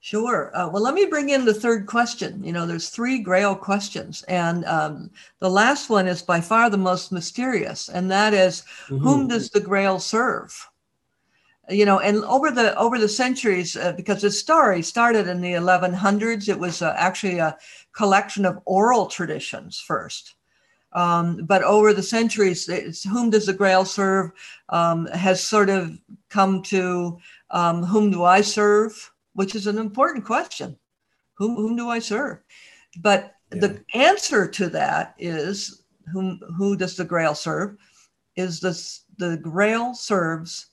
Sure. 0.00 0.52
Uh, 0.54 0.68
well, 0.68 0.82
let 0.82 0.94
me 0.94 1.06
bring 1.06 1.30
in 1.30 1.44
the 1.44 1.54
third 1.54 1.86
question. 1.86 2.42
You 2.44 2.52
know, 2.52 2.66
there's 2.66 2.88
three 2.88 3.18
Grail 3.18 3.56
questions, 3.56 4.22
and 4.28 4.64
um, 4.64 5.10
the 5.40 5.50
last 5.50 5.90
one 5.90 6.06
is 6.06 6.22
by 6.22 6.40
far 6.40 6.70
the 6.70 6.78
most 6.78 7.10
mysterious, 7.10 7.88
and 7.88 8.10
that 8.10 8.32
is, 8.32 8.62
mm-hmm. 8.86 8.98
whom 8.98 9.28
does 9.28 9.50
the 9.50 9.60
Grail 9.60 9.98
serve? 9.98 10.68
You 11.68 11.84
know, 11.84 11.98
and 11.98 12.24
over 12.24 12.50
the 12.50 12.76
over 12.78 12.98
the 12.98 13.08
centuries, 13.08 13.76
uh, 13.76 13.92
because 13.92 14.22
the 14.22 14.30
story 14.30 14.82
started 14.82 15.26
in 15.26 15.40
the 15.40 15.52
1100s, 15.52 16.48
it 16.48 16.58
was 16.58 16.80
uh, 16.80 16.94
actually 16.96 17.38
a 17.38 17.58
collection 17.92 18.46
of 18.46 18.60
oral 18.66 19.06
traditions 19.06 19.80
first. 19.80 20.36
Um, 20.92 21.44
but 21.44 21.62
over 21.64 21.92
the 21.92 22.02
centuries, 22.02 22.68
it's 22.68 23.04
whom 23.04 23.30
does 23.30 23.46
the 23.46 23.52
Grail 23.52 23.84
serve 23.84 24.30
um, 24.68 25.06
has 25.06 25.42
sort 25.42 25.68
of 25.68 25.98
come 26.30 26.62
to 26.62 27.18
um, 27.50 27.82
whom 27.84 28.10
do 28.10 28.24
I 28.24 28.40
serve? 28.40 29.12
Which 29.38 29.54
is 29.54 29.68
an 29.68 29.78
important 29.78 30.24
question. 30.24 30.76
Whom, 31.36 31.54
whom 31.54 31.76
do 31.76 31.88
I 31.88 32.00
serve? 32.00 32.38
But 32.98 33.34
yeah. 33.54 33.60
the 33.60 33.84
answer 33.94 34.48
to 34.48 34.68
that 34.70 35.14
is 35.16 35.84
whom, 36.12 36.40
who 36.56 36.76
does 36.76 36.96
the 36.96 37.04
Grail 37.04 37.36
serve? 37.36 37.76
Is 38.34 38.58
this, 38.58 39.04
the 39.16 39.36
Grail 39.36 39.94
serves 39.94 40.70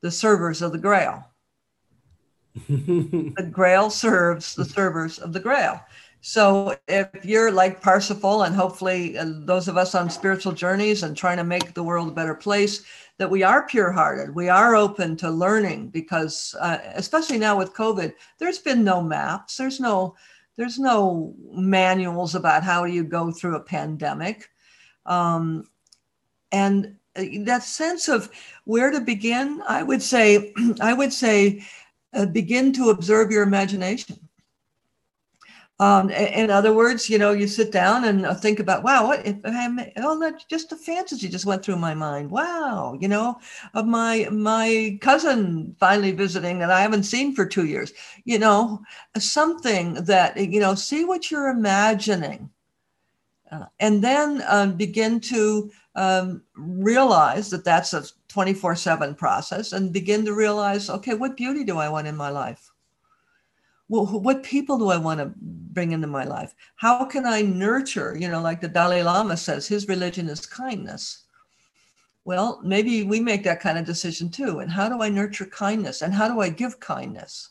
the 0.00 0.10
servers 0.10 0.62
of 0.62 0.72
the 0.72 0.78
Grail. 0.78 1.26
the 2.70 3.50
Grail 3.52 3.90
serves 3.90 4.54
the 4.54 4.64
servers 4.64 5.18
of 5.18 5.34
the 5.34 5.40
Grail. 5.40 5.78
So 6.28 6.76
if 6.88 7.24
you're 7.24 7.52
like 7.52 7.80
Parsifal, 7.80 8.42
and 8.42 8.52
hopefully 8.52 9.16
uh, 9.16 9.26
those 9.28 9.68
of 9.68 9.76
us 9.76 9.94
on 9.94 10.10
spiritual 10.10 10.50
journeys 10.50 11.04
and 11.04 11.16
trying 11.16 11.36
to 11.36 11.44
make 11.44 11.72
the 11.72 11.84
world 11.84 12.08
a 12.08 12.14
better 12.14 12.34
place, 12.34 12.82
that 13.18 13.30
we 13.30 13.44
are 13.44 13.68
pure 13.68 13.92
hearted, 13.92 14.34
we 14.34 14.48
are 14.48 14.74
open 14.74 15.16
to 15.18 15.30
learning 15.30 15.90
because, 15.90 16.52
uh, 16.60 16.78
especially 16.96 17.38
now 17.38 17.56
with 17.56 17.74
COVID, 17.74 18.12
there's 18.38 18.58
been 18.58 18.82
no 18.82 19.00
maps, 19.00 19.56
there's 19.56 19.78
no 19.78 20.16
there's 20.56 20.80
no 20.80 21.32
manuals 21.52 22.34
about 22.34 22.64
how 22.64 22.84
do 22.84 22.92
you 22.92 23.04
go 23.04 23.30
through 23.30 23.54
a 23.54 23.62
pandemic, 23.62 24.50
um, 25.06 25.62
and 26.50 26.96
uh, 27.14 27.22
that 27.42 27.62
sense 27.62 28.08
of 28.08 28.30
where 28.64 28.90
to 28.90 29.00
begin, 29.00 29.62
I 29.68 29.84
would 29.84 30.02
say, 30.02 30.52
I 30.80 30.92
would 30.92 31.12
say, 31.12 31.64
uh, 32.14 32.26
begin 32.26 32.72
to 32.72 32.90
observe 32.90 33.30
your 33.30 33.44
imagination 33.44 34.25
um, 35.78 36.08
in 36.08 36.50
other 36.50 36.72
words, 36.72 37.10
you 37.10 37.18
know, 37.18 37.32
you 37.32 37.46
sit 37.46 37.70
down 37.70 38.04
and 38.04 38.24
uh, 38.24 38.34
think 38.34 38.60
about, 38.60 38.82
wow, 38.82 39.08
what 39.08 39.26
if 39.26 39.36
I'm, 39.44 39.78
oh, 39.98 40.18
that 40.20 40.42
just 40.48 40.72
a 40.72 40.76
fantasy 40.76 41.28
just 41.28 41.44
went 41.44 41.62
through 41.62 41.76
my 41.76 41.92
mind. 41.92 42.30
Wow, 42.30 42.96
you 42.98 43.08
know, 43.08 43.38
of 43.74 43.86
my 43.86 44.26
my 44.32 44.98
cousin 45.02 45.76
finally 45.78 46.12
visiting 46.12 46.58
that 46.60 46.70
I 46.70 46.80
haven't 46.80 47.02
seen 47.02 47.34
for 47.34 47.44
two 47.44 47.66
years. 47.66 47.92
You 48.24 48.38
know, 48.38 48.80
something 49.18 49.94
that 50.04 50.38
you 50.38 50.60
know, 50.60 50.74
see 50.74 51.04
what 51.04 51.30
you're 51.30 51.50
imagining, 51.50 52.48
uh, 53.52 53.66
and 53.78 54.02
then 54.02 54.42
um, 54.48 54.76
begin 54.78 55.20
to 55.20 55.70
um, 55.94 56.42
realize 56.54 57.50
that 57.50 57.64
that's 57.64 57.92
a 57.92 58.04
24/7 58.28 59.14
process, 59.18 59.72
and 59.72 59.92
begin 59.92 60.24
to 60.24 60.32
realize, 60.32 60.88
okay, 60.88 61.12
what 61.12 61.36
beauty 61.36 61.64
do 61.64 61.76
I 61.76 61.90
want 61.90 62.06
in 62.06 62.16
my 62.16 62.30
life? 62.30 62.70
Well, 63.88 64.06
what 64.06 64.42
people 64.42 64.78
do 64.78 64.88
I 64.88 64.96
want 64.96 65.20
to 65.20 65.32
bring 65.36 65.92
into 65.92 66.08
my 66.08 66.24
life? 66.24 66.54
How 66.74 67.04
can 67.04 67.24
I 67.24 67.42
nurture? 67.42 68.16
You 68.18 68.28
know, 68.28 68.40
like 68.40 68.60
the 68.60 68.68
Dalai 68.68 69.02
Lama 69.02 69.36
says, 69.36 69.68
his 69.68 69.88
religion 69.88 70.28
is 70.28 70.44
kindness. 70.44 71.24
Well, 72.24 72.60
maybe 72.64 73.04
we 73.04 73.20
make 73.20 73.44
that 73.44 73.60
kind 73.60 73.78
of 73.78 73.86
decision 73.86 74.28
too. 74.28 74.58
And 74.58 74.70
how 74.70 74.88
do 74.88 75.02
I 75.02 75.08
nurture 75.08 75.46
kindness? 75.46 76.02
And 76.02 76.12
how 76.12 76.26
do 76.26 76.40
I 76.40 76.48
give 76.48 76.80
kindness? 76.80 77.50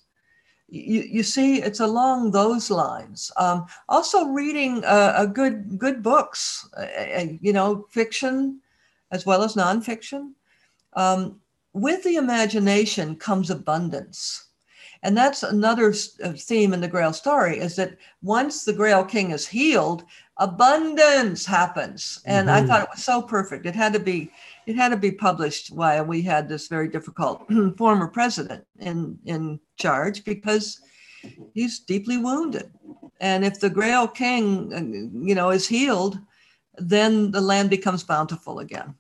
You, 0.68 1.02
you 1.02 1.24
see, 1.24 1.62
it's 1.62 1.80
along 1.80 2.32
those 2.32 2.70
lines. 2.70 3.32
Um, 3.38 3.68
also, 3.88 4.26
reading 4.26 4.84
uh, 4.84 5.14
a 5.16 5.28
good 5.28 5.78
good 5.78 6.02
books, 6.02 6.68
uh, 6.76 6.82
uh, 6.82 7.26
you 7.40 7.54
know, 7.54 7.86
fiction 7.92 8.60
as 9.12 9.26
well 9.26 9.44
as 9.44 9.54
nonfiction. 9.54 10.32
Um, 10.94 11.40
with 11.74 12.04
the 12.04 12.16
imagination 12.16 13.16
comes 13.16 13.52
abundance 13.52 14.46
and 15.06 15.16
that's 15.16 15.44
another 15.44 15.94
uh, 16.24 16.32
theme 16.32 16.74
in 16.74 16.82
the 16.82 16.88
Grail 16.88 17.14
story 17.14 17.60
is 17.60 17.76
that 17.76 17.96
once 18.24 18.66
the 18.66 18.74
Grail 18.74 19.06
King 19.06 19.30
is 19.30 19.48
healed, 19.48 20.04
abundance 20.40 21.46
happens. 21.46 22.22
And 22.26 22.50
mm-hmm. 22.50 22.64
I 22.64 22.68
thought 22.68 22.82
it 22.82 22.90
was 22.90 23.04
so 23.04 23.22
perfect. 23.22 23.68
It 23.68 23.76
had 23.76 23.94
to 23.94 24.00
be 24.00 24.32
it 24.66 24.76
had 24.76 24.90
to 24.90 24.98
be 24.98 25.12
published 25.12 25.72
while 25.72 26.04
we 26.04 26.24
had 26.24 26.50
this 26.50 26.68
very 26.68 26.88
difficult 26.88 27.46
former 27.78 28.08
president 28.08 28.66
in 28.80 29.20
in 29.26 29.60
charge 29.78 30.24
because 30.26 30.82
he's 31.54 31.80
deeply 31.82 32.18
wounded. 32.18 32.72
And 33.22 33.46
if 33.46 33.60
the 33.60 33.70
Grail 33.70 34.08
King, 34.08 34.74
uh, 34.74 35.28
you 35.28 35.36
know, 35.36 35.52
is 35.52 35.68
healed, 35.68 36.18
then 36.78 37.30
the 37.30 37.42
land 37.42 37.70
becomes 37.70 38.04
bountiful 38.04 38.58
again. 38.58 38.96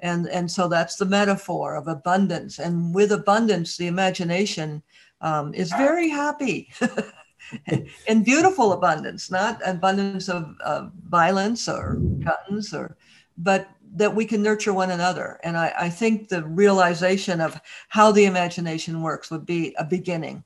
And 0.00 0.28
and 0.28 0.50
so 0.50 0.66
that's 0.66 0.96
the 0.96 1.04
metaphor 1.04 1.76
of 1.76 1.86
abundance. 1.86 2.58
And 2.58 2.92
with 2.92 3.12
abundance, 3.12 3.76
the 3.76 3.86
imagination 3.86 4.82
um, 5.20 5.54
is 5.54 5.70
very 5.70 6.08
happy 6.08 6.70
in 8.06 8.22
beautiful 8.22 8.72
abundance, 8.72 9.30
not 9.30 9.60
abundance 9.64 10.28
of, 10.28 10.54
of 10.64 10.92
violence 11.08 11.68
or 11.68 11.96
guns, 11.96 12.74
or 12.74 12.96
but 13.36 13.68
that 13.94 14.14
we 14.14 14.24
can 14.24 14.42
nurture 14.42 14.72
one 14.72 14.90
another. 14.90 15.40
And 15.44 15.56
I, 15.56 15.72
I 15.78 15.88
think 15.88 16.28
the 16.28 16.44
realization 16.44 17.40
of 17.40 17.58
how 17.88 18.12
the 18.12 18.26
imagination 18.26 19.00
works 19.00 19.30
would 19.30 19.46
be 19.46 19.74
a 19.78 19.84
beginning. 19.84 20.44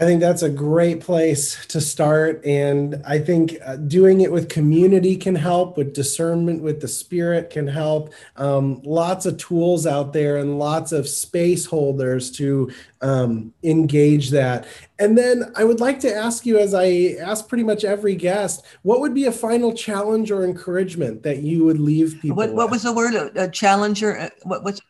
I 0.00 0.04
think 0.04 0.20
that's 0.20 0.40
a 0.40 0.48
great 0.48 1.02
place 1.02 1.66
to 1.66 1.78
start. 1.78 2.42
And 2.42 3.02
I 3.06 3.18
think 3.18 3.58
uh, 3.62 3.76
doing 3.76 4.22
it 4.22 4.32
with 4.32 4.48
community 4.48 5.14
can 5.14 5.34
help, 5.34 5.76
with 5.76 5.92
discernment 5.92 6.62
with 6.62 6.80
the 6.80 6.88
spirit 6.88 7.50
can 7.50 7.66
help. 7.66 8.14
Um, 8.36 8.80
lots 8.82 9.26
of 9.26 9.36
tools 9.36 9.86
out 9.86 10.14
there 10.14 10.38
and 10.38 10.58
lots 10.58 10.92
of 10.92 11.06
space 11.06 11.66
holders 11.66 12.30
to 12.32 12.72
um, 13.02 13.52
engage 13.62 14.30
that. 14.30 14.66
And 14.98 15.18
then 15.18 15.52
I 15.54 15.64
would 15.64 15.80
like 15.80 16.00
to 16.00 16.14
ask 16.14 16.46
you, 16.46 16.58
as 16.58 16.72
I 16.72 17.16
ask 17.20 17.46
pretty 17.46 17.64
much 17.64 17.84
every 17.84 18.14
guest, 18.14 18.64
what 18.80 19.00
would 19.00 19.12
be 19.12 19.26
a 19.26 19.32
final 19.32 19.74
challenge 19.74 20.30
or 20.30 20.44
encouragement 20.44 21.24
that 21.24 21.42
you 21.42 21.66
would 21.66 21.78
leave 21.78 22.20
people? 22.22 22.38
What, 22.38 22.54
what 22.54 22.70
was 22.70 22.84
the 22.84 22.94
word? 22.94 23.14
A, 23.14 23.44
a 23.44 23.50
challenger? 23.50 24.18
Uh, 24.18 24.30
what, 24.44 24.64
what's 24.64 24.80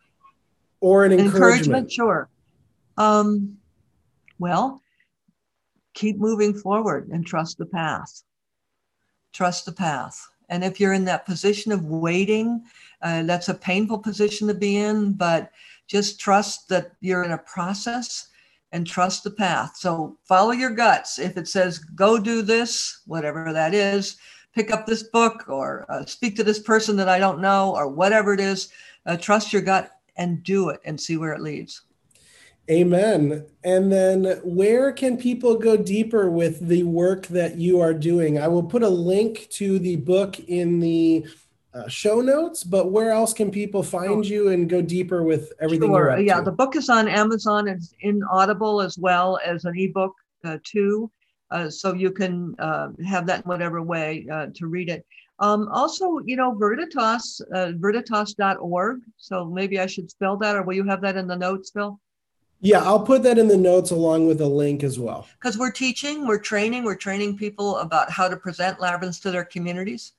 or 0.81 1.05
an 1.05 1.11
encouragement? 1.11 1.35
encouragement 1.35 1.93
sure. 1.93 2.29
Um, 2.97 3.59
well, 4.39 4.81
keep 5.95 6.19
moving 6.19 6.55
forward 6.55 7.09
and 7.09 7.27
trust 7.27 7.59
the 7.59 7.67
path. 7.67 8.23
trust 9.33 9.65
the 9.65 9.73
path. 9.73 10.27
And 10.49 10.65
if 10.65 10.81
you're 10.81 10.93
in 10.93 11.05
that 11.05 11.27
position 11.27 11.71
of 11.71 11.85
waiting, 11.85 12.65
uh, 13.03 13.23
that's 13.23 13.49
a 13.49 13.55
painful 13.55 13.99
position 13.99 14.49
to 14.49 14.55
be 14.55 14.79
in, 14.79 15.13
but 15.13 15.53
just 15.87 16.21
trust 16.21 16.69
that 16.69 16.93
you're 17.01 17.23
in 17.23 17.31
a 17.31 17.39
process 17.39 18.29
and 18.73 18.87
trust 18.87 19.25
the 19.25 19.31
path. 19.31 19.77
So 19.77 20.19
follow 20.25 20.51
your 20.51 20.71
guts. 20.71 21.19
If 21.19 21.37
it 21.37 21.49
says, 21.49 21.79
go 21.79 22.19
do 22.19 22.43
this, 22.43 23.03
whatever 23.07 23.53
that 23.53 23.75
is, 23.75 24.17
pick 24.55 24.73
up 24.73 24.87
this 24.87 25.05
book 25.05 25.45
or 25.49 25.87
uh, 25.89 26.05
speak 26.05 26.37
to 26.37 26.45
this 26.45 26.59
person 26.59 26.97
that 26.97 27.09
I 27.09 27.19
don't 27.19 27.41
know 27.41 27.75
or 27.77 27.89
whatever 27.89 28.35
it 28.35 28.41
is, 28.41 28.71
uh, 29.07 29.17
trust 29.17 29.53
your 29.53 29.63
gut 29.63 29.93
and 30.17 30.43
do 30.43 30.69
it 30.71 30.81
and 30.85 31.01
see 31.01 31.17
where 31.17 31.33
it 31.33 31.41
leads. 31.41 31.83
Amen. 32.71 33.47
And 33.65 33.91
then 33.93 34.41
where 34.45 34.93
can 34.93 35.17
people 35.17 35.57
go 35.57 35.77
deeper 35.77 36.31
with 36.31 36.69
the 36.69 36.85
work 36.85 37.27
that 37.29 37.57
you 37.57 37.81
are 37.81 37.93
doing? 37.93 38.39
I 38.39 38.47
will 38.47 38.63
put 38.63 38.85
a 38.85 38.89
link 38.89 39.49
to 39.51 39.81
the 39.81 39.97
book 39.97 40.39
in 40.39 40.79
the 40.79 41.27
uh, 41.75 41.89
show 41.89 42.21
notes, 42.21 42.63
but 42.63 42.93
where 42.93 43.11
else 43.11 43.33
can 43.33 43.51
people 43.51 43.83
find 43.83 44.25
you 44.25 44.51
and 44.51 44.69
go 44.69 44.81
deeper 44.81 45.25
with 45.25 45.53
everything? 45.61 45.91
Sure. 45.91 46.11
yeah, 46.11 46.17
to? 46.17 46.23
Yeah, 46.23 46.41
the 46.43 46.53
book 46.53 46.77
is 46.77 46.89
on 46.89 47.09
Amazon. 47.09 47.67
It's 47.67 47.93
in 48.01 48.23
Audible 48.31 48.81
as 48.81 48.97
well 48.99 49.41
as 49.45 49.65
an 49.65 49.77
ebook 49.77 50.15
uh, 50.45 50.59
too. 50.63 51.11
Uh, 51.51 51.69
so 51.69 51.95
you 51.95 52.13
can 52.13 52.55
uh, 52.61 52.91
have 53.05 53.27
that 53.27 53.45
in 53.45 53.49
whatever 53.49 53.83
way 53.83 54.27
uh, 54.33 54.47
to 54.55 54.69
read 54.69 54.89
it. 54.89 55.05
Um, 55.41 55.69
also, 55.73 56.19
you 56.25 56.37
know, 56.37 56.55
Veriditas, 56.55 57.41
uh, 57.53 57.73
veriditas.org. 57.73 59.01
So 59.17 59.47
maybe 59.47 59.81
I 59.81 59.87
should 59.87 60.11
spell 60.11 60.37
that, 60.37 60.55
or 60.55 60.63
will 60.63 60.75
you 60.75 60.85
have 60.85 61.01
that 61.01 61.17
in 61.17 61.27
the 61.27 61.37
notes, 61.37 61.71
Phil? 61.71 61.99
Yeah, 62.63 62.83
I'll 62.83 63.01
put 63.01 63.23
that 63.23 63.39
in 63.39 63.49
the 63.49 63.57
notes 63.57 63.91
along 63.91 64.27
with 64.27 64.41
a 64.43 64.47
link 64.47 64.85
as 64.85 64.99
well. 64.99 65.27
Because 65.41 65.57
we're 65.57 65.71
teaching, 65.71 66.27
we're 66.27 66.39
training, 66.39 66.85
we're 66.85 66.95
training 66.95 67.39
people 67.39 67.79
about 67.79 68.11
how 68.11 68.29
to 68.29 68.37
present 68.37 68.81
labyrinths 68.81 69.21
to 69.21 69.31
their 69.31 69.45
communities. 69.45 70.13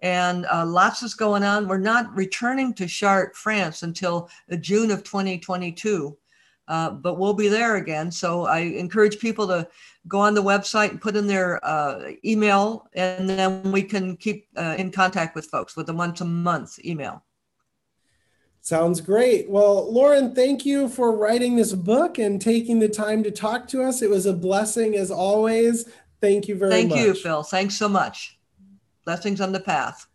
And 0.00 0.46
uh, 0.46 0.64
lots 0.64 1.02
is 1.02 1.14
going 1.14 1.42
on. 1.42 1.66
We're 1.66 1.78
not 1.78 2.14
returning 2.16 2.74
to 2.74 2.86
Chartres, 2.86 3.36
France 3.36 3.82
until 3.82 4.30
June 4.60 4.90
of 4.92 5.02
2022. 5.02 6.16
Uh, 6.68 6.90
but 6.90 7.18
we'll 7.18 7.34
be 7.34 7.48
there 7.48 7.76
again. 7.76 8.12
So 8.12 8.46
I 8.46 8.60
encourage 8.60 9.18
people 9.18 9.48
to 9.48 9.66
go 10.06 10.20
on 10.20 10.34
the 10.34 10.42
website 10.42 10.90
and 10.90 11.00
put 11.00 11.16
in 11.16 11.26
their 11.26 11.62
uh, 11.66 12.12
email, 12.24 12.88
and 12.94 13.28
then 13.28 13.72
we 13.72 13.82
can 13.82 14.16
keep 14.16 14.46
uh, 14.56 14.76
in 14.78 14.92
contact 14.92 15.34
with 15.34 15.46
folks 15.46 15.76
with 15.76 15.88
a 15.88 15.92
once 15.92 16.20
a 16.20 16.24
month 16.24 16.78
email. 16.84 17.24
Sounds 18.70 19.00
great. 19.00 19.50
Well, 19.50 19.92
Lauren, 19.92 20.32
thank 20.32 20.64
you 20.64 20.88
for 20.88 21.10
writing 21.16 21.56
this 21.56 21.72
book 21.72 22.18
and 22.18 22.40
taking 22.40 22.78
the 22.78 22.88
time 22.88 23.24
to 23.24 23.32
talk 23.32 23.66
to 23.70 23.82
us. 23.82 24.00
It 24.00 24.08
was 24.08 24.26
a 24.26 24.32
blessing 24.32 24.94
as 24.94 25.10
always. 25.10 25.88
Thank 26.20 26.46
you 26.46 26.54
very 26.54 26.70
thank 26.70 26.90
much. 26.90 26.98
Thank 26.98 27.08
you, 27.08 27.14
Phil. 27.20 27.42
Thanks 27.42 27.76
so 27.76 27.88
much. 27.88 28.38
Blessings 29.04 29.40
on 29.40 29.50
the 29.50 29.58
path. 29.58 30.06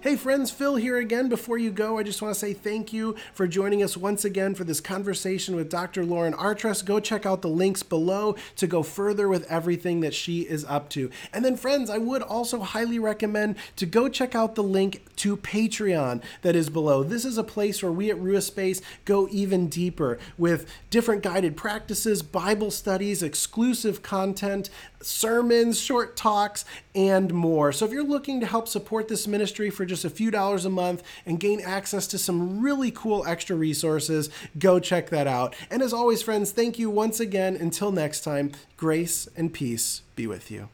Hey 0.00 0.14
friends, 0.14 0.50
Phil 0.50 0.76
here 0.76 0.98
again. 0.98 1.30
Before 1.30 1.56
you 1.56 1.70
go, 1.70 1.96
I 1.96 2.02
just 2.02 2.20
want 2.20 2.34
to 2.34 2.38
say 2.38 2.52
thank 2.52 2.92
you 2.92 3.16
for 3.32 3.48
joining 3.48 3.82
us 3.82 3.96
once 3.96 4.26
again 4.26 4.54
for 4.54 4.62
this 4.62 4.78
conversation 4.78 5.56
with 5.56 5.70
Dr. 5.70 6.04
Lauren 6.04 6.34
Artress. 6.34 6.82
Go 6.82 7.00
check 7.00 7.24
out 7.24 7.40
the 7.40 7.48
links 7.48 7.82
below 7.82 8.36
to 8.56 8.66
go 8.66 8.82
further 8.82 9.26
with 9.26 9.50
everything 9.50 10.00
that 10.00 10.12
she 10.12 10.42
is 10.42 10.66
up 10.66 10.90
to. 10.90 11.10
And 11.32 11.42
then, 11.42 11.56
friends, 11.56 11.88
I 11.88 11.96
would 11.96 12.20
also 12.20 12.60
highly 12.60 12.98
recommend 12.98 13.56
to 13.76 13.86
go 13.86 14.10
check 14.10 14.34
out 14.34 14.54
the 14.54 14.62
link 14.62 15.02
to 15.16 15.34
Patreon 15.38 16.22
that 16.42 16.54
is 16.54 16.68
below. 16.68 17.02
This 17.02 17.24
is 17.24 17.38
a 17.38 17.42
place 17.42 17.82
where 17.82 17.90
we 17.90 18.10
at 18.10 18.20
Rua 18.20 18.42
Space 18.42 18.82
go 19.06 19.26
even 19.30 19.66
deeper 19.66 20.18
with 20.36 20.70
different 20.90 21.22
guided 21.22 21.56
practices, 21.56 22.22
Bible 22.22 22.70
studies, 22.70 23.22
exclusive 23.22 24.02
content, 24.02 24.68
sermons, 25.00 25.80
short 25.80 26.16
talks, 26.16 26.66
and 26.94 27.32
more. 27.32 27.72
So 27.72 27.86
if 27.86 27.92
you're 27.92 28.04
looking 28.04 28.40
to 28.40 28.46
help 28.46 28.68
support 28.68 29.08
this 29.08 29.26
ministry 29.26 29.70
for 29.70 29.85
just 29.86 30.04
a 30.04 30.10
few 30.10 30.30
dollars 30.30 30.64
a 30.64 30.70
month 30.70 31.02
and 31.24 31.40
gain 31.40 31.60
access 31.60 32.06
to 32.08 32.18
some 32.18 32.60
really 32.60 32.90
cool 32.90 33.24
extra 33.26 33.56
resources, 33.56 34.30
go 34.58 34.78
check 34.78 35.10
that 35.10 35.26
out. 35.26 35.54
And 35.70 35.82
as 35.82 35.92
always, 35.92 36.22
friends, 36.22 36.50
thank 36.50 36.78
you 36.78 36.90
once 36.90 37.20
again. 37.20 37.56
Until 37.56 37.92
next 37.92 38.20
time, 38.20 38.52
grace 38.76 39.28
and 39.36 39.52
peace 39.52 40.02
be 40.14 40.26
with 40.26 40.50
you. 40.50 40.68